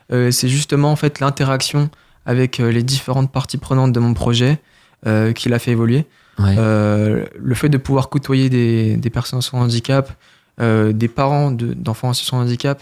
c'est 0.09 0.47
justement 0.47 0.93
en 0.93 0.95
fait 0.95 1.19
l'interaction 1.19 1.89
avec 2.25 2.59
les 2.59 2.83
différentes 2.83 3.29
parties 3.29 3.57
prenantes 3.57 3.91
de 3.91 3.99
mon 3.99 4.13
projet, 4.13 4.61
euh, 5.05 5.33
qui 5.33 5.49
l'a 5.49 5.59
fait 5.59 5.71
évoluer. 5.71 6.05
Euh, 6.39 7.25
le 7.37 7.55
fait 7.55 7.67
de 7.67 7.77
pouvoir 7.77 8.07
côtoyer 8.07 8.49
des, 8.49 8.95
des 8.95 9.09
personnes 9.09 9.41
sans 9.41 9.59
handicap, 9.59 10.13
euh, 10.61 10.93
des 10.93 11.09
parents 11.09 11.51
d'enfants 11.51 12.11
de 12.11 12.35
handicap, 12.35 12.81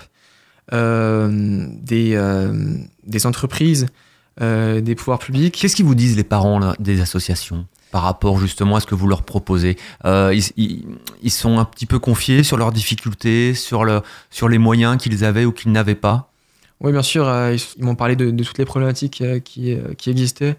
des, 0.71 2.51
des 3.07 3.25
entreprises, 3.25 3.87
des 4.39 4.95
pouvoirs 4.95 5.17
publics. 5.17 5.57
Qu'est-ce 5.59 5.75
qu'ils 5.75 5.85
vous 5.85 5.95
disent 5.95 6.15
les 6.15 6.23
parents 6.23 6.73
des 6.79 7.01
associations 7.01 7.65
par 7.91 8.03
rapport 8.03 8.39
justement 8.39 8.75
à 8.75 8.81
ce 8.81 8.85
que 8.85 8.93
vous 8.93 9.07
leur 9.07 9.23
proposez? 9.23 9.77
Ils, 10.05 10.43
ils, 11.23 11.31
sont 11.31 11.57
un 11.57 11.65
petit 11.65 11.87
peu 11.87 11.97
confiés 11.97 12.43
sur 12.43 12.57
leurs 12.57 12.71
difficultés, 12.71 13.55
sur, 13.55 13.83
le, 13.83 14.01
sur 14.29 14.47
les 14.47 14.59
moyens 14.59 14.97
qu'ils 14.97 15.25
avaient 15.25 15.45
ou 15.45 15.51
qu'ils 15.51 15.71
n'avaient 15.71 15.95
pas? 15.95 16.31
Oui, 16.81 16.91
bien 16.91 17.01
sûr, 17.01 17.25
ils, 17.25 17.83
m'ont 17.83 17.95
parlé 17.95 18.15
de, 18.15 18.29
de, 18.29 18.43
toutes 18.43 18.59
les 18.59 18.65
problématiques 18.65 19.23
qui, 19.43 19.75
qui 19.97 20.09
existaient. 20.11 20.55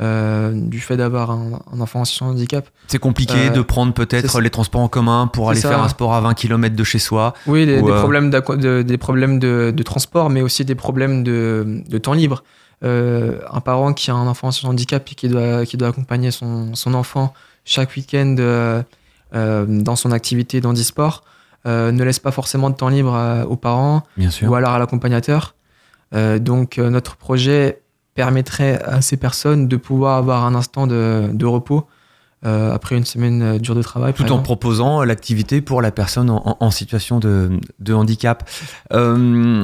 Euh, 0.00 0.52
du 0.54 0.80
fait 0.80 0.96
d'avoir 0.96 1.30
un, 1.30 1.60
enfant 1.78 2.00
en 2.00 2.04
situation 2.06 2.26
de 2.26 2.32
handicap. 2.32 2.66
C'est 2.88 2.98
compliqué 2.98 3.48
euh, 3.48 3.50
de 3.50 3.60
prendre 3.60 3.92
peut-être 3.92 4.40
les 4.40 4.48
transports 4.48 4.80
en 4.80 4.88
commun 4.88 5.26
pour 5.26 5.50
aller 5.50 5.60
faire 5.60 5.82
un 5.82 5.88
sport 5.88 6.14
à 6.14 6.20
20 6.22 6.32
km 6.32 6.74
de 6.74 6.82
chez 6.82 6.98
soi. 6.98 7.34
Oui, 7.46 7.66
des, 7.66 7.76
euh, 7.76 7.98
problèmes, 7.98 8.30
de, 8.30 8.82
des 8.82 8.98
problèmes 8.98 9.38
de, 9.38 9.82
transport, 9.84 10.30
mais 10.30 10.40
aussi 10.40 10.64
des 10.64 10.74
problèmes 10.74 11.22
de, 11.22 11.98
temps 12.02 12.14
libre. 12.14 12.42
un 12.82 13.60
parent 13.62 13.92
qui 13.92 14.10
a 14.10 14.14
un 14.14 14.26
enfant 14.26 14.48
en 14.48 14.50
situation 14.50 14.70
de 14.70 14.72
handicap 14.72 15.06
et 15.12 15.14
qui 15.14 15.28
doit, 15.28 15.66
qui 15.66 15.76
doit 15.76 15.88
accompagner 15.88 16.30
son, 16.30 16.74
son 16.74 16.94
enfant 16.94 17.34
chaque 17.66 17.94
week-end 17.94 18.82
dans 19.32 19.96
son 19.96 20.10
activité 20.10 20.62
d'handisport 20.62 21.22
ne 21.66 22.02
laisse 22.02 22.18
pas 22.18 22.32
forcément 22.32 22.70
de 22.70 22.76
temps 22.76 22.88
libre 22.88 23.44
aux 23.48 23.56
parents 23.56 24.02
ou 24.42 24.54
alors 24.54 24.70
à 24.70 24.78
l'accompagnateur. 24.78 25.54
donc 26.40 26.78
notre 26.78 27.16
projet 27.16 27.82
permettrait 28.14 28.82
à 28.82 29.00
ces 29.00 29.16
personnes 29.16 29.68
de 29.68 29.76
pouvoir 29.76 30.16
avoir 30.16 30.44
un 30.44 30.54
instant 30.54 30.86
de, 30.86 31.30
de 31.32 31.46
repos 31.46 31.86
euh, 32.44 32.74
après 32.74 32.96
une 32.96 33.04
semaine 33.04 33.42
euh, 33.42 33.58
dure 33.58 33.74
de 33.74 33.82
travail. 33.82 34.12
Tout 34.14 34.32
en 34.32 34.40
proposant 34.40 35.04
l'activité 35.04 35.60
pour 35.60 35.80
la 35.80 35.92
personne 35.92 36.28
en, 36.28 36.56
en 36.58 36.70
situation 36.70 37.20
de, 37.20 37.60
de 37.78 37.94
handicap. 37.94 38.48
Euh, 38.92 39.62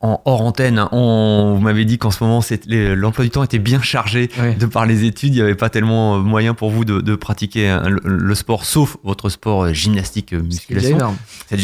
en 0.00 0.20
hors 0.24 0.42
antenne, 0.42 0.78
hein, 0.78 0.88
on, 0.92 1.54
vous 1.56 1.60
m'avez 1.60 1.84
dit 1.84 1.98
qu'en 1.98 2.12
ce 2.12 2.22
moment 2.22 2.40
l'emploi 2.68 3.24
du 3.24 3.30
temps 3.30 3.42
était 3.42 3.58
bien 3.58 3.82
chargé 3.82 4.30
de 4.58 4.66
par 4.66 4.86
les 4.86 5.04
études, 5.04 5.34
il 5.34 5.38
n'y 5.38 5.42
avait 5.42 5.56
pas 5.56 5.70
tellement 5.70 6.16
euh, 6.16 6.20
moyen 6.20 6.54
pour 6.54 6.70
vous 6.70 6.84
de, 6.84 7.14
pratiquer 7.16 7.68
hein, 7.68 7.82
le, 8.04 8.34
sport, 8.34 8.64
sauf 8.64 8.96
votre 9.02 9.28
sport 9.28 9.64
euh, 9.64 9.72
gymnastique 9.72 10.32
euh, 10.32 10.40
musculation. 10.40 11.16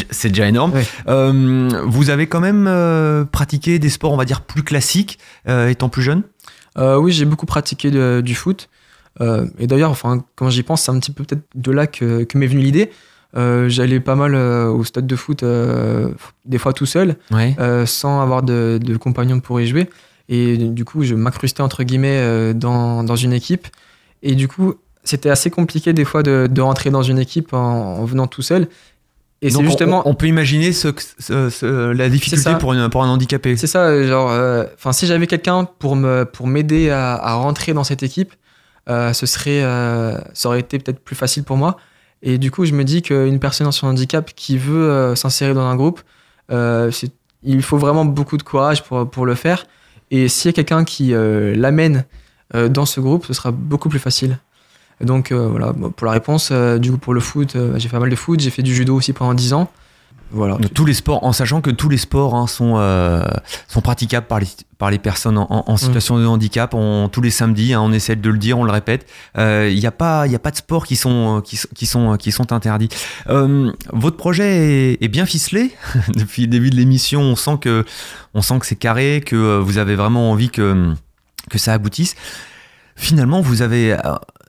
C'est 0.09 0.29
déjà 0.29 0.47
énorme. 0.47 0.73
vous 1.07 2.09
avez 2.09 2.27
quand 2.27 2.41
même 2.41 3.25
pratiqué 3.31 3.79
des 3.79 3.89
sports, 3.89 4.11
on 4.11 4.17
va 4.17 4.25
dire, 4.25 4.41
plus 4.41 4.63
classiques, 4.63 5.19
étant 5.47 5.89
plus 5.89 6.01
jeune? 6.01 6.23
Oui, 6.77 7.13
j'ai 7.13 7.25
beaucoup 7.25 7.45
pratiqué 7.45 7.91
du 8.21 8.35
foot. 8.35 8.69
et 9.21 9.67
d'ailleurs, 9.67 9.91
enfin, 9.91 10.25
quand 10.35 10.49
j'y 10.49 10.63
pense, 10.63 10.83
c'est 10.83 10.91
un 10.91 10.99
petit 10.99 11.11
peu 11.11 11.23
peut-être 11.23 11.43
de 11.55 11.71
là 11.71 11.87
que, 11.87 12.23
que 12.23 12.37
m'est 12.37 12.47
venue 12.47 12.63
l'idée. 12.63 12.91
Euh, 13.37 13.67
J'allais 13.69 13.99
pas 13.99 14.15
mal 14.15 14.33
euh, 14.33 14.67
au 14.69 14.83
stade 14.83 15.07
de 15.07 15.15
foot, 15.15 15.43
euh, 15.43 16.09
des 16.45 16.57
fois 16.57 16.73
tout 16.73 16.85
seul, 16.85 17.15
Ouais. 17.31 17.55
sans 17.85 18.21
avoir 18.21 18.43
de, 18.43 18.79
de 18.81 18.97
compagnon 18.97 19.39
pour 19.39 19.59
y 19.59 19.67
jouer. 19.67 19.89
Et 20.29 20.57
du 20.57 20.85
coup, 20.85 21.03
je 21.03 21.13
m'incrustais 21.15 21.61
entre 21.61 21.83
guillemets 21.83 22.53
dans, 22.53 23.03
dans 23.03 23.15
une 23.15 23.33
équipe. 23.33 23.67
Et 24.23 24.33
du 24.35 24.47
coup, 24.47 24.75
c'était 25.03 25.29
assez 25.29 25.51
compliqué 25.51 25.93
des 25.93 26.05
fois 26.05 26.23
de, 26.23 26.47
de 26.49 26.61
rentrer 26.61 26.89
dans 26.89 27.03
une 27.03 27.19
équipe 27.19 27.53
en, 27.53 27.97
en 27.99 28.05
venant 28.05 28.25
tout 28.25 28.41
seul. 28.41 28.67
Et 29.41 29.51
c'est 29.51 29.63
justement. 29.63 30.01
On, 30.07 30.15
peut 30.15 30.25
imaginer 30.27 30.71
ce, 30.71 30.87
ce- 31.19 31.49
ce- 31.51 31.91
la 31.91 32.09
difficulté 32.09 32.55
pour, 32.59 32.73
une- 32.73 32.89
pour 32.89 33.03
un 33.03 33.09
handicapé. 33.09 33.55
C'est 33.57 33.67
ça, 33.67 34.01
genre, 34.07 34.31
enfin, 34.75 34.93
si 34.93 35.05
j'avais 35.05 35.27
quelqu'un 35.27 35.65
pour 35.77 35.95
me 35.95 36.23
pour 36.23 36.47
m'aider 36.47 36.89
à, 36.89 37.13
à 37.15 37.33
rentrer 37.35 37.73
dans 37.73 37.83
cette 37.83 38.01
équipe, 38.01 38.33
ce 38.87 39.25
serait, 39.27 39.61
ça 40.33 40.47
aurait 40.49 40.61
été 40.61 40.79
peut-être 40.79 40.99
plus 40.99 41.15
facile 41.15 41.43
pour 41.43 41.57
moi. 41.57 41.77
Et 42.25 42.39
du 42.39 42.49
coup, 42.49 42.65
je 42.65 42.73
me 42.73 42.83
dis 42.83 43.03
qu'une 43.03 43.39
personne 43.39 43.67
en 43.67 43.71
son 43.71 43.85
handicap 43.85 44.31
qui 44.35 44.57
veut 44.57 44.89
euh, 44.89 45.15
s'insérer 45.15 45.53
dans 45.53 45.65
un 45.65 45.75
groupe, 45.75 46.01
euh, 46.51 46.91
il 47.43 47.61
faut 47.61 47.77
vraiment 47.77 48.03
beaucoup 48.03 48.37
de 48.37 48.43
courage 48.43 48.83
pour 48.83 49.07
pour 49.09 49.27
le 49.27 49.35
faire. 49.35 49.67
Et 50.09 50.27
s'il 50.27 50.49
y 50.49 50.53
a 50.53 50.53
quelqu'un 50.53 50.83
qui 50.83 51.13
euh, 51.13 51.55
l'amène 51.55 52.03
dans 52.53 52.85
ce 52.85 52.99
groupe, 52.99 53.25
ce 53.25 53.33
sera 53.33 53.51
beaucoup 53.51 53.89
plus 53.89 53.99
facile. 53.99 54.37
Donc 55.01 55.31
voilà, 55.33 55.73
pour 55.73 56.05
la 56.05 56.13
réponse, 56.13 56.51
du 56.51 56.91
coup 56.91 56.97
pour 56.99 57.13
le 57.13 57.19
foot, 57.19 57.57
j'ai 57.75 57.89
fait 57.89 57.95
pas 57.95 57.99
mal 57.99 58.09
de 58.09 58.15
foot, 58.15 58.39
j'ai 58.39 58.51
fait 58.51 58.61
du 58.61 58.73
judo 58.73 58.95
aussi 58.95 59.13
pendant 59.13 59.33
10 59.33 59.53
ans. 59.53 59.71
Voilà. 60.31 60.55
De 60.57 60.67
tous 60.67 60.85
les 60.85 60.93
sports, 60.93 61.23
en 61.23 61.31
sachant 61.31 61.61
que 61.61 61.69
tous 61.69 61.87
les 61.87 61.97
sports 61.97 62.35
hein, 62.35 62.47
sont, 62.47 62.73
euh, 62.77 63.23
sont 63.67 63.81
praticables 63.81 64.27
par 64.27 64.39
les, 64.39 64.47
par 64.77 64.91
les 64.91 64.99
personnes 64.99 65.37
en, 65.37 65.47
en 65.49 65.77
situation 65.77 66.17
de 66.19 66.25
handicap. 66.25 66.73
On, 66.73 67.07
tous 67.09 67.21
les 67.21 67.29
samedis, 67.31 67.73
hein, 67.73 67.81
on 67.81 67.93
essaie 67.93 68.15
de 68.17 68.29
le 68.29 68.37
dire, 68.37 68.57
on 68.59 68.63
le 68.65 68.71
répète. 68.71 69.05
Euh, 69.37 69.69
Il 69.71 69.79
n'y 69.79 69.85
a, 69.85 69.91
pas- 69.91 70.27
y 70.27 70.35
a 70.35 70.39
pas 70.39 70.51
de 70.51 70.57
sports 70.57 70.85
qui 70.85 70.95
sont, 70.97 71.41
qui, 71.45 71.55
sont- 71.57 71.69
qui 71.73 71.85
sont, 71.85 72.17
qui 72.17 72.31
sont 72.31 72.51
interdits. 72.51 72.89
Euh, 73.29 73.71
votre 73.93 74.17
projet 74.17 74.93
est, 74.93 75.03
est 75.03 75.07
bien 75.07 75.25
ficelé. 75.25 75.71
Depuis 76.15 76.41
le 76.41 76.47
début 76.49 76.69
de 76.69 76.75
l'émission, 76.75 77.21
on 77.21 77.35
sent 77.35 77.57
que, 77.61 77.85
on 78.33 78.41
sent 78.41 78.59
que 78.59 78.65
c'est 78.65 78.75
carré, 78.75 79.23
que 79.25 79.35
euh, 79.35 79.59
vous 79.61 79.77
avez 79.77 79.95
vraiment 79.95 80.31
envie 80.31 80.49
que, 80.49 80.91
que 81.49 81.57
ça 81.57 81.71
aboutisse. 81.73 82.15
Finalement, 82.97 83.41
vous 83.41 83.61
avez, 83.61 83.93
euh, 83.93 83.97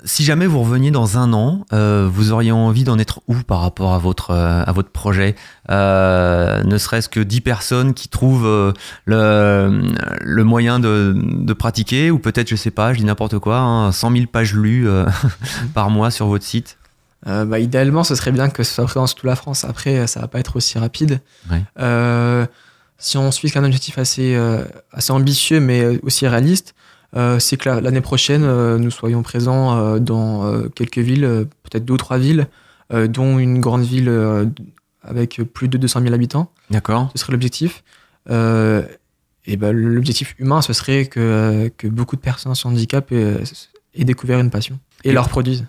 si 0.07 0.25
jamais 0.25 0.47
vous 0.47 0.61
reveniez 0.61 0.93
dans 0.93 1.19
un 1.19 1.33
an, 1.33 1.67
euh, 1.73 2.09
vous 2.11 2.33
auriez 2.33 2.53
envie 2.53 2.85
d'en 2.85 2.97
être 2.99 3.21
où 3.27 3.35
par 3.35 3.61
rapport 3.61 3.93
à 3.93 3.99
votre, 3.99 4.31
euh, 4.31 4.63
à 4.65 4.73
votre 4.73 4.91
projet? 4.91 5.35
Euh, 5.71 6.63
Ne 6.63 6.79
serait-ce 6.79 7.09
que 7.09 7.19
10 7.21 7.41
personnes 7.41 7.93
qui 7.93 8.09
trouvent 8.09 8.73
le, 9.05 9.83
le 10.21 10.45
moyen 10.45 10.79
de, 10.79 11.15
de 11.17 11.53
pratiquer, 11.53 12.11
ou 12.13 12.19
peut-être, 12.21 12.49
je 12.49 12.57
sais 12.57 12.71
pas, 12.71 12.93
je 12.93 12.99
dis 12.99 13.05
n'importe 13.05 13.39
quoi, 13.41 13.59
hein, 13.59 13.93
100 13.93 14.13
000 14.13 14.27
pages 14.27 14.55
lues 14.55 14.89
par 15.75 15.91
mois 15.91 16.11
sur 16.11 16.27
votre 16.27 16.45
site? 16.45 16.79
Bah, 17.27 17.59
idéalement, 17.59 18.05
ce 18.05 18.15
serait 18.15 18.31
bien 18.31 18.49
que 18.49 18.63
ce 18.63 18.73
soit 18.73 18.85
présent 18.85 19.09
sur 19.09 19.17
toute 19.17 19.25
la 19.25 19.35
France. 19.35 19.65
Après, 19.65 20.07
ça 20.07 20.21
va 20.21 20.29
pas 20.29 20.39
être 20.39 20.55
aussi 20.55 20.79
rapide. 20.79 21.21
Ouais. 21.51 22.47
Si 22.99 23.19
on 23.19 23.31
suit 23.33 23.53
un 23.57 23.65
objectif 23.65 23.99
assez, 23.99 24.41
assez 24.93 25.13
ambitieux, 25.13 25.59
mais 25.59 25.99
aussi 26.03 26.29
réaliste, 26.29 26.77
c'est 27.39 27.57
que 27.57 27.69
la- 27.69 27.81
l'année 27.81 28.01
prochaine, 28.01 28.43
euh, 28.45 28.79
nous 28.79 28.91
soyons 28.91 29.23
présents 29.23 29.77
euh, 29.77 29.99
dans 29.99 30.47
euh, 30.47 30.69
quelques 30.69 30.99
villes, 30.99 31.25
euh, 31.25 31.45
peut-être 31.63 31.85
deux 31.85 31.95
ou 31.95 31.99
trois 31.99 32.19
villes, 32.19 32.47
euh, 32.93 33.07
dont 33.09 33.39
une 33.39 33.61
grande 33.61 33.83
ville 33.83 34.09
euh, 34.09 34.45
avec 35.03 35.41
plus 35.55 35.69
de 35.69 35.79
200 35.79 36.03
000 36.03 36.15
habitants. 36.15 36.51
D'accord 36.71 37.11
Ce 37.15 37.21
serait 37.21 37.33
l'objectif. 37.33 37.83
Euh, 38.31 38.83
et 39.47 39.57
ben, 39.57 39.71
l'objectif 39.73 40.35
humain, 40.39 40.61
ce 40.63 40.73
serait 40.73 41.07
que, 41.07 41.21
euh, 41.21 41.69
que 41.77 41.87
beaucoup 41.87 42.17
de 42.17 42.21
personnes 42.21 42.55
sans 42.55 42.71
handicap 42.71 43.13
aient, 43.13 43.37
aient 43.95 44.05
découvert 44.05 44.41
une 44.41 44.51
passion 44.51 44.79
et 45.05 45.11
Et- 45.11 45.13
la 45.13 45.23
reproduisent. 45.23 45.65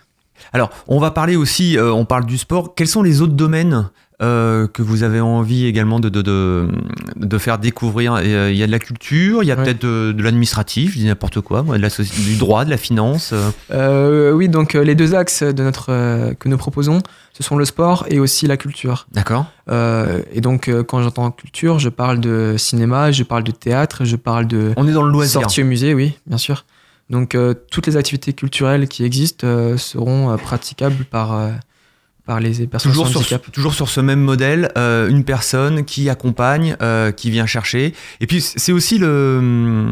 Alors, 0.53 0.69
on 0.87 0.99
va 0.99 1.09
parler 1.11 1.35
aussi, 1.35 1.77
euh, 1.77 1.91
on 1.91 2.05
parle 2.05 2.25
du 2.25 2.37
sport. 2.37 2.75
Quels 2.75 2.87
sont 2.87 3.01
les 3.03 3.21
autres 3.21 3.33
domaines 3.33 3.89
euh, 4.21 4.67
que 4.67 4.81
vous 4.81 5.03
avez 5.03 5.19
envie 5.21 5.65
également 5.67 5.99
de, 5.99 6.09
de, 6.09 6.21
de, 6.23 6.67
de 7.15 7.37
faire 7.37 7.59
découvrir 7.59 8.15
euh, 8.15 8.49
Il 8.51 8.57
y 8.57 8.63
a 8.63 8.67
de 8.67 8.71
la 8.71 8.79
culture, 8.79 9.43
il 9.43 9.47
y 9.47 9.51
a 9.51 9.55
Ouais. 9.55 9.63
peut-être 9.63 9.81
de, 9.85 10.11
de 10.11 10.23
l'administratif, 10.23 10.93
je 10.93 10.99
dis 10.99 11.05
n'importe 11.05 11.41
quoi, 11.41 11.61
moi, 11.63 11.77
de 11.77 11.81
la 11.83 11.89
du 11.89 12.35
droit, 12.37 12.65
de 12.65 12.69
la 12.71 12.77
finance. 12.77 13.33
euh. 13.71 14.31
Oui, 14.33 14.49
donc 14.49 14.73
les 14.73 14.95
deux 14.95 15.13
axes 15.15 15.43
de 15.43 15.63
notre, 15.63 16.33
que 16.33 16.49
nous 16.49 16.57
proposons, 16.57 17.01
ce 17.33 17.43
sont 17.43 17.57
le 17.57 17.65
sport 17.65 18.05
et 18.09 18.19
aussi 18.19 18.47
la 18.47 18.57
culture. 18.57 19.07
D'accord 19.11 19.45
et 19.69 20.41
donc, 20.41 20.71
quand 20.87 21.01
j'entends 21.03 21.29
culture, 21.31 21.77
je 21.79 21.89
parle 21.89 22.19
de 22.19 22.55
cinéma, 22.57 23.11
je 23.11 23.23
parle 23.23 23.43
de 23.43 23.51
théâtre, 23.51 24.05
je 24.05 24.15
parle 24.15 24.47
de 24.47 24.73
On 24.77 24.87
est 24.87 24.93
dans 24.93 25.03
le 25.03 25.11
loisir. 25.11 25.41
sortie 25.41 25.61
au 25.61 25.65
musée, 25.65 25.93
oui, 25.93 26.17
bien 26.25 26.37
sûr. 26.37 26.65
Donc, 27.09 27.35
euh, 27.35 27.53
toutes 27.71 27.87
les 27.87 27.95
activités 27.97 28.33
culturelles 28.33 28.87
qui 28.89 29.03
existent 29.05 29.47
euh, 29.47 29.77
seront 29.77 30.29
euh, 30.31 30.35
praticables 30.37 31.05
par, 31.05 31.33
par 32.27 32.39
les 32.39 32.67
personnes 32.67 32.91
Toujours 32.91 33.05
sans 33.07 33.11
sur, 33.13 33.19
handicap. 33.21 33.51
toujours 33.51 33.73
sur 33.73 33.89
ce 33.89 33.99
même 34.01 34.19
modèle, 34.21 34.71
euh, 34.77 35.09
une 35.09 35.23
personne 35.23 35.83
qui 35.85 36.09
accompagne, 36.09 36.75
euh, 36.83 37.11
qui 37.11 37.31
vient 37.31 37.47
chercher. 37.47 37.95
Et 38.21 38.27
puis 38.27 38.41
c'est 38.41 38.71
aussi 38.73 38.99
le, 38.99 39.91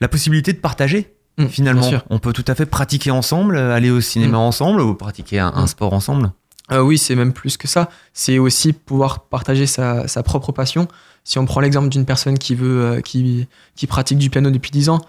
la 0.00 0.08
possibilité 0.08 0.52
de 0.54 0.58
partager. 0.58 1.12
Mm, 1.38 1.46
Finalement, 1.46 1.90
on 2.08 2.18
peut 2.18 2.32
tout 2.32 2.44
à 2.46 2.54
fait 2.54 2.66
pratiquer 2.66 3.10
ensemble, 3.10 3.58
aller 3.58 3.90
au 3.90 4.00
cinéma 4.00 4.38
Mm. 4.38 4.40
ensemble 4.40 4.80
ou 4.80 4.94
pratiquer 4.94 5.40
un, 5.40 5.52
un 5.54 5.64
Mm. 5.64 5.68
sport 5.68 5.92
ensemble. 5.92 6.32
Euh, 6.72 6.80
oui, 6.80 6.98
c'est 6.98 7.16
même 7.16 7.32
plus 7.32 7.56
que 7.56 7.66
ça. 7.66 7.90
C'est 8.12 8.38
aussi 8.38 8.72
pouvoir 8.72 9.24
partager 9.24 9.66
sa, 9.66 10.06
sa 10.06 10.22
propre 10.22 10.52
passion. 10.52 10.86
Si 11.24 11.38
on 11.38 11.44
prend 11.44 11.60
l'exemple 11.60 11.88
d'une 11.88 12.04
personne 12.06 12.38
qui 12.38 12.54
veut, 12.54 12.84
euh, 12.84 13.00
qui, 13.00 13.48
qui 13.74 13.86
pratique 13.88 14.18
du 14.18 14.30
piano 14.30 14.50
depuis 14.50 14.70
10 14.70 14.88
ans 14.88 15.00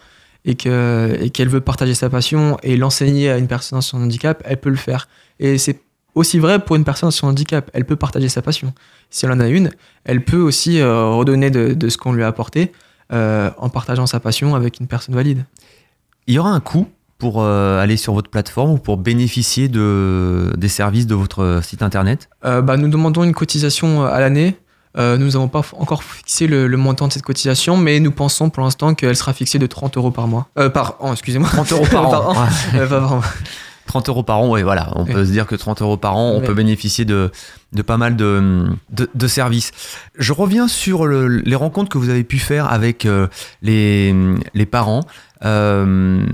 et 0.43 0.55
que 0.55 1.15
et 1.21 1.29
qu'elle 1.29 1.49
veut 1.49 1.61
partager 1.61 1.93
sa 1.93 2.09
passion 2.09 2.57
et 2.63 2.75
l'enseigner 2.77 3.29
à 3.29 3.37
une 3.37 3.47
personne 3.47 3.79
son 3.81 4.01
handicap, 4.01 4.41
elle 4.43 4.57
peut 4.59 4.71
le 4.71 4.75
faire. 4.75 5.07
Et 5.39 5.59
c'est 5.59 5.79
aussi 6.15 6.39
vrai 6.39 6.59
pour 6.59 6.75
une 6.75 6.83
personne 6.83 7.11
son 7.11 7.27
handicap. 7.27 7.69
Elle 7.73 7.85
peut 7.85 7.95
partager 7.95 8.29
sa 8.29 8.41
passion. 8.41 8.73
Si 9.09 9.25
elle 9.25 9.31
en 9.31 9.39
a 9.39 9.47
une, 9.47 9.71
elle 10.03 10.23
peut 10.23 10.41
aussi 10.41 10.79
euh, 10.79 11.09
redonner 11.09 11.51
de, 11.51 11.73
de 11.73 11.89
ce 11.89 11.97
qu'on 11.97 12.13
lui 12.13 12.23
a 12.23 12.27
apporté 12.27 12.71
euh, 13.13 13.49
en 13.57 13.69
partageant 13.69 14.07
sa 14.07 14.19
passion 14.19 14.55
avec 14.55 14.79
une 14.79 14.87
personne 14.87 15.15
valide. 15.15 15.45
Il 16.27 16.33
y 16.33 16.39
aura 16.39 16.51
un 16.51 16.59
coût 16.59 16.87
pour 17.17 17.41
euh, 17.41 17.81
aller 17.81 17.97
sur 17.97 18.13
votre 18.13 18.29
plateforme 18.29 18.71
ou 18.71 18.77
pour 18.77 18.97
bénéficier 18.97 19.67
de, 19.67 20.53
des 20.57 20.69
services 20.69 21.07
de 21.07 21.15
votre 21.15 21.59
site 21.63 21.83
internet? 21.83 22.29
Bah, 22.43 22.77
nous 22.77 22.87
demandons 22.87 23.23
une 23.23 23.33
cotisation 23.33 24.03
à 24.05 24.19
l'année. 24.19 24.55
Nous 24.97 25.17
n'avons 25.17 25.47
pas 25.47 25.61
encore 25.77 26.03
fixé 26.03 26.47
le, 26.47 26.67
le 26.67 26.77
montant 26.77 27.07
de 27.07 27.13
cette 27.13 27.21
cotisation, 27.21 27.77
mais 27.77 27.99
nous 27.99 28.11
pensons 28.11 28.49
pour 28.49 28.63
l'instant 28.63 28.95
qu'elle 28.95 29.15
sera 29.15 29.33
fixée 29.33 29.59
de 29.59 29.67
30 29.67 29.97
euros 29.97 30.11
par 30.11 30.27
mois. 30.27 30.47
Par 30.73 30.95
an, 30.99 31.11
excusez-moi. 31.11 31.47
30 31.47 31.71
euros 31.73 31.85
par 31.91 32.07
an. 32.07 32.09
Par 32.09 32.27
an. 32.29 32.33
Ouais. 32.73 32.87
Par 32.87 33.13
an. 33.13 33.21
30 33.85 34.09
euros 34.09 34.23
par 34.23 34.39
an, 34.39 34.49
oui, 34.51 34.61
voilà. 34.63 34.91
On 34.95 35.03
Ouais. 35.05 35.13
peut 35.13 35.25
se 35.25 35.31
dire 35.31 35.45
que 35.47 35.55
30 35.55 35.81
euros 35.81 35.97
par 35.97 36.15
an, 36.15 36.31
on 36.31 36.39
Ouais. 36.39 36.45
peut 36.45 36.53
bénéficier 36.53 37.03
de, 37.05 37.31
de 37.73 37.81
pas 37.81 37.97
mal 37.97 38.15
de, 38.15 38.67
de, 38.91 39.09
de 39.13 39.27
services. 39.27 39.71
Je 40.17 40.33
reviens 40.33 40.67
sur 40.67 41.05
le- 41.07 41.27
les 41.27 41.55
rencontres 41.55 41.89
que 41.89 41.97
vous 41.97 42.09
avez 42.09 42.23
pu 42.23 42.37
faire 42.39 42.71
avec 42.71 43.05
euh, 43.05 43.27
les, 43.61 44.15
les 44.53 44.65
parents. 44.65 45.01
Euh, 45.45 46.25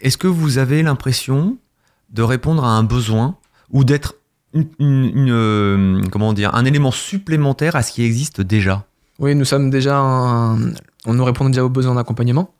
Est-ce 0.00 0.18
que 0.18 0.26
vous 0.26 0.58
avez 0.58 0.82
l'impression 0.82 1.56
de 2.12 2.22
répondre 2.22 2.64
à 2.64 2.68
un 2.68 2.82
besoin 2.82 3.36
ou 3.70 3.84
d'être 3.84 4.14
une, 4.52 4.66
une- 4.78 5.10
une, 5.14 5.30
euh, 5.32 6.00
comment 6.12 6.32
dire, 6.32 6.54
un 6.54 6.64
élément 6.64 6.90
supplémentaire 6.92 7.74
à 7.76 7.82
ce 7.82 7.92
qui 7.92 8.02
existe 8.04 8.40
déjà? 8.40 8.84
Oui, 9.18 9.34
nous 9.34 9.44
sommes 9.44 9.70
déjà. 9.70 9.96
un- 9.98 10.58
on 11.06 11.14
nous 11.14 11.24
répond 11.24 11.46
déjà 11.48 11.64
aux 11.64 11.68
besoins 11.68 11.94
d'accompagnement, 11.94 12.50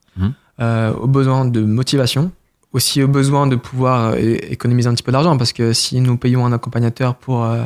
euh, 0.61 0.93
aux 0.95 1.07
besoins 1.09 1.45
de 1.45 1.61
motivation, 1.63 2.31
aussi 2.75 3.03
aux 3.03 3.09
besoins 3.09 3.47
de 3.47 3.57
pouvoir 3.57 4.13
euh, 4.13 4.17
économiser 4.51 4.89
un 4.91 4.95
petit 4.95 5.03
peu 5.03 5.13
d'argent, 5.13 5.39
parce 5.39 5.53
que 5.55 5.73
si 5.73 6.01
nous 6.01 6.17
payons 6.19 6.45
un 6.45 6.53
accompagnateur 6.53 7.15
pour, 7.15 7.45
euh, 7.45 7.65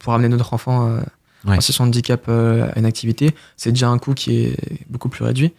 pour 0.00 0.12
amener 0.14 0.28
notre 0.28 0.52
enfant 0.54 0.88
euh, 0.88 1.00
Ouais. 1.46 1.56
en 1.56 1.60
situation 1.62 1.84
de 1.84 1.88
handicap 1.88 2.28
à 2.28 2.78
une 2.78 2.84
activité, 2.84 3.34
c'est 3.56 3.70
déjà 3.72 3.88
un 3.88 3.96
coût 3.96 4.12
qui 4.12 4.44
est 4.44 4.56
beaucoup 4.90 5.08
plus 5.08 5.24
réduit. 5.24 5.54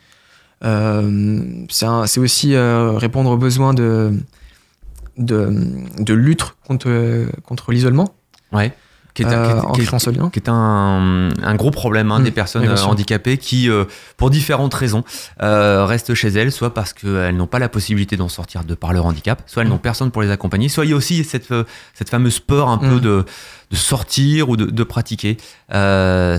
Euh, 0.64 1.66
c'est 1.70 2.20
aussi 2.20 2.54
euh, 2.54 2.92
répondre 2.98 3.32
aux 3.32 3.38
besoins 3.38 3.74
de, 3.74 4.14
de, 5.18 5.50
de 6.00 6.14
lutte 6.14 6.54
contre, 6.68 7.26
contre 7.46 7.72
l'isolement 7.72 8.14
Ouais. 8.52 8.72
Qui 9.14 9.24
est, 9.24 9.26
un- 9.26 9.32
euh, 9.32 9.46
qui 9.46 9.52
est- 9.52 9.66
en 9.66 9.72
qui 9.74 9.82
est- 9.82 9.86
créant 9.86 10.00
ce 10.00 10.10
lien. 10.10 10.30
qui 10.30 10.40
est 10.40 10.48
un, 10.50 11.30
un 11.44 11.56
gros 11.56 11.72
problème 11.72 12.12
hein, 12.12 12.22
des 12.22 12.32
personnes 12.32 12.62
oui, 12.62 12.68
bien 12.70 12.78
euh, 12.78 12.86
handicapées 12.86 13.38
qui, 13.38 13.70
euh, 13.70 13.84
pour 14.16 14.30
différentes 14.30 14.74
raisons, 14.74 15.04
euh, 15.42 15.86
restent 15.86 16.14
chez 16.14 16.30
elles, 16.30 16.52
soit 16.52 16.74
parce 16.74 16.94
qu'elles 16.94 17.36
n'ont 17.36 17.48
pas 17.48 17.60
la 17.60 17.68
possibilité 17.70 18.16
d'en 18.16 18.30
sortir 18.30 18.64
de 18.64 18.74
par 18.74 18.94
leur 18.94 19.06
handicap, 19.06 19.44
soit 19.48 19.64
elles 19.64 19.68
Mm. 19.68 19.72
n'ont 19.72 19.78
personne 19.80 20.12
pour 20.12 20.22
les 20.22 20.32
accompagner, 20.32 20.70
soit 20.70 20.86
il 20.86 20.92
y 20.92 20.94
a 20.94 20.96
aussi 20.96 21.24
cette, 21.26 21.54
cette 21.94 22.10
fameuse 22.10 22.40
peur 22.40 22.70
un 22.70 22.78
peu 22.78 22.96
Mm. 22.96 23.00
de, 23.02 23.26
de 23.72 23.76
sortir 23.76 24.50
ou 24.50 24.56
de, 24.58 24.66
de 24.66 24.84
pratiquer. 24.84 25.38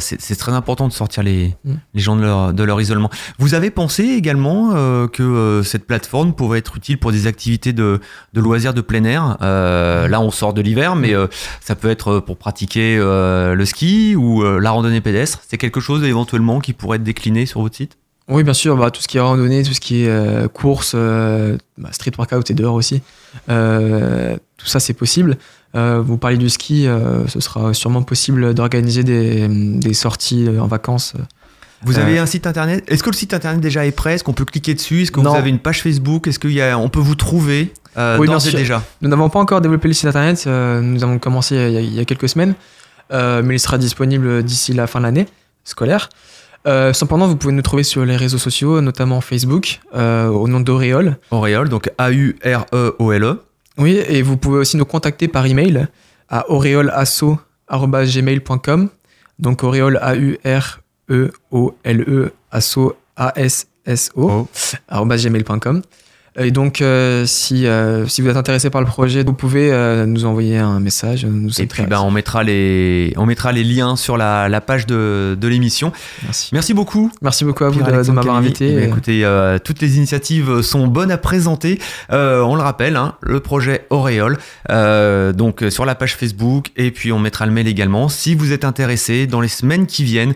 C'est 0.00 0.36
très 0.38 0.52
important 0.52 0.88
de 0.88 0.92
sortir 0.92 1.22
les, 1.22 1.54
les 1.94 2.00
gens 2.00 2.16
de 2.16 2.22
leur, 2.22 2.52
de 2.52 2.62
leur 2.62 2.80
isolement. 2.80 3.10
Vous 3.38 3.54
avez 3.54 3.70
pensé 3.70 4.04
également 4.04 4.70
que 5.08 5.62
cette 5.64 5.86
plateforme 5.86 6.34
pouvait 6.34 6.58
être 6.58 6.76
utile 6.76 6.98
pour 6.98 7.12
des 7.12 7.26
activités 7.26 7.72
de, 7.72 8.00
loisirs 8.34 8.74
de 8.74 8.80
plein 8.80 9.04
air? 9.04 9.36
Là, 9.40 10.20
on 10.20 10.30
sort 10.30 10.52
de 10.54 10.60
l'hiver, 10.62 10.94
mais 10.96 11.14
ça 11.60 11.74
peut 11.74 11.90
être 11.90 12.20
pour 12.20 12.36
pratiquer 12.36 12.61
euh, 12.76 13.54
le 13.54 13.64
ski 13.64 14.16
ou 14.16 14.42
euh, 14.42 14.58
la 14.58 14.70
randonnée 14.70 15.00
pédestre. 15.00 15.40
C'est 15.48 15.58
quelque 15.58 15.80
chose 15.80 16.04
éventuellement 16.04 16.60
qui 16.60 16.72
pourrait 16.72 16.96
être 16.96 17.04
décliné 17.04 17.46
sur 17.46 17.60
votre 17.60 17.76
site? 17.76 17.98
Oui, 18.28 18.44
bien 18.44 18.54
sûr, 18.54 18.76
bah, 18.76 18.90
tout 18.90 19.02
ce 19.02 19.08
qui 19.08 19.16
est 19.18 19.20
randonnée, 19.20 19.62
tout 19.62 19.74
ce 19.74 19.80
qui 19.80 20.04
est 20.04 20.08
euh, 20.08 20.48
course, 20.48 20.94
bah, 20.94 21.92
street 21.92 22.12
workout 22.16 22.50
et 22.50 22.54
dehors 22.54 22.74
aussi, 22.74 23.02
tout 23.48 24.66
ça 24.66 24.80
c'est 24.80 24.94
possible. 24.94 25.36
Vous 25.74 26.18
parlez 26.18 26.36
du 26.36 26.48
ski, 26.48 26.86
ce 27.28 27.40
sera 27.40 27.74
sûrement 27.74 28.02
possible 28.02 28.54
d'organiser 28.54 29.02
des, 29.02 29.94
sorties 29.94 30.48
en 30.60 30.66
vacances. 30.66 31.14
Vous 31.84 31.98
Euh, 31.98 32.02
avez 32.02 32.18
un 32.18 32.26
site 32.26 32.46
internet? 32.46 32.84
Est-ce 32.88 33.02
que 33.02 33.10
le 33.10 33.16
site 33.16 33.34
internet 33.34 33.60
déjà 33.60 33.84
est 33.86 33.90
prêt? 33.92 34.14
Est-ce 34.14 34.24
qu'on 34.24 34.32
peut 34.32 34.44
cliquer 34.44 34.74
dessus? 34.74 35.02
Est-ce 35.02 35.10
que 35.12 35.20
Non. 35.20 35.30
vous 35.32 35.36
avez 35.36 35.50
une 35.50 35.58
page 35.58 35.82
Facebook? 35.82 36.28
Est-ce 36.28 36.38
qu'on 36.38 36.88
peut 36.88 37.00
vous 37.00 37.14
trouver 37.16 37.72
euh, 37.96 38.16
Oui, 38.18 38.28
déjà? 38.52 38.82
Nous 39.00 39.08
n'avons 39.08 39.28
pas 39.28 39.40
encore 39.40 39.60
développé 39.60 39.88
le 39.88 39.94
site 39.94 40.06
internet, 40.06 40.44
euh, 40.46 40.80
nous 40.80 41.02
avons 41.02 41.18
commencé 41.18 41.56
il 41.56 41.72
y 41.72 41.76
a, 41.76 41.80
il 41.80 41.94
y 41.94 42.00
a 42.00 42.04
quelques 42.04 42.28
semaines, 42.28 42.54
euh, 43.12 43.42
mais 43.44 43.56
il 43.56 43.60
sera 43.60 43.78
disponible 43.78 44.42
d'ici 44.42 44.72
la 44.72 44.86
fin 44.86 45.00
de 45.00 45.04
l'année 45.06 45.26
scolaire. 45.64 46.08
Euh, 46.68 46.92
cependant, 46.92 47.26
vous 47.26 47.34
pouvez 47.36 47.52
nous 47.52 47.62
trouver 47.62 47.82
sur 47.82 48.04
les 48.04 48.16
réseaux 48.16 48.38
sociaux, 48.38 48.80
notamment 48.80 49.20
Facebook, 49.20 49.80
euh, 49.96 50.28
au 50.28 50.46
nom 50.46 50.60
d'Auréole. 50.60 51.16
Auréole, 51.32 51.68
donc 51.68 51.90
A-U-R-E-O-L-E. 51.98 53.40
Oui, 53.78 54.00
et 54.06 54.22
vous 54.22 54.36
pouvez 54.36 54.58
aussi 54.58 54.76
nous 54.76 54.84
contacter 54.84 55.26
par 55.26 55.44
email 55.46 55.88
à 56.28 56.48
auréoleasso.gmail.com. 56.50 58.88
Donc 59.38 59.64
auréole 59.64 59.98
A-U-R-E-O-L-E, 60.02 60.81
asso 62.50 62.94
A-S-S-O, 63.16 64.48
arobase 64.88 65.28
gmail.com. 65.28 65.82
Et 66.38 66.50
donc, 66.50 66.80
euh, 66.80 67.26
si, 67.26 67.66
euh, 67.66 68.06
si 68.06 68.22
vous 68.22 68.28
êtes 68.28 68.38
intéressé 68.38 68.70
par 68.70 68.80
le 68.80 68.86
projet, 68.86 69.22
vous 69.22 69.34
pouvez 69.34 69.70
euh, 69.70 70.06
nous 70.06 70.24
envoyer 70.24 70.56
un 70.56 70.80
message. 70.80 71.26
Nous 71.26 71.60
Et 71.60 71.66
puis 71.66 71.82
bah, 71.84 72.00
on, 72.02 72.10
mettra 72.10 72.42
les, 72.42 73.12
on 73.18 73.26
mettra 73.26 73.52
les 73.52 73.62
liens 73.64 73.96
sur 73.96 74.16
la, 74.16 74.48
la 74.48 74.62
page 74.62 74.86
de, 74.86 75.36
de 75.38 75.48
l'émission. 75.48 75.92
Merci. 76.22 76.48
Merci 76.54 76.72
beaucoup. 76.72 77.12
Merci 77.20 77.44
beaucoup 77.44 77.64
à 77.64 77.68
vous 77.68 77.82
de, 77.82 78.02
de 78.02 78.10
m'avoir 78.12 78.36
invité. 78.36 78.66
Eh 78.70 78.78
et- 78.80 78.84
écoutez, 78.84 79.58
toutes 79.62 79.82
les 79.82 79.98
initiatives 79.98 80.62
sont 80.62 80.86
bonnes 80.86 81.10
à 81.10 81.18
présenter. 81.18 81.78
On 82.10 82.54
le 82.54 82.62
rappelle, 82.62 82.96
hein, 82.96 83.14
le 83.20 83.40
projet 83.40 83.86
Auréole, 83.90 84.38
donc 84.70 85.62
sur 85.68 85.84
la 85.84 85.94
page 85.94 86.16
Facebook, 86.16 86.68
et 86.76 86.90
puis 86.92 87.12
on 87.12 87.18
mettra 87.18 87.44
le 87.44 87.52
mail 87.52 87.68
également. 87.68 88.08
Si 88.08 88.34
vous 88.34 88.52
êtes 88.52 88.64
intéressé 88.64 89.26
dans 89.26 89.42
les 89.42 89.48
semaines 89.48 89.86
qui 89.86 90.02
viennent 90.04 90.32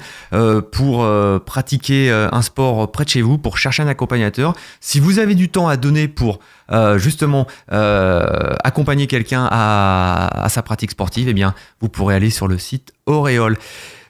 pour 0.73 1.09
pratiquer 1.47 2.11
un 2.11 2.43
sport 2.43 2.93
près 2.93 3.05
de 3.05 3.09
chez 3.11 3.23
vous, 3.23 3.39
pour 3.39 3.57
chercher 3.57 3.83
un 3.83 3.89
accompagnateur, 3.89 4.55
si 4.81 5.01
vous 5.01 5.19
avez 5.19 5.35
du 5.35 5.49
temps 5.49 5.69
à 5.69 5.77
donner 5.87 6.09
pour 6.09 6.41
euh, 6.73 6.99
justement 6.99 7.47
euh, 7.73 8.55
accompagner 8.65 9.07
quelqu'un 9.07 9.49
à, 9.51 10.45
à 10.45 10.49
sa 10.49 10.63
pratique 10.63 10.91
sportive, 10.91 11.29
eh 11.29 11.35
bien, 11.35 11.55
vous 11.81 11.89
pourrez 11.89 12.15
aller 12.15 12.31
sur 12.31 12.49
le 12.49 12.59
site 12.59 12.93
Auréole. 13.07 13.57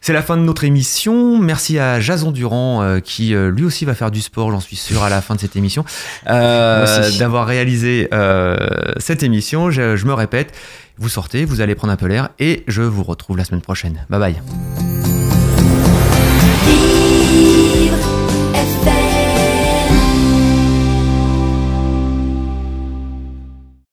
C'est 0.00 0.12
la 0.12 0.22
fin 0.22 0.36
de 0.36 0.42
notre 0.42 0.64
émission. 0.64 1.38
Merci 1.38 1.78
à 1.78 2.00
Jason 2.00 2.30
Durand 2.30 2.82
euh, 2.82 3.00
qui 3.00 3.34
lui 3.34 3.64
aussi 3.64 3.84
va 3.84 3.94
faire 3.94 4.10
du 4.10 4.20
sport, 4.20 4.50
j'en 4.50 4.60
suis 4.60 4.76
sûr, 4.76 5.02
à 5.02 5.10
la 5.10 5.20
fin 5.20 5.34
de 5.34 5.40
cette 5.40 5.56
émission, 5.56 5.84
d'avoir 6.26 7.46
réalisé 7.46 8.08
cette 8.98 9.22
émission. 9.22 9.70
Je, 9.70 9.96
je 9.96 10.06
me 10.06 10.14
répète, 10.14 10.54
vous 10.98 11.08
sortez, 11.08 11.44
vous 11.44 11.60
allez 11.60 11.74
prendre 11.74 11.92
un 11.92 11.96
peu 11.96 12.06
l'air 12.06 12.30
et 12.38 12.62
je 12.68 12.82
vous 12.82 13.02
retrouve 13.02 13.36
la 13.36 13.44
semaine 13.44 13.62
prochaine. 13.62 14.06
Bye 14.08 14.20
bye. 14.20 14.95